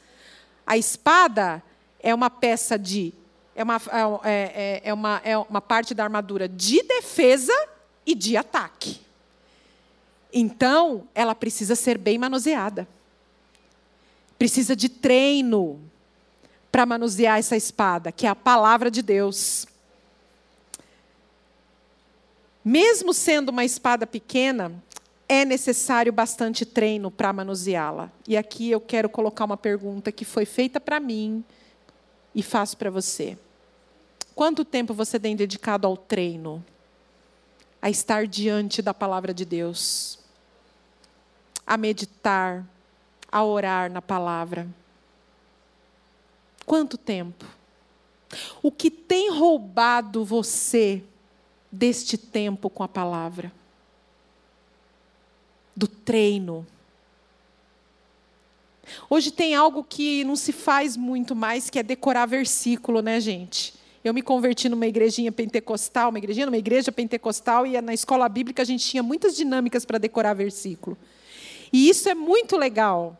A 0.67 0.77
espada 0.77 1.63
é 2.01 2.13
uma 2.13 2.29
peça 2.29 2.77
de 2.79 3.15
é 3.55 3.63
uma, 3.63 3.81
é, 4.23 4.31
é, 4.33 4.81
é 4.85 4.93
uma, 4.93 5.23
é 5.25 5.39
uma 5.39 5.63
parte 5.63 5.95
da 5.95 6.05
armadura 6.05 6.47
de 6.47 6.83
defesa 6.83 7.55
e 8.05 8.15
de 8.15 8.37
ataque. 8.37 9.01
Então, 10.31 11.09
ela 11.15 11.35
precisa 11.35 11.75
ser 11.75 11.97
bem 11.97 12.19
manuseada. 12.19 12.87
Precisa 14.39 14.77
de 14.77 14.91
treino 14.91 15.81
para 16.77 16.85
manusear 16.85 17.39
essa 17.39 17.57
espada, 17.57 18.13
que 18.13 18.27
é 18.27 18.29
a 18.29 18.35
palavra 18.35 18.91
de 18.91 19.01
Deus. 19.01 19.67
Mesmo 22.63 23.15
sendo 23.15 23.49
uma 23.49 23.65
espada 23.65 24.07
pequena, 24.07 24.71
é 25.27 25.43
necessário 25.43 26.13
bastante 26.13 26.67
treino 26.67 27.11
para 27.11 27.33
manuseá-la. 27.33 28.13
E 28.29 28.37
aqui 28.37 28.71
eu 28.71 28.79
quero 28.79 29.09
colocar 29.09 29.47
uma 29.47 29.57
pergunta 29.57 30.13
que 30.13 30.23
foi 30.23 30.45
feita 30.45 30.79
para 30.79 31.01
mim 31.01 31.43
e 32.35 32.43
faço 32.43 32.77
para 32.77 32.91
você. 32.91 33.39
Quanto 34.35 34.63
tempo 34.63 34.93
você 34.93 35.19
tem 35.19 35.35
dedicado 35.35 35.87
ao 35.87 35.97
treino? 35.97 36.63
A 37.81 37.89
estar 37.89 38.27
diante 38.27 38.83
da 38.83 38.93
palavra 38.93 39.33
de 39.33 39.47
Deus? 39.47 40.19
A 41.67 41.79
meditar, 41.79 42.67
a 43.33 43.43
orar 43.43 43.91
na 43.91 44.03
palavra? 44.03 44.69
Quanto 46.67 46.99
tempo? 46.99 47.47
O 48.61 48.73
que 48.73 48.91
tem 48.91 49.31
roubado 49.31 50.25
você 50.25 51.03
deste 51.71 52.19
tempo 52.19 52.69
com 52.69 52.83
a 52.83 52.89
palavra? 52.89 53.53
Do 55.77 55.87
treino. 55.87 56.67
Hoje 59.09 59.31
tem 59.31 59.55
algo 59.55 59.85
que 59.85 60.25
não 60.25 60.35
se 60.35 60.53
faz 60.53 60.97
muito 60.97 61.37
mais, 61.37 61.71
que 61.71 61.79
é 61.79 61.83
decorar 61.85 62.27
versículo, 62.27 63.01
né, 63.01 63.21
gente? 63.21 63.75
Eu 64.03 64.13
me 64.13 64.23
converti 64.23 64.69
numa 64.69 64.87
igrejinha 64.87 65.31
pentecostal, 65.31 66.11
uma 66.11 66.19
igrejinha, 66.19 66.47
numa 66.47 66.57
igreja 66.57 66.91
pentecostal, 66.91 67.65
e 67.67 67.81
na 67.81 67.95
escola 67.95 68.29
bíblica 68.29 68.63
a 68.63 68.67
gente 68.67 68.85
tinha 68.85 69.03
muitas 69.03 69.37
dinâmicas 69.37 69.85
para 69.85 69.99
decorar 69.99 70.35
versículo. 70.35 70.97
E 71.73 71.89
isso 71.89 72.09
é 72.09 72.15
muito 72.15 72.57
legal 72.57 73.17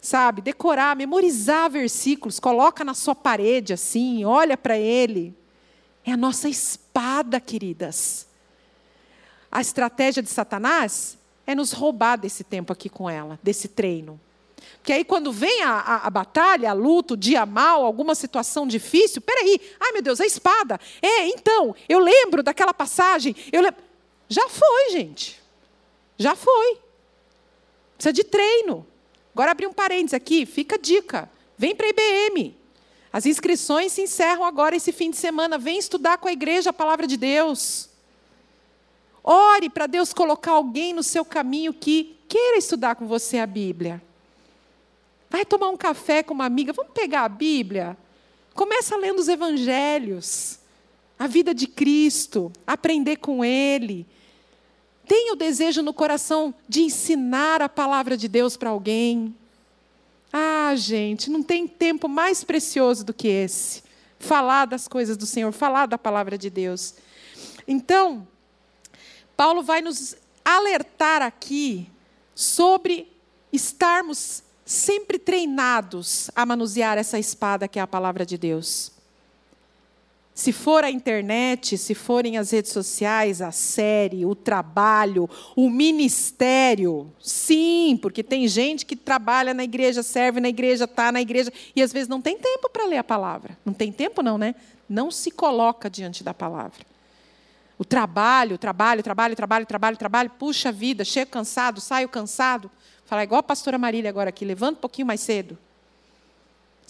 sabe? 0.00 0.40
Decorar, 0.40 0.96
memorizar 0.96 1.70
versículos, 1.70 2.40
coloca 2.40 2.82
na 2.84 2.94
sua 2.94 3.14
parede 3.14 3.72
assim, 3.72 4.24
olha 4.24 4.56
para 4.56 4.78
ele. 4.78 5.34
É 6.04 6.12
a 6.12 6.16
nossa 6.16 6.48
espada, 6.48 7.38
queridas. 7.38 8.26
A 9.50 9.60
estratégia 9.60 10.22
de 10.22 10.30
Satanás 10.30 11.18
é 11.46 11.54
nos 11.54 11.72
roubar 11.72 12.16
desse 12.16 12.42
tempo 12.44 12.72
aqui 12.72 12.88
com 12.88 13.10
ela, 13.10 13.38
desse 13.42 13.68
treino. 13.68 14.18
Porque 14.76 14.92
aí, 14.92 15.04
quando 15.04 15.30
vem 15.30 15.62
a, 15.62 15.72
a, 15.72 16.06
a, 16.06 16.10
batalha, 16.10 16.70
a 16.70 16.72
luta, 16.72 17.14
o 17.14 17.16
dia 17.16 17.44
mal, 17.44 17.84
alguma 17.84 18.14
situação 18.14 18.66
difícil, 18.66 19.20
peraí, 19.20 19.60
ai 19.78 19.92
meu 19.92 20.00
Deus, 20.00 20.20
a 20.20 20.26
espada. 20.26 20.80
É, 21.02 21.26
então, 21.28 21.74
eu 21.88 21.98
lembro 21.98 22.42
daquela 22.42 22.72
passagem. 22.72 23.36
Eu 23.52 23.62
lembro... 23.62 23.82
Já 24.28 24.48
foi, 24.48 24.90
gente. 24.92 25.40
Já 26.16 26.34
foi. 26.34 26.78
Precisa 27.96 28.12
de 28.12 28.24
treino. 28.24 28.86
Agora 29.34 29.52
abrir 29.52 29.66
um 29.66 29.72
parênteses 29.72 30.14
aqui, 30.14 30.44
fica 30.44 30.76
a 30.76 30.78
dica. 30.78 31.30
Vem 31.56 31.74
para 31.74 31.86
a 31.86 31.90
IBM. 31.90 32.56
As 33.12 33.26
inscrições 33.26 33.92
se 33.92 34.02
encerram 34.02 34.44
agora 34.44 34.76
esse 34.76 34.92
fim 34.92 35.10
de 35.10 35.16
semana. 35.16 35.58
Vem 35.58 35.78
estudar 35.78 36.18
com 36.18 36.28
a 36.28 36.32
igreja 36.32 36.70
a 36.70 36.72
palavra 36.72 37.06
de 37.06 37.16
Deus. 37.16 37.88
Ore 39.22 39.68
para 39.68 39.86
Deus 39.86 40.12
colocar 40.12 40.52
alguém 40.52 40.92
no 40.92 41.02
seu 41.02 41.24
caminho 41.24 41.74
que 41.74 42.16
queira 42.28 42.56
estudar 42.56 42.94
com 42.94 43.06
você 43.06 43.38
a 43.38 43.46
Bíblia. 43.46 44.02
Vai 45.28 45.44
tomar 45.44 45.68
um 45.68 45.76
café 45.76 46.22
com 46.22 46.34
uma 46.34 46.46
amiga, 46.46 46.72
vamos 46.72 46.92
pegar 46.92 47.24
a 47.24 47.28
Bíblia. 47.28 47.96
Começa 48.54 48.96
lendo 48.96 49.18
os 49.18 49.28
evangelhos, 49.28 50.58
a 51.18 51.26
vida 51.26 51.54
de 51.54 51.66
Cristo, 51.66 52.52
aprender 52.66 53.16
com 53.16 53.44
ele 53.44 54.06
tem 55.10 55.32
o 55.32 55.34
desejo 55.34 55.82
no 55.82 55.92
coração 55.92 56.54
de 56.68 56.82
ensinar 56.82 57.60
a 57.60 57.68
palavra 57.68 58.16
de 58.16 58.28
Deus 58.28 58.56
para 58.56 58.70
alguém. 58.70 59.34
Ah, 60.32 60.72
gente, 60.76 61.28
não 61.28 61.42
tem 61.42 61.66
tempo 61.66 62.08
mais 62.08 62.44
precioso 62.44 63.04
do 63.04 63.12
que 63.12 63.26
esse. 63.26 63.82
Falar 64.20 64.66
das 64.66 64.86
coisas 64.86 65.16
do 65.16 65.26
Senhor, 65.26 65.50
falar 65.50 65.86
da 65.86 65.98
palavra 65.98 66.38
de 66.38 66.48
Deus. 66.48 66.94
Então, 67.66 68.24
Paulo 69.36 69.64
vai 69.64 69.80
nos 69.80 70.14
alertar 70.44 71.22
aqui 71.22 71.90
sobre 72.32 73.10
estarmos 73.52 74.44
sempre 74.64 75.18
treinados 75.18 76.30
a 76.36 76.46
manusear 76.46 76.96
essa 76.96 77.18
espada 77.18 77.66
que 77.66 77.80
é 77.80 77.82
a 77.82 77.86
palavra 77.88 78.24
de 78.24 78.38
Deus. 78.38 78.92
Se 80.40 80.52
for 80.52 80.84
a 80.84 80.90
internet, 80.90 81.76
se 81.76 81.94
forem 81.94 82.38
as 82.38 82.50
redes 82.50 82.72
sociais, 82.72 83.42
a 83.42 83.52
série, 83.52 84.24
o 84.24 84.34
trabalho, 84.34 85.28
o 85.54 85.68
ministério, 85.68 87.12
sim, 87.20 87.98
porque 88.00 88.22
tem 88.22 88.48
gente 88.48 88.86
que 88.86 88.96
trabalha 88.96 89.52
na 89.52 89.64
igreja, 89.64 90.02
serve 90.02 90.40
na 90.40 90.48
igreja, 90.48 90.84
está 90.84 91.12
na 91.12 91.20
igreja 91.20 91.52
e 91.76 91.82
às 91.82 91.92
vezes 91.92 92.08
não 92.08 92.22
tem 92.22 92.38
tempo 92.38 92.70
para 92.70 92.86
ler 92.86 92.96
a 92.96 93.04
palavra. 93.04 93.58
Não 93.66 93.74
tem 93.74 93.92
tempo, 93.92 94.22
não, 94.22 94.38
né? 94.38 94.54
Não 94.88 95.10
se 95.10 95.30
coloca 95.30 95.90
diante 95.90 96.24
da 96.24 96.32
palavra. 96.32 96.86
O 97.76 97.84
trabalho, 97.84 98.56
trabalho, 98.56 99.02
trabalho, 99.02 99.36
trabalho, 99.36 99.66
trabalho, 99.66 99.96
trabalho, 99.98 100.30
puxa 100.38 100.72
vida, 100.72 101.04
chego 101.04 101.30
cansado, 101.30 101.82
saio 101.82 102.08
cansado. 102.08 102.70
Fala 103.04 103.24
igual 103.24 103.40
a 103.40 103.42
pastora 103.42 103.76
Marília 103.76 104.08
agora 104.08 104.30
aqui, 104.30 104.46
levanta 104.46 104.78
um 104.78 104.80
pouquinho 104.80 105.06
mais 105.06 105.20
cedo 105.20 105.58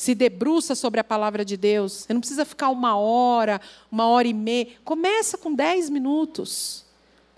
se 0.00 0.14
debruça 0.14 0.74
sobre 0.74 0.98
a 0.98 1.04
palavra 1.04 1.44
de 1.44 1.58
Deus. 1.58 1.92
Você 1.92 2.14
não 2.14 2.22
precisa 2.22 2.46
ficar 2.46 2.70
uma 2.70 2.96
hora, 2.96 3.60
uma 3.92 4.06
hora 4.06 4.26
e 4.26 4.32
meia. 4.32 4.68
Começa 4.82 5.36
com 5.36 5.54
dez 5.54 5.90
minutos. 5.90 6.86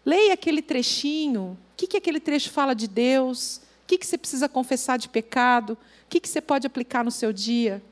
Leia 0.06 0.34
aquele 0.34 0.62
trechinho. 0.62 1.58
O 1.72 1.76
que, 1.76 1.88
que 1.88 1.96
aquele 1.96 2.20
trecho 2.20 2.50
fala 2.50 2.72
de 2.72 2.86
Deus? 2.86 3.56
O 3.56 3.88
que, 3.88 3.98
que 3.98 4.06
você 4.06 4.16
precisa 4.16 4.48
confessar 4.48 4.96
de 4.96 5.08
pecado? 5.08 5.72
O 5.72 5.76
que, 6.08 6.20
que 6.20 6.28
você 6.28 6.40
pode 6.40 6.64
aplicar 6.64 7.02
no 7.02 7.10
seu 7.10 7.32
dia? 7.32 7.82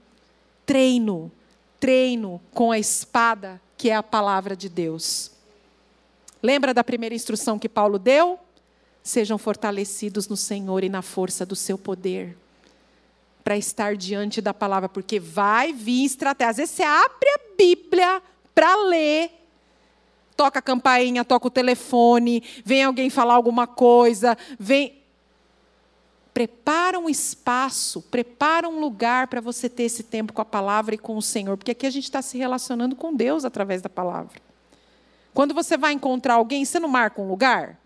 Treino. 0.65 1.33
Treino 1.81 2.41
com 2.55 2.71
a 2.71 2.79
espada 2.79 3.61
que 3.77 3.91
é 3.91 3.97
a 3.97 4.05
palavra 4.05 4.55
de 4.55 4.69
Deus. 4.69 5.33
Lembra 6.41 6.73
da 6.73 6.85
primeira 6.85 7.17
instrução 7.17 7.59
que 7.59 7.69
Paulo 7.69 7.99
deu? 7.99 8.39
Sejam 9.03 9.37
fortalecidos 9.37 10.29
no 10.29 10.37
Senhor 10.37 10.85
e 10.85 10.89
na 10.89 11.03
força 11.03 11.45
do 11.45 11.57
seu 11.57 11.77
poder 11.77 12.37
para 13.43 13.57
estar 13.57 13.97
diante 13.97 14.41
da 14.41 14.53
palavra, 14.53 14.89
porque 14.89 15.19
vai 15.19 15.73
vir 15.73 16.05
estratégia. 16.05 16.51
Às 16.51 16.57
vezes 16.59 16.75
você 16.75 16.83
abre 16.83 17.29
a 17.29 17.41
Bíblia 17.57 18.23
para 18.55 18.77
ler, 18.85 19.31
toca 20.37 20.59
a 20.59 20.63
campainha, 20.63 21.25
toca 21.25 21.49
o 21.49 21.51
telefone, 21.51 22.43
vem 22.65 22.85
alguém 22.85 23.11
falar 23.11 23.35
alguma 23.35 23.67
coisa, 23.67 24.37
vem. 24.59 24.99
Prepara 26.33 26.99
um 26.99 27.09
espaço, 27.09 28.03
prepara 28.03 28.69
um 28.69 28.79
lugar 28.79 29.27
para 29.27 29.41
você 29.41 29.69
ter 29.69 29.83
esse 29.83 30.05
tempo 30.05 30.33
com 30.33 30.41
a 30.41 30.45
palavra 30.45 30.95
e 30.95 30.99
com 30.99 31.17
o 31.17 31.23
Senhor, 31.23 31.57
porque 31.57 31.73
aqui 31.73 31.87
a 31.87 31.91
gente 31.91 32.05
está 32.05 32.23
se 32.23 32.39
relacionando 32.39 32.95
com 32.95 33.13
Deus 33.13 33.45
através 33.45 33.83
da 33.83 33.89
palavra. 33.89 34.41
Quando 35.35 35.53
você 35.53 35.77
vai 35.77 35.93
encontrar 35.93 36.35
alguém, 36.35 36.65
você 36.65 36.79
não 36.79 36.89
marca 36.89 37.21
um 37.21 37.29
lugar? 37.29 37.80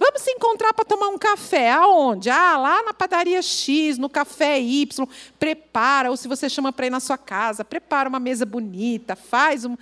Vamos 0.00 0.22
se 0.22 0.30
encontrar 0.30 0.72
para 0.72 0.82
tomar 0.82 1.08
um 1.08 1.18
café. 1.18 1.70
Aonde? 1.72 2.30
Ah, 2.30 2.56
lá 2.56 2.82
na 2.82 2.94
padaria 2.94 3.42
X, 3.42 3.98
no 3.98 4.08
café 4.08 4.58
Y. 4.58 5.06
Prepara, 5.38 6.10
ou 6.10 6.16
se 6.16 6.26
você 6.26 6.48
chama 6.48 6.72
para 6.72 6.86
ir 6.86 6.90
na 6.90 7.00
sua 7.00 7.18
casa, 7.18 7.62
prepara 7.62 8.08
uma 8.08 8.18
mesa 8.18 8.46
bonita, 8.46 9.14
faz 9.14 9.66
um. 9.66 9.76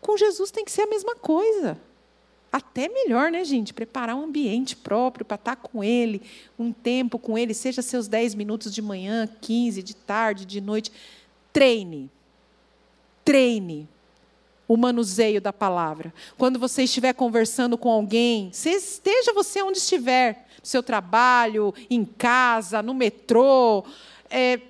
Com 0.00 0.16
Jesus 0.16 0.52
tem 0.52 0.64
que 0.64 0.70
ser 0.70 0.82
a 0.82 0.86
mesma 0.86 1.16
coisa. 1.16 1.76
Até 2.52 2.88
melhor, 2.88 3.32
né, 3.32 3.44
gente? 3.44 3.74
Preparar 3.74 4.14
um 4.14 4.22
ambiente 4.22 4.76
próprio 4.76 5.26
para 5.26 5.34
estar 5.34 5.56
com 5.56 5.82
Ele, 5.82 6.22
um 6.56 6.72
tempo 6.72 7.18
com 7.18 7.36
Ele, 7.36 7.52
seja 7.52 7.82
seus 7.82 8.06
10 8.06 8.36
minutos 8.36 8.72
de 8.72 8.80
manhã, 8.80 9.28
15, 9.40 9.82
de 9.82 9.96
tarde, 9.96 10.46
de 10.46 10.60
noite. 10.60 10.92
Treine. 11.52 12.08
Treine 13.24 13.88
o 14.68 14.76
manuseio 14.76 15.40
da 15.40 15.52
palavra. 15.52 16.12
Quando 16.36 16.58
você 16.58 16.84
estiver 16.84 17.12
conversando 17.12 17.78
com 17.78 17.90
alguém, 17.90 18.50
esteja 18.52 19.32
você 19.32 19.62
onde 19.62 19.78
estiver, 19.78 20.46
no 20.60 20.66
seu 20.66 20.82
trabalho, 20.82 21.72
em 21.88 22.04
casa, 22.04 22.82
no 22.82 22.94
metrô, 22.94 23.84
é, 24.28 24.60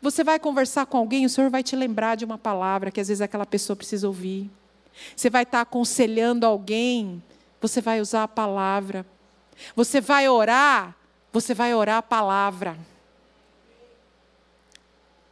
você 0.00 0.24
vai 0.24 0.38
conversar 0.38 0.86
com 0.86 0.96
alguém, 0.96 1.26
o 1.26 1.28
Senhor 1.30 1.50
vai 1.50 1.62
te 1.62 1.76
lembrar 1.76 2.16
de 2.16 2.24
uma 2.24 2.38
palavra 2.38 2.90
que 2.90 3.00
às 3.00 3.08
vezes 3.08 3.20
aquela 3.20 3.46
pessoa 3.46 3.76
precisa 3.76 4.06
ouvir. 4.06 4.50
Você 5.14 5.30
vai 5.30 5.42
estar 5.42 5.60
aconselhando 5.60 6.46
alguém, 6.46 7.22
você 7.60 7.80
vai 7.80 8.00
usar 8.00 8.24
a 8.24 8.28
palavra. 8.28 9.06
Você 9.76 10.00
vai 10.00 10.28
orar, 10.28 10.96
você 11.32 11.54
vai 11.54 11.74
orar 11.74 11.98
a 11.98 12.02
palavra. 12.02 12.76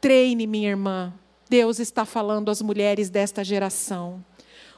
Treine, 0.00 0.46
minha 0.46 0.70
irmã, 0.70 1.12
Deus 1.50 1.80
está 1.80 2.04
falando 2.04 2.48
às 2.48 2.62
mulheres 2.62 3.10
desta 3.10 3.42
geração. 3.42 4.24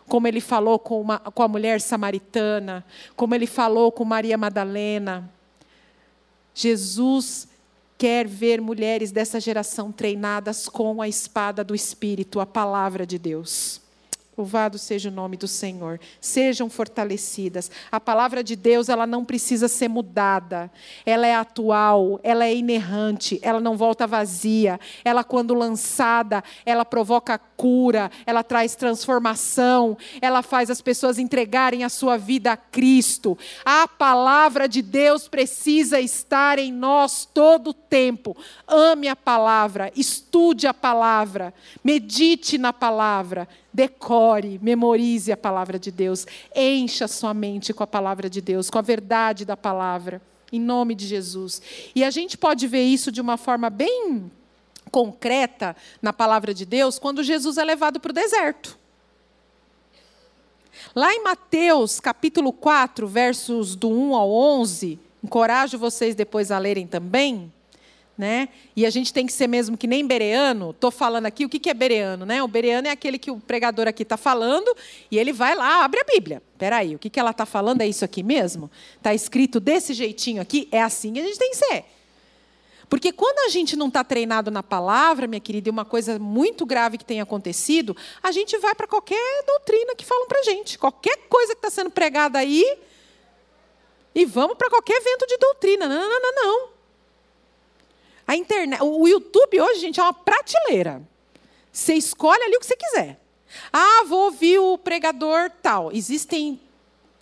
Como 0.09 0.27
ele 0.27 0.41
falou 0.41 0.79
com, 0.79 1.03
uma, 1.03 1.19
com 1.19 1.43
a 1.43 1.49
mulher 1.49 1.83
samaritana, 1.83 2.83
como 3.15 3.35
ele 3.35 3.47
falou 3.47 3.93
com 3.93 4.07
Maria 4.07 4.39
Madalena. 4.39 5.31
Jesus 6.55 7.47
quer 7.99 8.27
ver 8.27 8.59
mulheres 8.59 9.13
dessa 9.13 9.39
geração 9.39 9.93
treinadas 9.93 10.67
com 10.67 11.03
a 11.03 11.07
espada 11.07 11.63
do 11.63 11.75
Espírito, 11.75 12.41
a 12.41 12.47
palavra 12.47 13.07
de 13.07 13.19
Deus. 13.19 13.82
Louvado 14.35 14.79
seja 14.79 15.11
o 15.11 15.13
nome 15.13 15.37
do 15.37 15.47
Senhor. 15.47 16.01
Sejam 16.19 16.71
fortalecidas. 16.71 17.71
A 17.91 18.01
palavra 18.01 18.43
de 18.43 18.57
Deus, 18.57 18.89
ela 18.89 19.07
não 19.07 19.27
precisa 19.27 19.69
ser 19.69 19.89
mudada. 19.89 20.71
Ela 21.05 21.27
é 21.27 21.35
atual, 21.35 22.19
ela 22.23 22.47
é 22.47 22.55
inerrante, 22.55 23.39
ela 23.43 23.61
não 23.61 23.77
volta 23.77 24.07
vazia. 24.07 24.81
Ela 25.05 25.23
quando 25.23 25.53
lançada, 25.53 26.43
ela 26.65 26.83
provoca 26.83 27.39
cura, 27.39 28.11
ela 28.25 28.43
traz 28.43 28.75
transformação, 28.75 29.99
ela 30.21 30.43
faz 30.43 30.71
as 30.71 30.81
pessoas 30.81 31.19
entregarem 31.19 31.85
a 31.85 31.91
sua 31.91 32.17
vida 32.17 32.53
a 32.53 32.57
Cristo. 32.57 33.37
A 33.67 33.87
palavra 33.87 34.67
de 34.67 34.81
Deus 34.81 35.29
precisa 35.29 36.01
estar 36.01 36.59
em 36.59 36.73
nós 36.73 37.29
todo 37.35 37.69
o 37.69 37.75
tempo. 37.75 38.35
Ame 38.67 39.09
a 39.09 39.15
palavra, 39.15 39.93
estude 39.95 40.67
a 40.67 40.73
palavra, 40.73 41.53
medite 41.85 42.57
na 42.57 42.73
palavra 42.73 43.47
decore, 43.73 44.59
memorize 44.63 45.33
a 45.33 45.37
palavra 45.37 45.79
de 45.79 45.91
Deus, 45.91 46.27
encha 46.55 47.09
sua 47.09 47.33
mente 47.33 47.73
com 47.73 47.83
a 47.83 47.87
palavra 47.87 48.29
de 48.29 48.41
Deus, 48.41 48.69
com 48.69 48.79
a 48.79 48.83
verdade 48.83 49.45
da 49.45 49.57
palavra, 49.57 50.21
em 50.53 50.61
nome 50.61 50.95
de 50.95 51.07
Jesus. 51.07 51.63
E 51.95 52.05
a 52.05 52.11
gente 52.11 52.37
pode 52.37 52.67
ver 52.67 52.85
isso 52.85 53.11
de 53.11 53.21
uma 53.21 53.37
forma 53.37 53.71
bem 53.71 54.31
concreta 54.91 55.75
na 56.03 56.13
palavra 56.13 56.53
de 56.53 56.67
Deus 56.67 56.99
quando 56.99 57.23
Jesus 57.23 57.57
é 57.57 57.65
levado 57.65 57.99
para 57.99 58.11
o 58.11 58.15
deserto. 58.15 58.79
Lá 60.95 61.13
em 61.13 61.23
Mateus, 61.23 62.01
capítulo 62.01 62.53
4, 62.53 63.07
versos 63.07 63.75
do 63.75 63.89
1 63.89 64.15
ao 64.15 64.31
11, 64.31 64.99
encorajo 65.23 65.79
vocês 65.79 66.15
depois 66.15 66.51
a 66.51 66.59
lerem 66.59 66.87
também 66.87 67.53
né? 68.23 68.51
E 68.77 68.87
a 68.87 68.91
gente 68.91 69.13
tem 69.13 69.27
que 69.27 69.33
ser 69.33 69.49
mesmo 69.49 69.77
que 69.77 69.89
nem 69.89 70.07
bereano. 70.07 70.71
Estou 70.71 70.93
falando 70.93 71.27
aqui, 71.27 71.45
o 71.45 71.49
que 71.49 71.69
é 71.69 71.75
bereano? 71.75 72.25
Né? 72.25 72.41
O 72.41 72.47
bereano 72.47 72.87
é 72.87 72.93
aquele 72.93 73.19
que 73.19 73.33
o 73.33 73.41
pregador 73.41 73.89
aqui 73.89 74.05
está 74.05 74.17
falando 74.17 74.73
e 75.11 75.19
ele 75.19 75.33
vai 75.33 75.57
lá, 75.57 75.85
abre 75.85 75.99
a 75.99 76.05
Bíblia. 76.05 76.41
Espera 76.53 76.77
aí, 76.77 76.95
o 76.95 77.01
que, 77.01 77.11
que 77.11 77.19
ela 77.19 77.33
está 77.33 77.45
falando 77.45 77.81
é 77.81 77.89
isso 77.89 78.05
aqui 78.05 78.23
mesmo? 78.23 78.71
Está 78.97 79.13
escrito 79.13 79.59
desse 79.59 79.93
jeitinho 79.93 80.41
aqui? 80.41 80.69
É 80.71 80.81
assim 80.81 81.13
que 81.13 81.19
a 81.19 81.25
gente 81.25 81.37
tem 81.37 81.51
que 81.51 81.57
ser. 81.57 81.85
Porque 82.89 83.11
quando 83.11 83.41
a 83.41 83.49
gente 83.49 83.75
não 83.75 83.89
está 83.89 84.05
treinado 84.05 84.49
na 84.53 84.63
palavra, 84.63 85.27
minha 85.27 85.41
querida, 85.41 85.69
e 85.69 85.73
uma 85.73 85.85
coisa 85.85 86.17
muito 86.21 86.65
grave 86.65 86.99
que 86.99 87.05
tem 87.05 87.21
acontecido, 87.21 87.97
a 88.23 88.31
gente 88.31 88.57
vai 88.59 88.73
para 88.73 88.87
qualquer 88.87 89.43
doutrina 89.45 89.97
que 89.97 90.05
falam 90.05 90.29
para 90.29 90.45
gente. 90.45 90.79
Qualquer 90.79 91.17
coisa 91.29 91.55
que 91.55 91.59
está 91.59 91.71
sendo 91.71 91.91
pregada 91.91 92.39
aí, 92.39 92.79
e 94.15 94.25
vamos 94.25 94.57
para 94.57 94.71
qualquer 94.71 94.99
evento 94.99 95.27
de 95.27 95.37
doutrina. 95.39 95.89
Não, 95.89 96.09
não, 96.09 96.21
não, 96.21 96.35
não. 96.35 96.72
A 98.27 98.37
internet, 98.37 98.83
o 98.83 99.07
YouTube 99.07 99.61
hoje, 99.61 99.81
gente, 99.81 100.01
é 100.01 100.03
uma 100.03 100.13
prateleira. 100.13 101.03
Você 101.73 101.95
escolhe 101.95 102.43
ali 102.43 102.57
o 102.57 102.61
que 102.61 102.67
você 102.67 102.77
quiser. 102.77 103.21
Ah, 103.73 104.05
vou 104.07 104.27
ouvir 104.27 104.59
o 104.59 104.79
pregador 104.79 105.51
tal. 105.63 105.93
Existem 105.93 106.61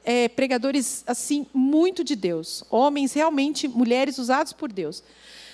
é, 0.04 0.28
pregadores 0.28 1.04
assim 1.06 1.46
muito 1.52 2.02
de 2.02 2.16
Deus, 2.16 2.64
homens 2.70 3.12
realmente, 3.12 3.68
mulheres 3.68 4.18
usados 4.18 4.52
por 4.52 4.72
Deus. 4.72 5.02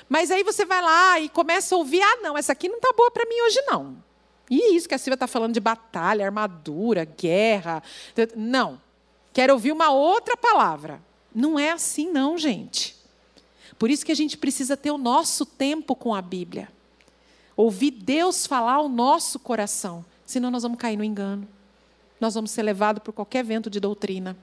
Mas 0.08 0.30
aí 0.30 0.44
você 0.44 0.64
vai 0.64 0.80
lá 0.80 1.20
e 1.20 1.28
começa 1.28 1.74
a 1.74 1.78
ouvir, 1.78 2.00
ah, 2.00 2.16
não, 2.22 2.38
essa 2.38 2.52
aqui 2.52 2.68
não 2.68 2.76
está 2.76 2.92
boa 2.96 3.10
para 3.10 3.26
mim 3.26 3.40
hoje 3.42 3.60
não. 3.66 3.96
E 4.48 4.76
isso 4.76 4.88
que 4.88 4.94
a 4.94 4.98
Silvia 4.98 5.14
está 5.14 5.26
falando 5.26 5.54
de 5.54 5.60
batalha, 5.60 6.24
armadura, 6.24 7.04
guerra. 7.04 7.82
Não. 8.36 8.80
Quero 9.32 9.52
ouvir 9.52 9.72
uma 9.72 9.90
outra 9.90 10.36
palavra. 10.36 11.02
Não 11.34 11.58
é 11.58 11.72
assim, 11.72 12.10
não, 12.10 12.38
gente. 12.38 12.95
Por 13.78 13.90
isso 13.90 14.04
que 14.04 14.12
a 14.12 14.16
gente 14.16 14.36
precisa 14.36 14.76
ter 14.76 14.90
o 14.90 14.98
nosso 14.98 15.44
tempo 15.44 15.94
com 15.94 16.14
a 16.14 16.22
Bíblia. 16.22 16.68
Ouvir 17.56 17.90
Deus 17.90 18.46
falar 18.46 18.74
ao 18.74 18.88
nosso 18.88 19.38
coração. 19.38 20.04
Senão 20.24 20.50
nós 20.50 20.62
vamos 20.62 20.78
cair 20.78 20.96
no 20.96 21.04
engano. 21.04 21.46
Nós 22.20 22.34
vamos 22.34 22.50
ser 22.50 22.62
levados 22.62 23.02
por 23.02 23.12
qualquer 23.12 23.44
vento 23.44 23.70
de 23.70 23.78
doutrina. 23.78 24.36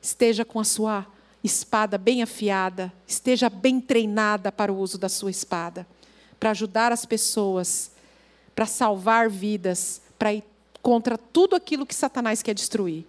Esteja 0.00 0.44
com 0.44 0.60
a 0.60 0.64
sua 0.64 1.06
espada 1.42 1.96
bem 1.96 2.22
afiada, 2.22 2.92
esteja 3.06 3.48
bem 3.48 3.80
treinada 3.80 4.50
para 4.52 4.72
o 4.72 4.78
uso 4.78 4.98
da 4.98 5.08
sua 5.08 5.30
espada, 5.30 5.86
para 6.38 6.50
ajudar 6.50 6.92
as 6.92 7.06
pessoas, 7.06 7.90
para 8.54 8.66
salvar 8.66 9.30
vidas, 9.30 10.00
para 10.18 10.34
ir 10.34 10.44
contra 10.82 11.16
tudo 11.16 11.56
aquilo 11.56 11.86
que 11.86 11.94
Satanás 11.94 12.42
quer 12.42 12.54
destruir. 12.54 13.06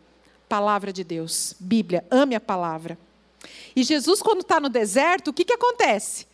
Palavra 0.47 0.93
de 0.93 1.03
Deus, 1.03 1.55
Bíblia, 1.59 2.05
ame 2.09 2.35
a 2.35 2.39
palavra. 2.39 2.97
E 3.75 3.83
Jesus, 3.83 4.21
quando 4.21 4.41
está 4.41 4.59
no 4.59 4.69
deserto, 4.69 5.29
o 5.29 5.33
que, 5.33 5.45
que 5.45 5.53
acontece? 5.53 6.27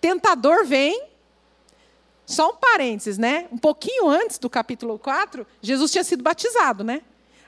Tentador 0.00 0.64
vem. 0.64 1.08
Só 2.26 2.50
um 2.50 2.56
parênteses, 2.56 3.18
né? 3.18 3.48
Um 3.50 3.58
pouquinho 3.58 4.08
antes 4.08 4.38
do 4.38 4.48
capítulo 4.48 4.98
4, 4.98 5.46
Jesus 5.60 5.90
tinha 5.90 6.04
sido 6.04 6.22
batizado, 6.22 6.84
né? 6.84 7.02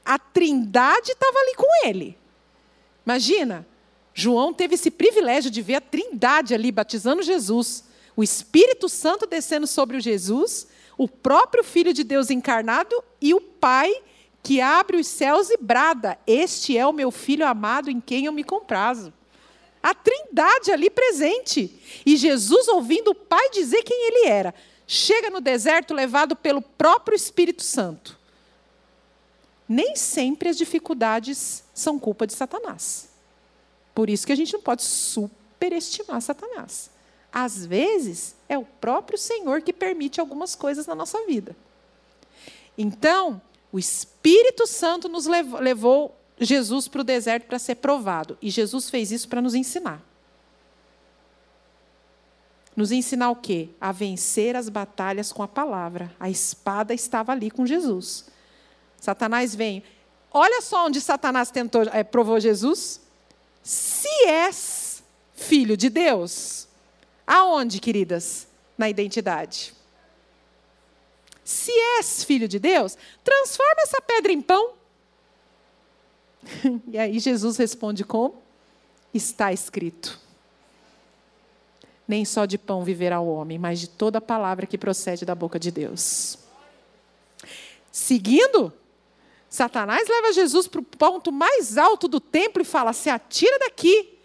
A 0.04 0.18
trindade 0.18 1.12
estava 1.12 1.38
ali 1.38 1.54
com 1.54 1.86
ele. 1.86 2.18
Imagina, 3.06 3.66
João 4.14 4.52
teve 4.52 4.74
esse 4.74 4.90
privilégio 4.90 5.50
de 5.50 5.62
ver 5.62 5.76
a 5.76 5.80
trindade 5.80 6.54
ali 6.54 6.72
batizando 6.72 7.22
Jesus. 7.22 7.84
O 8.16 8.22
Espírito 8.22 8.88
Santo 8.88 9.26
descendo 9.26 9.66
sobre 9.66 9.96
o 9.96 10.00
Jesus, 10.00 10.66
o 10.98 11.08
próprio 11.08 11.64
Filho 11.64 11.92
de 11.92 12.04
Deus 12.04 12.30
encarnado 12.30 13.02
e 13.20 13.32
o 13.32 13.40
Pai 13.40 13.90
que 14.42 14.60
abre 14.60 14.96
os 14.96 15.06
céus 15.06 15.50
e 15.50 15.56
brada: 15.56 16.18
Este 16.26 16.76
é 16.76 16.86
o 16.86 16.92
meu 16.92 17.10
filho 17.10 17.46
amado 17.46 17.90
em 17.90 18.00
quem 18.00 18.26
eu 18.26 18.32
me 18.32 18.42
comprazo. 18.42 19.12
A 19.82 19.94
trindade 19.94 20.70
ali 20.70 20.90
presente. 20.90 21.80
E 22.04 22.16
Jesus, 22.16 22.68
ouvindo 22.68 23.12
o 23.12 23.14
Pai 23.14 23.50
dizer 23.50 23.82
quem 23.82 24.06
ele 24.08 24.28
era, 24.28 24.54
chega 24.86 25.30
no 25.30 25.40
deserto 25.40 25.94
levado 25.94 26.36
pelo 26.36 26.62
próprio 26.62 27.16
Espírito 27.16 27.62
Santo. 27.62 28.18
Nem 29.68 29.96
sempre 29.96 30.48
as 30.48 30.56
dificuldades 30.56 31.64
são 31.72 31.98
culpa 31.98 32.26
de 32.26 32.34
Satanás. 32.34 33.08
Por 33.94 34.10
isso 34.10 34.26
que 34.26 34.32
a 34.32 34.36
gente 34.36 34.52
não 34.52 34.60
pode 34.60 34.82
superestimar 34.82 36.20
Satanás. 36.20 36.90
Às 37.32 37.64
vezes, 37.64 38.36
é 38.48 38.58
o 38.58 38.64
próprio 38.64 39.16
Senhor 39.16 39.62
que 39.62 39.72
permite 39.72 40.20
algumas 40.20 40.54
coisas 40.54 40.86
na 40.86 40.94
nossa 40.94 41.24
vida. 41.26 41.56
Então, 42.76 43.40
o 43.72 43.78
Espírito 43.78 44.66
Santo 44.66 45.08
nos 45.08 45.24
levou, 45.24 45.58
levou 45.58 46.16
Jesus 46.38 46.88
para 46.88 47.00
o 47.00 47.04
deserto 47.04 47.46
para 47.46 47.58
ser 47.58 47.76
provado. 47.76 48.36
E 48.42 48.50
Jesus 48.50 48.90
fez 48.90 49.10
isso 49.10 49.28
para 49.28 49.40
nos 49.40 49.54
ensinar. 49.54 50.02
Nos 52.76 52.92
ensinar 52.92 53.30
o 53.30 53.36
quê? 53.36 53.70
A 53.80 53.90
vencer 53.90 54.56
as 54.56 54.68
batalhas 54.68 55.32
com 55.32 55.42
a 55.42 55.48
palavra. 55.48 56.14
A 56.20 56.28
espada 56.28 56.92
estava 56.92 57.32
ali 57.32 57.50
com 57.50 57.64
Jesus. 57.64 58.26
Satanás 59.00 59.54
vem. 59.54 59.82
Olha 60.30 60.60
só 60.60 60.86
onde 60.86 61.00
Satanás 61.00 61.50
tentou, 61.50 61.82
é, 61.84 62.04
provou 62.04 62.38
Jesus. 62.38 63.00
Se 63.62 64.08
és 64.26 65.02
filho 65.34 65.76
de 65.76 65.88
Deus, 65.88 66.68
aonde, 67.26 67.80
queridas? 67.80 68.46
Na 68.76 68.88
identidade. 68.88 69.74
Se 71.44 71.72
és 71.98 72.24
filho 72.24 72.46
de 72.46 72.58
Deus, 72.58 72.96
transforma 73.24 73.82
essa 73.82 74.00
pedra 74.00 74.32
em 74.32 74.40
pão. 74.40 74.74
e 76.88 76.98
aí 76.98 77.18
Jesus 77.18 77.56
responde 77.56 78.04
como? 78.04 78.40
Está 79.12 79.52
escrito. 79.52 80.20
Nem 82.06 82.24
só 82.24 82.44
de 82.44 82.58
pão 82.58 82.84
viverá 82.84 83.20
o 83.20 83.32
homem, 83.32 83.58
mas 83.58 83.80
de 83.80 83.88
toda 83.88 84.20
palavra 84.20 84.66
que 84.66 84.78
procede 84.78 85.24
da 85.24 85.34
boca 85.34 85.58
de 85.58 85.70
Deus. 85.70 86.38
Seguindo, 87.90 88.72
Satanás 89.48 90.08
leva 90.08 90.32
Jesus 90.32 90.66
para 90.66 90.80
o 90.80 90.84
ponto 90.84 91.30
mais 91.30 91.76
alto 91.76 92.08
do 92.08 92.20
templo 92.20 92.62
e 92.62 92.64
fala: 92.64 92.92
se 92.92 93.10
atira 93.10 93.58
daqui. 93.58 94.18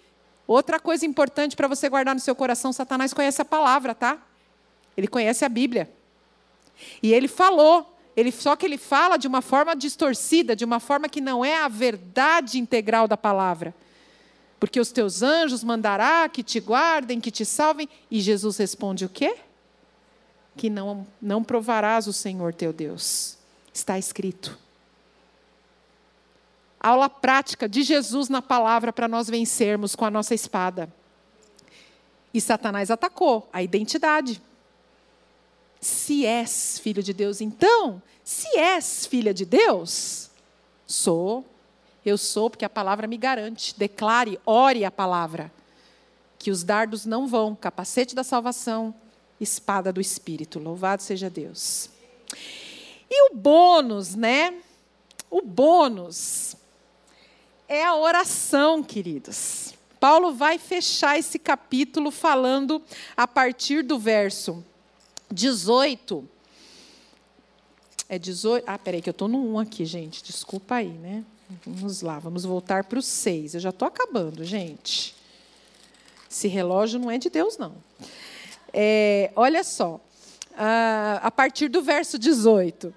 Outra 0.47 0.80
coisa 0.80 1.05
importante 1.05 1.55
para 1.55 1.68
você 1.68 1.89
guardar 1.89 2.15
no 2.15 2.22
seu 2.22 2.36
coração: 2.36 2.72
Satanás 2.72 3.13
conhece 3.13 3.41
a 3.41 3.45
palavra, 3.45 3.93
tá? 3.93 4.22
Ele 4.95 5.07
conhece 5.07 5.43
a 5.43 5.49
Bíblia. 5.49 5.91
E 7.01 7.13
ele 7.13 7.28
falou, 7.28 7.97
ele, 8.15 8.32
só 8.32 8.55
que 8.55 8.65
ele 8.65 8.78
fala 8.78 9.17
de 9.17 9.28
uma 9.28 9.41
forma 9.41 9.75
distorcida, 9.75 10.55
de 10.55 10.65
uma 10.65 10.80
forma 10.80 11.07
que 11.07 11.21
não 11.21 11.45
é 11.45 11.55
a 11.61 11.67
verdade 11.67 12.59
integral 12.59 13.07
da 13.07 13.15
palavra. 13.15 13.75
Porque 14.59 14.80
os 14.80 14.91
teus 14.91 15.21
anjos 15.21 15.63
mandará 15.63 16.28
que 16.28 16.41
te 16.41 16.59
guardem, 16.59 17.21
que 17.21 17.30
te 17.30 17.45
salvem. 17.45 17.88
E 18.09 18.19
Jesus 18.19 18.57
responde 18.57 19.05
o 19.05 19.09
quê? 19.09 19.38
Que 20.55 20.69
não, 20.69 21.05
não 21.21 21.43
provarás 21.43 22.07
o 22.07 22.13
Senhor 22.13 22.53
teu 22.53 22.73
Deus. 22.73 23.38
Está 23.71 23.99
escrito. 23.99 24.57
Aula 26.80 27.09
prática 27.09 27.69
de 27.69 27.84
Jesus 27.84 28.30
na 28.30 28.41
palavra 28.41 28.91
para 28.91 29.07
nós 29.07 29.30
vencermos 29.30 29.95
com 29.95 30.05
a 30.05 30.11
nossa 30.11 30.34
espada. 30.34 30.91
E 32.34 32.41
Satanás 32.41 32.89
atacou 32.89 33.47
a 33.53 33.61
identidade 33.61 34.41
se 35.80 36.25
és 36.25 36.80
filho 36.80 37.03
de 37.03 37.13
Deus. 37.13 37.41
Então, 37.41 38.01
se 38.23 38.57
és 38.57 39.05
filha 39.05 39.34
de 39.34 39.45
Deus, 39.45 40.30
sou, 40.86 41.45
eu 42.05 42.17
sou, 42.17 42.49
porque 42.49 42.65
a 42.65 42.69
palavra 42.69 43.07
me 43.07 43.17
garante. 43.17 43.78
Declare, 43.78 44.39
ore 44.45 44.86
a 44.86 44.91
palavra. 44.91 45.51
Que 46.39 46.51
os 46.51 46.63
dardos 46.63 47.05
não 47.05 47.28
vão, 47.28 47.55
capacete 47.55 48.15
da 48.15 48.23
salvação, 48.23 48.93
espada 49.39 49.91
do 49.91 49.99
Espírito. 49.99 50.59
Louvado 50.59 51.01
seja 51.01 51.30
Deus. 51.30 51.89
E 53.09 53.32
o 53.32 53.36
bônus, 53.36 54.15
né? 54.15 54.53
O 55.30 55.41
bônus 55.41 56.55
é 57.67 57.84
a 57.84 57.95
oração, 57.95 58.84
queridos. 58.84 59.73
Paulo 59.99 60.34
vai 60.34 60.57
fechar 60.57 61.17
esse 61.17 61.39
capítulo 61.39 62.11
falando 62.11 62.82
a 63.15 63.28
partir 63.28 63.84
do 63.84 63.97
verso 63.97 64.63
18. 65.32 66.28
É 68.09 68.17
18. 68.17 68.63
Ah, 68.67 68.78
peraí, 68.78 69.01
que 69.01 69.09
eu 69.09 69.11
estou 69.11 69.28
no 69.28 69.53
1 69.55 69.59
aqui, 69.59 69.86
gente. 69.86 70.23
Desculpa 70.23 70.75
aí, 70.75 70.89
né? 70.89 71.23
Vamos 71.65 72.01
lá, 72.01 72.19
vamos 72.19 72.43
voltar 72.43 72.84
para 72.84 72.99
o 72.99 73.01
6. 73.01 73.55
Eu 73.55 73.59
já 73.59 73.69
estou 73.69 73.88
acabando, 73.88 74.43
gente. 74.43 75.15
Esse 76.30 76.47
relógio 76.47 76.99
não 76.99 77.09
é 77.09 77.17
de 77.17 77.30
Deus, 77.30 77.57
não. 77.57 77.75
É, 78.73 79.32
olha 79.36 79.63
só, 79.63 79.99
a, 80.55 81.19
a 81.23 81.32
partir 81.32 81.69
do 81.69 81.82
verso 81.82 82.17
18. 82.17 82.93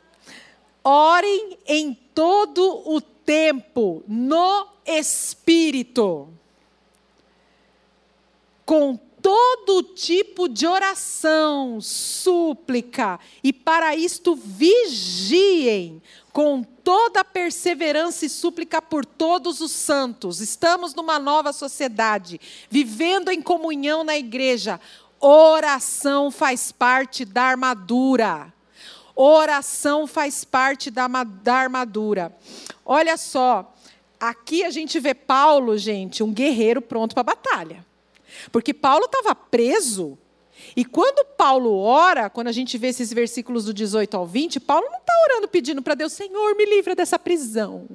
Orem 0.83 1.59
em 1.66 1.95
todo 2.14 2.83
o 2.87 3.01
tempo 3.01 4.03
no 4.09 4.66
Espírito, 4.85 6.28
com 8.64 8.99
todo 9.23 9.83
tipo 9.83 10.49
de 10.49 10.66
oração, 10.66 11.81
súplica, 11.81 13.21
e 13.43 13.53
para 13.53 13.95
isto 13.95 14.35
vigiem 14.35 16.03
com 16.33 16.62
toda 16.62 17.25
perseverança 17.25 18.25
e 18.25 18.29
súplica 18.29 18.81
por 18.81 19.05
todos 19.05 19.61
os 19.61 19.73
santos. 19.73 20.41
Estamos 20.41 20.95
numa 20.95 21.18
nova 21.18 21.53
sociedade, 21.53 22.41
vivendo 22.71 23.31
em 23.31 23.43
comunhão 23.43 24.05
na 24.05 24.16
igreja. 24.16 24.81
Oração 25.21 26.31
faz 26.31 26.73
parte 26.73 27.25
da 27.25 27.43
armadura. 27.43 28.53
Oração 29.14 30.07
faz 30.07 30.45
parte 30.45 30.91
da, 30.91 31.07
da 31.07 31.55
armadura. 31.55 32.35
Olha 32.85 33.16
só, 33.16 33.75
aqui 34.18 34.64
a 34.64 34.71
gente 34.71 34.99
vê 34.99 35.14
Paulo, 35.14 35.77
gente, 35.77 36.23
um 36.23 36.33
guerreiro 36.33 36.81
pronto 36.81 37.14
para 37.14 37.21
a 37.21 37.35
batalha. 37.35 37.89
Porque 38.51 38.72
Paulo 38.74 39.07
estava 39.07 39.34
preso. 39.34 40.18
E 40.76 40.84
quando 40.84 41.24
Paulo 41.36 41.78
ora, 41.78 42.28
quando 42.28 42.49
a 42.49 42.53
gente 42.53 42.76
vê 42.76 42.88
esses 42.88 43.12
versículos 43.12 43.64
do 43.64 43.74
18 43.74 44.16
ao 44.16 44.26
20, 44.26 44.61
Paulo 44.61 44.86
não 44.91 44.99
está 44.99 45.12
orando 45.24 45.49
pedindo 45.49 45.82
para 45.82 45.95
Deus, 45.95 46.12
Senhor, 46.12 46.55
me 46.55 46.66
livra 46.66 46.95
dessa 46.95 47.18
prisão. 47.18 47.86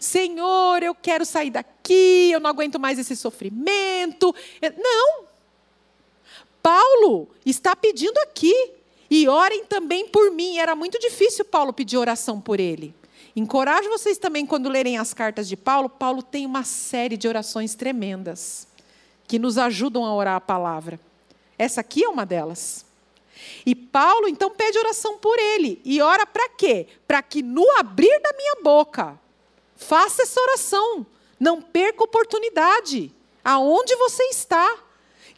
Senhor, 0.00 0.82
eu 0.82 0.94
quero 0.94 1.24
sair 1.24 1.50
daqui, 1.50 2.30
eu 2.32 2.40
não 2.40 2.50
aguento 2.50 2.78
mais 2.78 2.98
esse 2.98 3.14
sofrimento. 3.14 4.34
Não. 4.78 5.24
Paulo 6.62 7.28
está 7.44 7.76
pedindo 7.76 8.18
aqui, 8.18 8.54
e 9.10 9.28
orem 9.28 9.64
também 9.64 10.08
por 10.08 10.30
mim. 10.30 10.58
Era 10.58 10.76
muito 10.76 10.98
difícil 10.98 11.44
Paulo 11.44 11.72
pedir 11.72 11.96
oração 11.96 12.40
por 12.40 12.60
ele. 12.60 12.94
Encorajo 13.34 13.88
vocês 13.88 14.18
também, 14.18 14.46
quando 14.46 14.68
lerem 14.68 14.98
as 14.98 15.12
cartas 15.12 15.48
de 15.48 15.56
Paulo, 15.56 15.88
Paulo 15.88 16.22
tem 16.22 16.46
uma 16.46 16.64
série 16.64 17.16
de 17.16 17.26
orações 17.28 17.74
tremendas 17.74 18.69
que 19.30 19.38
nos 19.38 19.58
ajudam 19.58 20.04
a 20.04 20.12
orar 20.12 20.34
a 20.34 20.40
palavra. 20.40 20.98
Essa 21.56 21.82
aqui 21.82 22.02
é 22.02 22.08
uma 22.08 22.26
delas. 22.26 22.84
E 23.64 23.76
Paulo 23.76 24.26
então 24.26 24.50
pede 24.50 24.76
oração 24.76 25.18
por 25.18 25.38
ele. 25.38 25.80
E 25.84 26.02
ora 26.02 26.26
para 26.26 26.48
quê? 26.48 26.88
Para 27.06 27.22
que 27.22 27.40
no 27.40 27.64
abrir 27.78 28.20
da 28.22 28.32
minha 28.32 28.56
boca, 28.60 29.16
faça 29.76 30.22
essa 30.22 30.40
oração. 30.40 31.06
Não 31.38 31.62
perca 31.62 32.02
oportunidade. 32.02 33.14
Aonde 33.44 33.94
você 33.94 34.24
está 34.24 34.78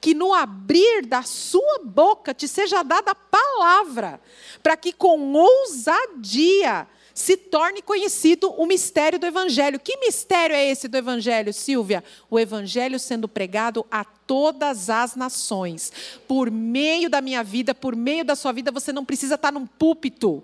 que 0.01 0.15
no 0.15 0.33
abrir 0.33 1.05
da 1.05 1.23
sua 1.23 1.81
boca 1.85 2.33
te 2.33 2.49
seja 2.49 2.83
dada 2.83 3.11
a 3.11 3.15
palavra, 3.15 4.23
para 4.63 4.75
que 4.75 4.95
com 4.95 5.35
ousadia 5.35 6.89
se 7.15 7.37
torne 7.37 7.83
conhecido 7.83 8.51
o 8.53 8.67
mistério 8.67 9.19
do 9.19 9.27
Evangelho. 9.27 9.81
Que 9.81 9.97
mistério 9.99 10.55
é 10.55 10.65
esse 10.65 10.89
do 10.89 10.97
Evangelho, 10.97 11.53
Silvia? 11.53 12.03
O 12.31 12.39
Evangelho 12.39 12.99
sendo 12.99 13.29
pregado 13.29 13.87
a 13.91 14.05
todas 14.05 14.89
as 14.89 15.15
nações. 15.17 15.93
Por 16.27 16.51
meio 16.51 17.11
da 17.11 17.21
minha 17.21 17.43
vida, 17.43 17.75
por 17.75 17.95
meio 17.95 18.25
da 18.25 18.35
sua 18.35 18.53
vida, 18.53 18.71
você 18.71 18.93
não 18.93 19.05
precisa 19.05 19.35
estar 19.35 19.53
num 19.53 19.67
púlpito. 19.67 20.43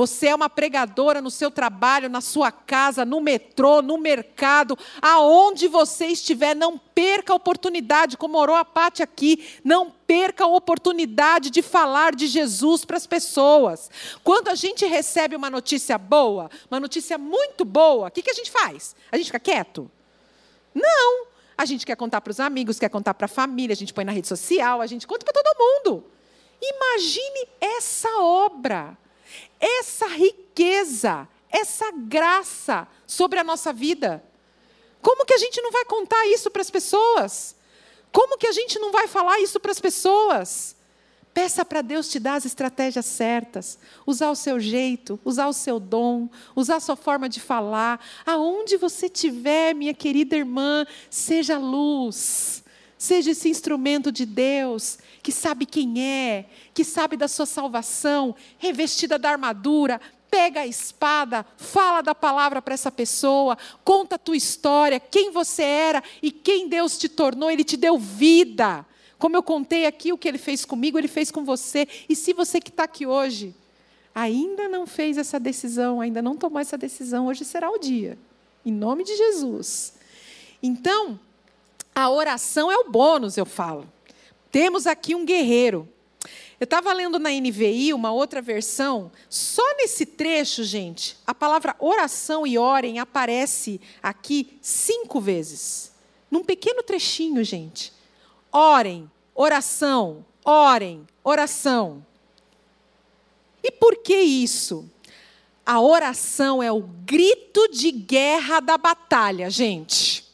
Você 0.00 0.28
é 0.28 0.34
uma 0.34 0.48
pregadora 0.48 1.20
no 1.20 1.30
seu 1.30 1.50
trabalho, 1.50 2.08
na 2.08 2.22
sua 2.22 2.50
casa, 2.50 3.04
no 3.04 3.20
metrô, 3.20 3.82
no 3.82 3.98
mercado, 3.98 4.74
aonde 5.02 5.68
você 5.68 6.06
estiver, 6.06 6.56
não 6.56 6.78
perca 6.78 7.34
a 7.34 7.36
oportunidade, 7.36 8.16
como 8.16 8.38
orou 8.38 8.56
a 8.56 8.64
Pati 8.64 9.02
aqui, 9.02 9.46
não 9.62 9.90
perca 9.90 10.44
a 10.44 10.46
oportunidade 10.46 11.50
de 11.50 11.60
falar 11.60 12.14
de 12.14 12.28
Jesus 12.28 12.82
para 12.82 12.96
as 12.96 13.06
pessoas. 13.06 13.90
Quando 14.24 14.48
a 14.48 14.54
gente 14.54 14.86
recebe 14.86 15.36
uma 15.36 15.50
notícia 15.50 15.98
boa, 15.98 16.50
uma 16.70 16.80
notícia 16.80 17.18
muito 17.18 17.66
boa, 17.66 18.08
o 18.08 18.10
que, 18.10 18.22
que 18.22 18.30
a 18.30 18.34
gente 18.34 18.50
faz? 18.50 18.96
A 19.12 19.18
gente 19.18 19.26
fica 19.26 19.38
quieto? 19.38 19.90
Não. 20.74 21.26
A 21.58 21.66
gente 21.66 21.84
quer 21.84 21.96
contar 21.96 22.22
para 22.22 22.30
os 22.30 22.40
amigos, 22.40 22.78
quer 22.78 22.88
contar 22.88 23.12
para 23.12 23.26
a 23.26 23.28
família, 23.28 23.74
a 23.74 23.76
gente 23.76 23.92
põe 23.92 24.06
na 24.06 24.12
rede 24.12 24.28
social, 24.28 24.80
a 24.80 24.86
gente 24.86 25.06
conta 25.06 25.30
para 25.30 25.42
todo 25.42 25.58
mundo. 25.58 26.06
Imagine 26.58 27.48
essa 27.60 28.08
obra 28.22 28.96
essa 29.58 30.06
riqueza, 30.06 31.28
essa 31.50 31.90
graça 31.92 32.86
sobre 33.06 33.38
a 33.38 33.44
nossa 33.44 33.72
vida. 33.72 34.22
Como 35.02 35.24
que 35.24 35.34
a 35.34 35.38
gente 35.38 35.60
não 35.60 35.70
vai 35.70 35.84
contar 35.84 36.26
isso 36.26 36.50
para 36.50 36.62
as 36.62 36.70
pessoas? 36.70 37.56
Como 38.12 38.36
que 38.36 38.46
a 38.46 38.52
gente 38.52 38.78
não 38.78 38.92
vai 38.92 39.06
falar 39.06 39.40
isso 39.40 39.58
para 39.60 39.70
as 39.70 39.80
pessoas? 39.80 40.76
Peça 41.32 41.64
para 41.64 41.80
Deus 41.80 42.08
te 42.08 42.18
dar 42.18 42.34
as 42.34 42.44
estratégias 42.44 43.06
certas, 43.06 43.78
usar 44.04 44.30
o 44.30 44.34
seu 44.34 44.58
jeito, 44.58 45.18
usar 45.24 45.46
o 45.46 45.52
seu 45.52 45.78
dom, 45.78 46.28
usar 46.56 46.76
a 46.76 46.80
sua 46.80 46.96
forma 46.96 47.28
de 47.28 47.40
falar. 47.40 48.04
Aonde 48.26 48.76
você 48.76 49.06
estiver, 49.06 49.72
minha 49.72 49.94
querida 49.94 50.36
irmã, 50.36 50.84
seja 51.08 51.56
luz, 51.56 52.64
seja 53.00 53.30
esse 53.30 53.48
instrumento 53.48 54.12
de 54.12 54.26
Deus 54.26 54.98
que 55.22 55.32
sabe 55.32 55.64
quem 55.64 56.02
é, 56.04 56.44
que 56.74 56.84
sabe 56.84 57.16
da 57.16 57.28
sua 57.28 57.46
salvação, 57.46 58.36
revestida 58.58 59.18
da 59.18 59.30
armadura, 59.30 59.98
pega 60.30 60.60
a 60.60 60.66
espada, 60.66 61.46
fala 61.56 62.02
da 62.02 62.14
palavra 62.14 62.60
para 62.60 62.74
essa 62.74 62.92
pessoa, 62.92 63.56
conta 63.82 64.16
a 64.16 64.18
tua 64.18 64.36
história, 64.36 65.00
quem 65.00 65.30
você 65.30 65.62
era 65.62 66.04
e 66.22 66.30
quem 66.30 66.68
Deus 66.68 66.98
te 66.98 67.08
tornou, 67.08 67.50
Ele 67.50 67.64
te 67.64 67.78
deu 67.78 67.98
vida. 67.98 68.84
Como 69.18 69.34
eu 69.34 69.42
contei 69.42 69.86
aqui 69.86 70.12
o 70.12 70.18
que 70.18 70.28
Ele 70.28 70.36
fez 70.36 70.66
comigo, 70.66 70.98
Ele 70.98 71.08
fez 71.08 71.30
com 71.30 71.42
você. 71.42 71.88
E 72.06 72.14
se 72.14 72.34
você 72.34 72.60
que 72.60 72.68
está 72.68 72.84
aqui 72.84 73.06
hoje 73.06 73.54
ainda 74.14 74.68
não 74.68 74.86
fez 74.86 75.16
essa 75.16 75.40
decisão, 75.40 76.02
ainda 76.02 76.20
não 76.20 76.36
tomou 76.36 76.60
essa 76.60 76.76
decisão, 76.76 77.28
hoje 77.28 77.46
será 77.46 77.70
o 77.70 77.78
dia. 77.78 78.18
Em 78.62 78.72
nome 78.72 79.04
de 79.04 79.16
Jesus. 79.16 79.94
Então, 80.62 81.18
a 81.94 82.08
oração 82.08 82.70
é 82.70 82.76
o 82.76 82.90
bônus, 82.90 83.36
eu 83.36 83.46
falo. 83.46 83.86
Temos 84.50 84.86
aqui 84.86 85.14
um 85.14 85.24
guerreiro. 85.24 85.88
Eu 86.58 86.64
estava 86.64 86.92
lendo 86.92 87.18
na 87.18 87.30
NVI 87.30 87.94
uma 87.94 88.12
outra 88.12 88.42
versão, 88.42 89.10
só 89.30 89.62
nesse 89.78 90.04
trecho, 90.04 90.62
gente, 90.62 91.16
a 91.26 91.34
palavra 91.34 91.74
oração 91.78 92.46
e 92.46 92.58
orem 92.58 92.98
aparece 92.98 93.80
aqui 94.02 94.58
cinco 94.60 95.20
vezes. 95.20 95.90
Num 96.30 96.44
pequeno 96.44 96.82
trechinho, 96.82 97.42
gente. 97.42 97.92
Orem, 98.52 99.10
oração, 99.34 100.22
orem, 100.44 101.06
oração. 101.24 102.04
E 103.62 103.70
por 103.70 103.96
que 103.96 104.16
isso? 104.16 104.88
A 105.64 105.80
oração 105.80 106.62
é 106.62 106.70
o 106.70 106.82
grito 106.82 107.68
de 107.68 107.90
guerra 107.90 108.60
da 108.60 108.76
batalha, 108.76 109.48
gente. 109.48 110.29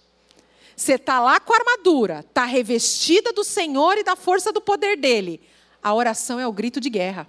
Você 0.76 0.92
está 0.92 1.18
lá 1.20 1.40
com 1.40 1.54
a 1.54 1.56
armadura, 1.56 2.20
está 2.20 2.44
revestida 2.44 3.32
do 3.32 3.42
Senhor 3.42 3.96
e 3.96 4.04
da 4.04 4.14
força 4.14 4.52
do 4.52 4.60
poder 4.60 4.98
dele. 4.98 5.40
A 5.82 5.94
oração 5.94 6.38
é 6.38 6.46
o 6.46 6.52
grito 6.52 6.78
de 6.78 6.90
guerra. 6.90 7.26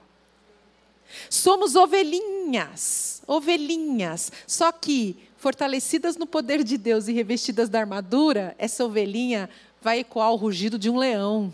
Somos 1.30 1.76
ovelhinhas, 1.76 3.22
ovelhinhas. 3.26 4.34
Só 4.46 4.70
que, 4.74 5.18
fortalecidas 5.38 6.18
no 6.18 6.28
poder 6.28 6.62
de 6.62 6.78
Deus 6.78 7.08
e 7.08 7.14
revestidas 7.14 7.70
da 7.70 7.80
armadura, 7.80 8.54
essa 8.58 8.84
ovelhinha 8.84 9.50
vai 9.82 10.00
ecoar 10.00 10.32
o 10.34 10.36
rugido 10.36 10.78
de 10.78 10.90
um 10.90 10.98
leão. 10.98 11.54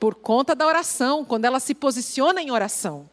Por 0.00 0.14
conta 0.14 0.54
da 0.54 0.66
oração, 0.66 1.22
quando 1.22 1.44
ela 1.44 1.60
se 1.60 1.74
posiciona 1.74 2.40
em 2.40 2.50
oração. 2.50 3.10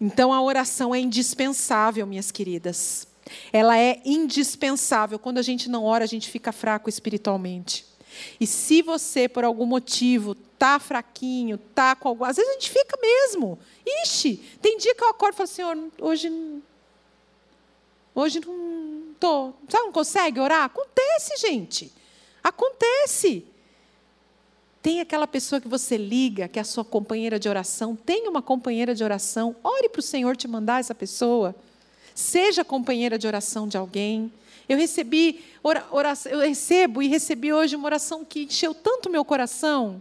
Então 0.00 0.32
a 0.32 0.40
oração 0.40 0.94
é 0.94 1.00
indispensável, 1.00 2.06
minhas 2.06 2.30
queridas. 2.30 3.06
Ela 3.52 3.78
é 3.78 4.00
indispensável. 4.04 5.18
Quando 5.18 5.38
a 5.38 5.42
gente 5.42 5.68
não 5.68 5.84
ora, 5.84 6.04
a 6.04 6.08
gente 6.08 6.28
fica 6.30 6.52
fraco 6.52 6.88
espiritualmente. 6.88 7.84
E 8.38 8.46
se 8.46 8.82
você, 8.82 9.28
por 9.28 9.44
algum 9.44 9.66
motivo, 9.66 10.34
tá 10.34 10.78
fraquinho, 10.78 11.58
tá 11.58 11.96
com 11.96 12.08
algum. 12.08 12.24
Às 12.24 12.36
vezes 12.36 12.50
a 12.50 12.54
gente 12.54 12.70
fica 12.70 12.98
mesmo. 13.00 13.58
Ixi, 14.04 14.36
tem 14.60 14.76
dia 14.78 14.94
que 14.94 15.02
eu 15.02 15.08
acordo 15.08 15.34
e 15.34 15.36
falo, 15.36 15.48
Senhor, 15.48 15.78
hoje. 16.00 16.30
Hoje 18.14 18.40
não 18.40 19.14
tô. 19.18 19.52
Sabe, 19.68 19.84
não 19.84 19.92
consegue 19.92 20.38
orar? 20.38 20.64
Acontece, 20.64 21.36
gente. 21.38 21.92
Acontece. 22.44 23.46
Tem 24.82 25.00
aquela 25.00 25.26
pessoa 25.26 25.60
que 25.60 25.68
você 25.68 25.96
liga, 25.96 26.48
que 26.48 26.58
é 26.58 26.62
a 26.62 26.64
sua 26.64 26.84
companheira 26.84 27.38
de 27.38 27.48
oração. 27.48 27.94
Tem 27.94 28.28
uma 28.28 28.42
companheira 28.42 28.94
de 28.94 29.02
oração. 29.04 29.54
Ore 29.62 29.88
para 29.88 30.00
o 30.00 30.02
Senhor 30.02 30.36
te 30.36 30.48
mandar 30.48 30.80
essa 30.80 30.94
pessoa. 30.94 31.54
Seja 32.14 32.64
companheira 32.64 33.18
de 33.18 33.26
oração 33.26 33.66
de 33.66 33.76
alguém. 33.76 34.32
Eu 34.68 34.76
recebi, 34.78 35.44
oração, 35.90 36.32
eu 36.32 36.40
recebo 36.40 37.02
e 37.02 37.08
recebi 37.08 37.52
hoje 37.52 37.76
uma 37.76 37.86
oração 37.86 38.24
que 38.24 38.44
encheu 38.44 38.74
tanto 38.74 39.10
meu 39.10 39.24
coração. 39.24 40.00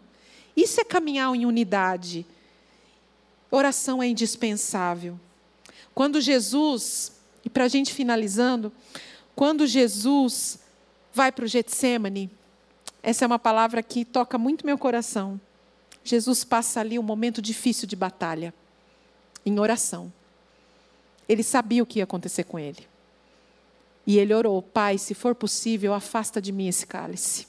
Isso 0.55 0.79
é 0.79 0.83
caminhar 0.83 1.33
em 1.35 1.45
unidade. 1.45 2.25
Oração 3.49 4.01
é 4.01 4.07
indispensável. 4.07 5.19
Quando 5.93 6.21
Jesus, 6.21 7.11
e 7.43 7.49
para 7.49 7.65
a 7.65 7.67
gente 7.67 7.93
finalizando, 7.93 8.71
quando 9.35 9.65
Jesus 9.65 10.59
vai 11.13 11.31
para 11.31 11.45
o 11.45 11.47
Getsemane, 11.47 12.29
essa 13.03 13.25
é 13.25 13.27
uma 13.27 13.39
palavra 13.39 13.81
que 13.81 14.05
toca 14.05 14.37
muito 14.37 14.65
meu 14.65 14.77
coração. 14.77 15.39
Jesus 16.03 16.43
passa 16.43 16.79
ali 16.79 16.97
um 16.97 17.03
momento 17.03 17.41
difícil 17.41 17.87
de 17.87 17.95
batalha, 17.95 18.53
em 19.45 19.59
oração. 19.59 20.11
Ele 21.31 21.43
sabia 21.43 21.81
o 21.81 21.85
que 21.85 21.99
ia 21.99 22.03
acontecer 22.03 22.43
com 22.43 22.59
ele. 22.59 22.85
E 24.05 24.19
ele 24.19 24.33
orou: 24.33 24.61
Pai, 24.61 24.97
se 24.97 25.13
for 25.13 25.33
possível, 25.33 25.93
afasta 25.93 26.41
de 26.41 26.51
mim 26.51 26.67
esse 26.67 26.85
cálice. 26.85 27.47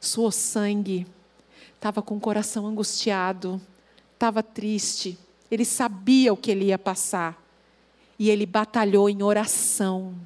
Suou 0.00 0.32
sangue, 0.32 1.06
estava 1.76 2.02
com 2.02 2.16
o 2.16 2.20
coração 2.20 2.66
angustiado, 2.66 3.62
estava 4.14 4.42
triste. 4.42 5.16
Ele 5.48 5.64
sabia 5.64 6.32
o 6.32 6.36
que 6.36 6.50
ele 6.50 6.64
ia 6.64 6.78
passar. 6.78 7.40
E 8.18 8.28
ele 8.28 8.46
batalhou 8.46 9.08
em 9.08 9.22
oração. 9.22 10.16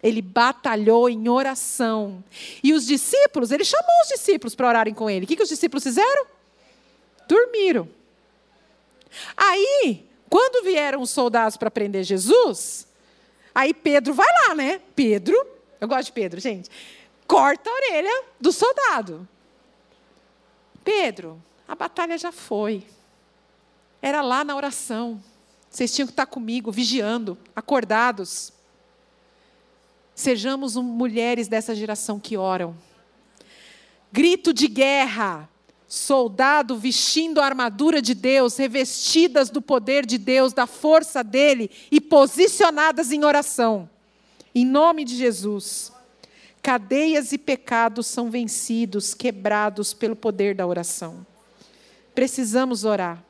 Ele 0.00 0.22
batalhou 0.22 1.10
em 1.10 1.28
oração. 1.28 2.22
E 2.62 2.72
os 2.72 2.86
discípulos, 2.86 3.50
ele 3.50 3.64
chamou 3.64 4.02
os 4.02 4.08
discípulos 4.08 4.54
para 4.54 4.68
orarem 4.68 4.94
com 4.94 5.10
ele. 5.10 5.24
O 5.24 5.26
que, 5.26 5.34
que 5.34 5.42
os 5.42 5.48
discípulos 5.48 5.82
fizeram? 5.82 6.26
Dormiram. 7.26 7.88
Aí, 9.36 10.07
quando 10.28 10.64
vieram 10.64 11.00
os 11.00 11.10
soldados 11.10 11.56
para 11.56 11.70
prender 11.70 12.04
Jesus, 12.04 12.86
aí 13.54 13.72
Pedro 13.72 14.14
vai 14.14 14.28
lá, 14.46 14.54
né? 14.54 14.80
Pedro, 14.94 15.36
eu 15.80 15.88
gosto 15.88 16.06
de 16.06 16.12
Pedro, 16.12 16.40
gente. 16.40 16.70
Corta 17.26 17.68
a 17.68 17.74
orelha 17.74 18.24
do 18.40 18.52
soldado. 18.52 19.28
Pedro, 20.82 21.42
a 21.66 21.74
batalha 21.74 22.16
já 22.16 22.32
foi. 22.32 22.84
Era 24.00 24.22
lá 24.22 24.44
na 24.44 24.56
oração. 24.56 25.22
Vocês 25.70 25.94
tinham 25.94 26.06
que 26.06 26.12
estar 26.12 26.26
comigo, 26.26 26.72
vigiando, 26.72 27.36
acordados. 27.54 28.52
Sejamos 30.14 30.76
mulheres 30.76 31.46
dessa 31.46 31.74
geração 31.74 32.18
que 32.18 32.36
oram. 32.36 32.76
Grito 34.10 34.52
de 34.52 34.66
guerra. 34.66 35.48
Soldado 35.88 36.76
vestindo 36.76 37.40
a 37.40 37.46
armadura 37.46 38.02
de 38.02 38.12
Deus, 38.12 38.58
revestidas 38.58 39.48
do 39.48 39.62
poder 39.62 40.04
de 40.04 40.18
Deus, 40.18 40.52
da 40.52 40.66
força 40.66 41.24
dele 41.24 41.70
e 41.90 41.98
posicionadas 41.98 43.10
em 43.10 43.24
oração. 43.24 43.88
Em 44.54 44.66
nome 44.66 45.02
de 45.02 45.16
Jesus. 45.16 45.90
Cadeias 46.60 47.32
e 47.32 47.38
pecados 47.38 48.06
são 48.06 48.30
vencidos, 48.30 49.14
quebrados 49.14 49.94
pelo 49.94 50.14
poder 50.14 50.54
da 50.54 50.66
oração. 50.66 51.26
Precisamos 52.14 52.84
orar. 52.84 53.24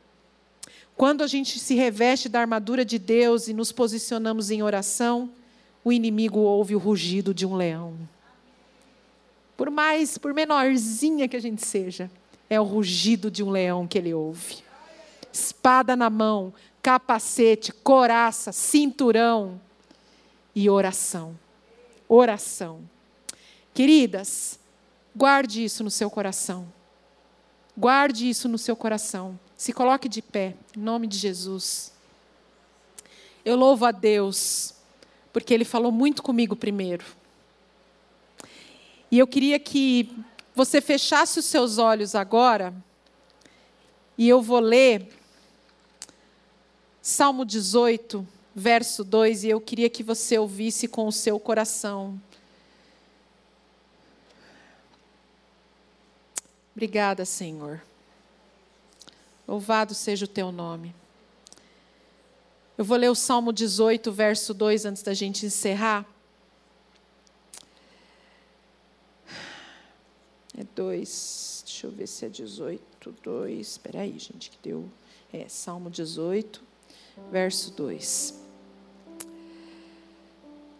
Quando 0.96 1.22
a 1.22 1.28
gente 1.28 1.60
se 1.60 1.76
reveste 1.76 2.28
da 2.28 2.40
armadura 2.40 2.84
de 2.84 2.98
Deus 2.98 3.46
e 3.46 3.54
nos 3.54 3.70
posicionamos 3.70 4.50
em 4.50 4.64
oração, 4.64 5.30
o 5.84 5.92
inimigo 5.92 6.40
ouve 6.40 6.74
o 6.74 6.78
rugido 6.78 7.32
de 7.32 7.46
um 7.46 7.54
leão. 7.54 7.96
Por 9.56 9.70
mais, 9.70 10.18
por 10.18 10.34
menorzinha 10.34 11.28
que 11.28 11.36
a 11.36 11.40
gente 11.40 11.64
seja, 11.64 12.10
é 12.48 12.60
o 12.60 12.64
rugido 12.64 13.30
de 13.30 13.42
um 13.42 13.50
leão 13.50 13.86
que 13.86 13.98
ele 13.98 14.14
ouve. 14.14 14.58
Espada 15.32 15.94
na 15.94 16.08
mão, 16.08 16.52
capacete, 16.82 17.72
coraça, 17.72 18.52
cinturão 18.52 19.60
e 20.54 20.70
oração. 20.70 21.38
Oração. 22.08 22.80
Queridas, 23.74 24.58
guarde 25.14 25.62
isso 25.62 25.84
no 25.84 25.90
seu 25.90 26.10
coração. 26.10 26.66
Guarde 27.76 28.28
isso 28.28 28.48
no 28.48 28.58
seu 28.58 28.74
coração. 28.74 29.38
Se 29.56 29.72
coloque 29.72 30.08
de 30.08 30.22
pé, 30.22 30.54
em 30.76 30.80
nome 30.80 31.06
de 31.06 31.18
Jesus. 31.18 31.92
Eu 33.44 33.56
louvo 33.56 33.84
a 33.84 33.92
Deus 33.92 34.74
porque 35.32 35.52
ele 35.54 35.64
falou 35.64 35.92
muito 35.92 36.22
comigo 36.22 36.56
primeiro. 36.56 37.04
E 39.10 39.18
eu 39.18 39.26
queria 39.26 39.58
que 39.58 40.12
você 40.58 40.80
fechasse 40.80 41.38
os 41.38 41.44
seus 41.44 41.78
olhos 41.78 42.16
agora, 42.16 42.74
e 44.16 44.28
eu 44.28 44.42
vou 44.42 44.58
ler 44.58 45.08
Salmo 47.00 47.44
18, 47.44 48.26
verso 48.56 49.04
2, 49.04 49.44
e 49.44 49.50
eu 49.50 49.60
queria 49.60 49.88
que 49.88 50.02
você 50.02 50.36
ouvisse 50.36 50.88
com 50.88 51.06
o 51.06 51.12
seu 51.12 51.38
coração. 51.38 52.20
Obrigada, 56.74 57.24
Senhor. 57.24 57.80
Louvado 59.46 59.94
seja 59.94 60.24
o 60.24 60.28
teu 60.28 60.50
nome. 60.50 60.92
Eu 62.76 62.84
vou 62.84 62.96
ler 62.96 63.10
o 63.10 63.14
Salmo 63.14 63.52
18, 63.52 64.10
verso 64.10 64.52
2, 64.52 64.86
antes 64.86 65.04
da 65.04 65.14
gente 65.14 65.46
encerrar. 65.46 66.04
É 70.60 70.64
2, 70.74 71.62
deixa 71.64 71.86
eu 71.86 71.90
ver 71.92 72.08
se 72.08 72.26
é 72.26 72.28
18, 72.28 73.14
2. 73.22 73.64
Espera 73.64 74.00
aí, 74.00 74.18
gente, 74.18 74.50
que 74.50 74.58
deu. 74.60 74.90
É, 75.32 75.48
Salmo 75.48 75.88
18, 75.88 76.60
verso 77.30 77.70
2. 77.76 78.34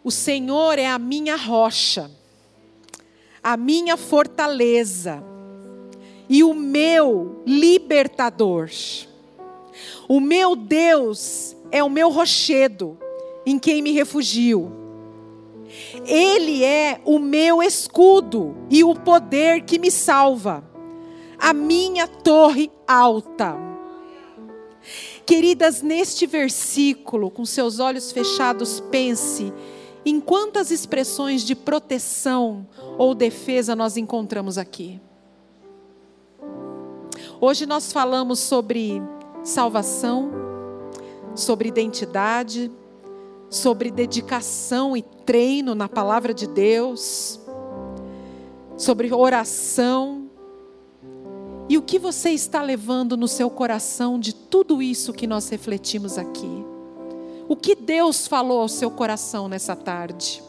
O 0.03 0.11
Senhor 0.11 0.77
é 0.77 0.85
a 0.85 0.99
minha 0.99 1.37
rocha, 1.37 2.11
a 3.41 3.55
minha 3.55 3.95
fortaleza 3.95 5.23
e 6.27 6.43
o 6.43 6.53
meu 6.53 7.41
libertador. 7.47 8.69
O 10.09 10.19
meu 10.19 10.57
Deus 10.57 11.55
é 11.71 11.81
o 11.81 11.89
meu 11.89 12.09
rochedo, 12.09 12.97
em 13.45 13.57
quem 13.57 13.81
me 13.81 13.93
refugio. 13.93 14.78
Ele 16.05 16.63
é 16.63 16.99
o 17.05 17.19
meu 17.19 17.61
escudo 17.61 18.55
e 18.69 18.83
o 18.83 18.95
poder 18.95 19.61
que 19.63 19.77
me 19.77 19.91
salva, 19.91 20.63
a 21.37 21.53
minha 21.53 22.07
torre 22.07 22.71
alta. 22.87 23.55
Queridas, 25.25 25.81
neste 25.81 26.25
versículo, 26.25 27.29
com 27.29 27.45
seus 27.45 27.79
olhos 27.79 28.11
fechados, 28.11 28.79
pense 28.91 29.53
em 30.05 30.19
quantas 30.19 30.71
expressões 30.71 31.43
de 31.43 31.53
proteção 31.53 32.65
ou 32.97 33.13
defesa 33.13 33.75
nós 33.75 33.97
encontramos 33.97 34.57
aqui. 34.57 34.99
Hoje 37.39 37.65
nós 37.65 37.93
falamos 37.93 38.39
sobre 38.39 39.01
salvação, 39.43 40.31
sobre 41.35 41.69
identidade, 41.69 42.71
sobre 43.49 43.89
dedicação 43.89 44.95
e 44.95 45.01
treino 45.01 45.73
na 45.73 45.89
palavra 45.89 46.33
de 46.33 46.47
Deus, 46.47 47.39
sobre 48.77 49.11
oração. 49.11 50.29
E 51.67 51.77
o 51.77 51.81
que 51.81 51.97
você 51.97 52.29
está 52.29 52.61
levando 52.61 53.17
no 53.17 53.27
seu 53.27 53.49
coração 53.49 54.19
de 54.19 54.33
tudo 54.33 54.81
isso 54.81 55.13
que 55.13 55.27
nós 55.27 55.49
refletimos 55.49 56.17
aqui? 56.17 56.65
O 57.47 57.55
que 57.55 57.75
Deus 57.75 58.27
falou 58.27 58.61
ao 58.61 58.67
seu 58.67 58.91
coração 58.91 59.47
nessa 59.47 59.75
tarde? 59.75 60.43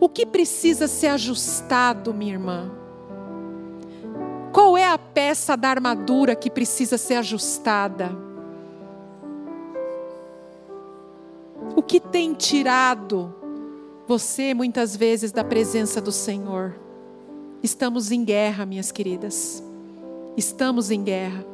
O 0.00 0.08
que 0.08 0.24
precisa 0.24 0.88
ser 0.88 1.08
ajustado, 1.08 2.14
minha 2.14 2.32
irmã? 2.32 2.70
Qual 4.52 4.78
é 4.78 4.86
a 4.86 4.96
peça 4.96 5.56
da 5.56 5.68
armadura 5.68 6.36
que 6.36 6.48
precisa 6.48 6.96
ser 6.96 7.16
ajustada? 7.16 8.23
O 11.76 11.82
que 11.82 11.98
tem 11.98 12.34
tirado 12.34 13.34
você 14.06 14.52
muitas 14.52 14.94
vezes 14.94 15.32
da 15.32 15.42
presença 15.42 16.00
do 16.00 16.12
Senhor? 16.12 16.78
Estamos 17.62 18.12
em 18.12 18.24
guerra, 18.24 18.66
minhas 18.66 18.92
queridas. 18.92 19.62
Estamos 20.36 20.90
em 20.90 21.02
guerra. 21.02 21.44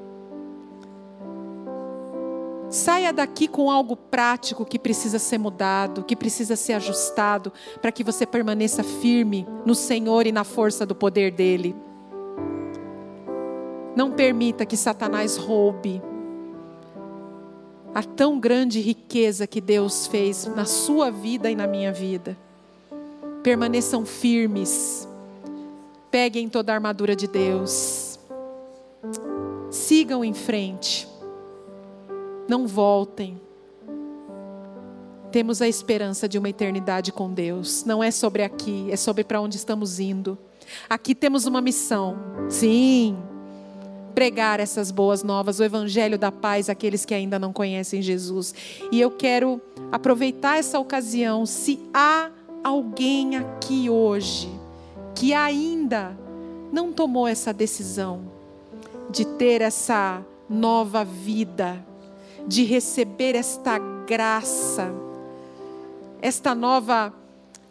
Saia 2.68 3.12
daqui 3.12 3.48
com 3.48 3.70
algo 3.70 3.96
prático 3.96 4.64
que 4.64 4.78
precisa 4.78 5.18
ser 5.18 5.38
mudado, 5.38 6.04
que 6.04 6.14
precisa 6.14 6.54
ser 6.54 6.74
ajustado, 6.74 7.52
para 7.80 7.90
que 7.90 8.04
você 8.04 8.24
permaneça 8.24 8.84
firme 8.84 9.46
no 9.66 9.74
Senhor 9.74 10.26
e 10.26 10.32
na 10.32 10.44
força 10.44 10.86
do 10.86 10.94
poder 10.94 11.32
dEle. 11.32 11.74
Não 13.96 14.12
permita 14.12 14.64
que 14.64 14.76
Satanás 14.76 15.36
roube 15.36 16.00
a 17.94 18.02
tão 18.02 18.38
grande 18.38 18.80
riqueza 18.80 19.46
que 19.46 19.60
Deus 19.60 20.06
fez 20.06 20.46
na 20.46 20.64
sua 20.64 21.10
vida 21.10 21.50
e 21.50 21.56
na 21.56 21.66
minha 21.66 21.92
vida. 21.92 22.36
Permaneçam 23.42 24.04
firmes. 24.04 25.08
Peguem 26.10 26.48
toda 26.48 26.72
a 26.72 26.74
armadura 26.74 27.14
de 27.14 27.26
Deus. 27.26 28.18
sigam 29.70 30.24
em 30.24 30.34
frente, 30.34 31.08
não 32.48 32.66
voltem. 32.66 33.40
Temos 35.30 35.62
a 35.62 35.68
esperança 35.68 36.28
de 36.28 36.38
uma 36.38 36.48
eternidade 36.48 37.12
com 37.12 37.32
Deus. 37.32 37.84
Não 37.84 38.02
é 38.02 38.10
sobre 38.10 38.42
aqui, 38.42 38.88
é 38.90 38.96
sobre 38.96 39.22
para 39.22 39.40
onde 39.40 39.56
estamos 39.56 40.00
indo. 40.00 40.36
Aqui 40.88 41.14
temos 41.14 41.46
uma 41.46 41.60
missão. 41.60 42.16
Sim. 42.48 43.16
Pregar 44.20 44.60
essas 44.60 44.90
boas 44.90 45.22
novas, 45.22 45.60
o 45.60 45.64
evangelho 45.64 46.18
da 46.18 46.30
paz 46.30 46.68
àqueles 46.68 47.06
que 47.06 47.14
ainda 47.14 47.38
não 47.38 47.54
conhecem 47.54 48.02
Jesus. 48.02 48.54
E 48.92 49.00
eu 49.00 49.10
quero 49.10 49.58
aproveitar 49.90 50.58
essa 50.58 50.78
ocasião, 50.78 51.46
se 51.46 51.80
há 51.94 52.28
alguém 52.62 53.38
aqui 53.38 53.88
hoje 53.88 54.50
que 55.14 55.32
ainda 55.32 56.14
não 56.70 56.92
tomou 56.92 57.26
essa 57.26 57.50
decisão 57.50 58.20
de 59.08 59.24
ter 59.24 59.62
essa 59.62 60.22
nova 60.46 61.02
vida, 61.02 61.82
de 62.46 62.62
receber 62.62 63.34
esta 63.34 63.78
graça, 64.06 64.92
esta 66.20 66.54
nova 66.54 67.10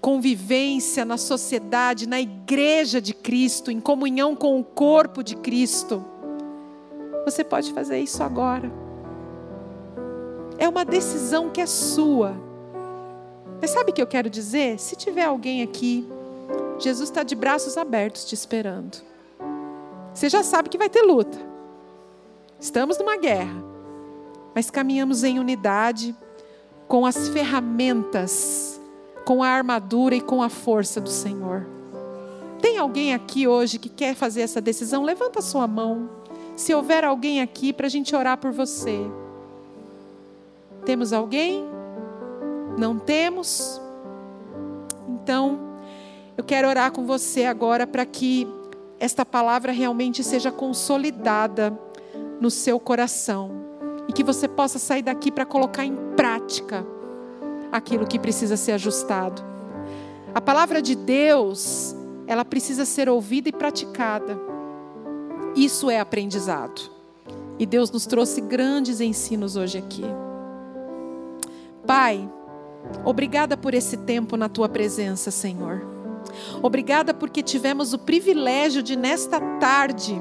convivência 0.02 1.06
na 1.06 1.18
sociedade, 1.18 2.08
na 2.08 2.20
igreja 2.20 3.00
de 3.00 3.14
Cristo, 3.14 3.70
em 3.70 3.80
comunhão 3.80 4.36
com 4.36 4.60
o 4.60 4.64
corpo 4.64 5.22
de 5.22 5.36
Cristo, 5.36 6.04
você 7.26 7.44
pode 7.44 7.74
fazer 7.74 8.00
isso 8.00 8.24
agora. 8.24 8.72
É 10.58 10.68
uma 10.68 10.84
decisão 10.84 11.50
que 11.50 11.62
é 11.62 11.66
sua. 11.66 12.34
Mas 13.62 13.72
sabe 13.72 13.92
o 13.92 13.94
que 13.94 14.02
eu 14.02 14.08
quero 14.08 14.30
dizer? 14.30 14.80
Se 14.80 14.96
tiver 14.96 15.26
alguém 15.26 15.62
aqui, 15.64 16.08
Jesus 16.80 17.10
está 17.10 17.24
de 17.24 17.36
braços 17.36 17.78
abertos 17.78 18.26
te 18.26 18.34
esperando. 18.34 18.98
Você 20.14 20.30
já 20.30 20.44
sabe 20.44 20.70
que 20.70 20.78
vai 20.78 20.90
ter 20.90 21.02
luta. 21.02 21.38
Estamos 22.60 22.98
numa 22.98 23.18
guerra. 23.18 23.64
Mas 24.54 24.70
caminhamos 24.70 25.24
em 25.24 25.40
unidade 25.40 26.16
com 26.88 27.06
as 27.06 27.30
ferramentas, 27.30 28.82
com 29.26 29.44
a 29.44 29.48
armadura 29.48 30.16
e 30.16 30.22
com 30.22 30.42
a 30.42 30.50
força 30.50 31.00
do 31.00 31.10
Senhor. 31.10 31.68
Tem 32.62 32.78
alguém 32.78 33.14
aqui 33.14 33.48
hoje 33.48 33.80
que 33.80 33.88
quer 33.88 34.16
fazer 34.16 34.42
essa 34.42 34.60
decisão? 34.60 35.04
Levanta 35.04 35.40
a 35.40 35.42
sua 35.42 35.68
mão. 35.68 36.10
Se 36.60 36.76
houver 36.76 37.06
alguém 37.06 37.42
aqui 37.42 37.72
para 37.72 37.88
a 37.88 37.90
gente 37.90 38.14
orar 38.14 38.38
por 38.38 38.52
você. 38.52 39.00
Temos 40.84 41.14
alguém? 41.14 41.64
Não 42.78 43.00
temos? 43.00 43.80
Então, 45.08 45.58
eu 46.38 46.44
quero 46.44 46.68
orar 46.68 46.92
com 46.92 47.06
você 47.06 47.46
agora 47.46 47.88
para 47.88 48.06
que 48.06 48.46
esta 49.00 49.26
palavra 49.26 49.72
realmente 49.72 50.22
seja 50.22 50.52
consolidada 50.52 51.80
no 52.42 52.52
seu 52.52 52.78
coração 52.78 53.52
e 54.10 54.12
que 54.12 54.22
você 54.22 54.46
possa 54.46 54.78
sair 54.78 55.02
daqui 55.02 55.32
para 55.32 55.46
colocar 55.46 55.86
em 55.86 55.96
prática 56.18 56.86
aquilo 57.72 58.06
que 58.06 58.20
precisa 58.20 58.58
ser 58.58 58.74
ajustado. 58.74 59.42
A 60.36 60.42
palavra 60.42 60.82
de 60.82 60.94
Deus, 60.94 61.96
ela 62.28 62.44
precisa 62.44 62.84
ser 62.84 63.08
ouvida 63.08 63.48
e 63.48 63.54
praticada. 63.54 64.49
Isso 65.56 65.90
é 65.90 66.00
aprendizado. 66.00 66.92
E 67.58 67.66
Deus 67.66 67.92
nos 67.92 68.06
trouxe 68.06 68.40
grandes 68.42 69.02
ensinos 69.02 69.56
hoje 69.56 69.78
aqui. 69.78 70.04
Pai, 71.86 72.30
obrigada 73.04 73.58
por 73.58 73.74
esse 73.74 73.98
tempo 73.98 74.38
na 74.38 74.48
tua 74.48 74.70
presença, 74.70 75.32
Senhor. 75.32 75.82
Obrigada 76.62 77.14
porque 77.14 77.42
tivemos 77.42 77.94
o 77.94 77.98
privilégio 77.98 78.82
de, 78.84 78.96
nesta 78.96 79.40
tarde, 79.60 80.16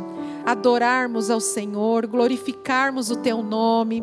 adorarmos 0.44 1.30
ao 1.30 1.40
Senhor, 1.40 2.06
glorificarmos 2.06 3.10
o 3.10 3.16
Teu 3.16 3.42
nome, 3.42 4.02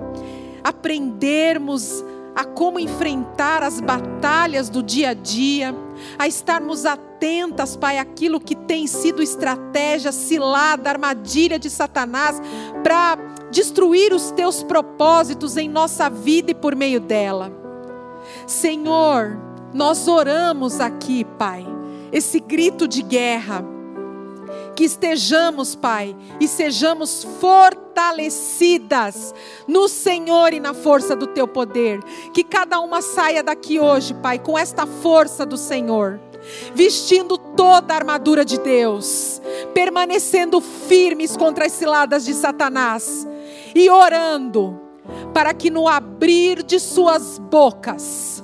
aprendermos 0.63 2.03
a 2.35 2.43
como 2.43 2.79
enfrentar 2.79 3.63
as 3.63 3.79
batalhas 3.79 4.69
do 4.69 4.83
dia 4.83 5.09
a 5.09 5.13
dia, 5.13 5.73
a 6.19 6.27
estarmos 6.27 6.85
atentas, 6.85 7.77
Pai, 7.77 7.97
aquilo 7.97 8.39
que 8.39 8.55
tem 8.55 8.85
sido 8.85 9.23
estratégia, 9.23 10.11
cilada, 10.11 10.89
armadilha 10.89 11.57
de 11.57 11.69
Satanás 11.69 12.41
para 12.83 13.17
destruir 13.49 14.13
os 14.13 14.31
teus 14.31 14.61
propósitos 14.61 15.55
em 15.55 15.69
nossa 15.69 16.09
vida 16.09 16.51
e 16.51 16.55
por 16.55 16.75
meio 16.75 16.99
dela. 16.99 17.51
Senhor, 18.45 19.39
nós 19.73 20.07
oramos 20.07 20.79
aqui, 20.79 21.23
Pai, 21.23 21.65
esse 22.11 22.39
grito 22.39 22.87
de 22.87 23.01
guerra 23.01 23.74
que 24.75 24.83
estejamos, 24.83 25.73
Pai, 25.75 26.15
e 26.39 26.47
sejamos 26.47 27.25
fortalecidas 27.39 29.33
no 29.67 29.87
Senhor 29.87 30.53
e 30.53 30.59
na 30.59 30.73
força 30.73 31.15
do 31.15 31.27
Teu 31.27 31.47
poder. 31.47 32.03
Que 32.33 32.43
cada 32.43 32.79
uma 32.79 33.01
saia 33.01 33.41
daqui 33.41 33.79
hoje, 33.79 34.13
Pai, 34.15 34.37
com 34.37 34.57
esta 34.57 34.85
força 34.85 35.45
do 35.45 35.57
Senhor, 35.57 36.19
vestindo 36.73 37.37
toda 37.37 37.93
a 37.93 37.97
armadura 37.97 38.43
de 38.43 38.59
Deus, 38.59 39.41
permanecendo 39.73 40.59
firmes 40.59 41.37
contra 41.37 41.65
as 41.65 41.71
ciladas 41.71 42.25
de 42.25 42.33
Satanás 42.33 43.25
e 43.73 43.89
orando 43.89 44.81
para 45.33 45.53
que 45.53 45.69
no 45.69 45.87
abrir 45.87 46.63
de 46.63 46.79
suas 46.79 47.37
bocas 47.37 48.43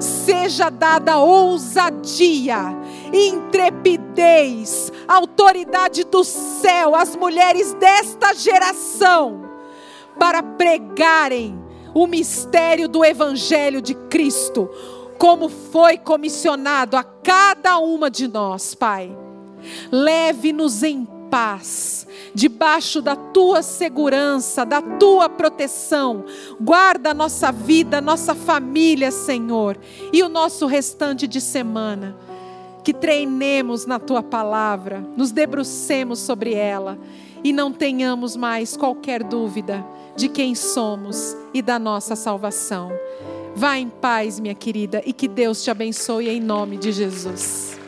seja 0.00 0.70
dada 0.70 1.18
ousadia 1.18 2.76
intrepidez, 3.12 4.92
autoridade 5.06 6.04
do 6.04 6.24
céu 6.24 6.94
às 6.94 7.14
mulheres 7.14 7.74
desta 7.74 8.32
geração 8.34 9.50
para 10.18 10.42
pregarem 10.42 11.58
o 11.94 12.06
mistério 12.06 12.88
do 12.88 13.04
Evangelho 13.04 13.82
de 13.82 13.94
Cristo, 13.94 14.68
como 15.18 15.48
foi 15.48 15.98
comissionado 15.98 16.96
a 16.96 17.04
cada 17.04 17.78
uma 17.78 18.10
de 18.10 18.26
nós, 18.26 18.74
Pai. 18.74 19.16
Leve-nos 19.90 20.82
em 20.82 21.06
paz, 21.30 22.06
debaixo 22.34 23.00
da 23.00 23.14
tua 23.14 23.62
segurança, 23.62 24.64
da 24.64 24.82
tua 24.82 25.28
proteção. 25.28 26.24
Guarda 26.60 27.10
a 27.10 27.14
nossa 27.14 27.52
vida, 27.52 28.00
nossa 28.00 28.34
família, 28.34 29.10
Senhor, 29.10 29.78
e 30.12 30.22
o 30.22 30.28
nosso 30.28 30.66
restante 30.66 31.26
de 31.26 31.40
semana 31.40 32.31
que 32.84 32.92
treinemos 32.92 33.86
na 33.86 33.98
tua 33.98 34.22
palavra, 34.22 35.04
nos 35.16 35.30
debrucemos 35.30 36.18
sobre 36.18 36.54
ela 36.54 36.98
e 37.44 37.52
não 37.52 37.72
tenhamos 37.72 38.36
mais 38.36 38.76
qualquer 38.76 39.22
dúvida 39.22 39.84
de 40.16 40.28
quem 40.28 40.54
somos 40.54 41.36
e 41.52 41.62
da 41.62 41.78
nossa 41.78 42.14
salvação. 42.14 42.92
Vá 43.54 43.78
em 43.78 43.88
paz, 43.88 44.40
minha 44.40 44.54
querida, 44.54 45.02
e 45.04 45.12
que 45.12 45.28
Deus 45.28 45.62
te 45.62 45.70
abençoe 45.70 46.28
em 46.28 46.40
nome 46.40 46.76
de 46.76 46.90
Jesus. 46.90 47.81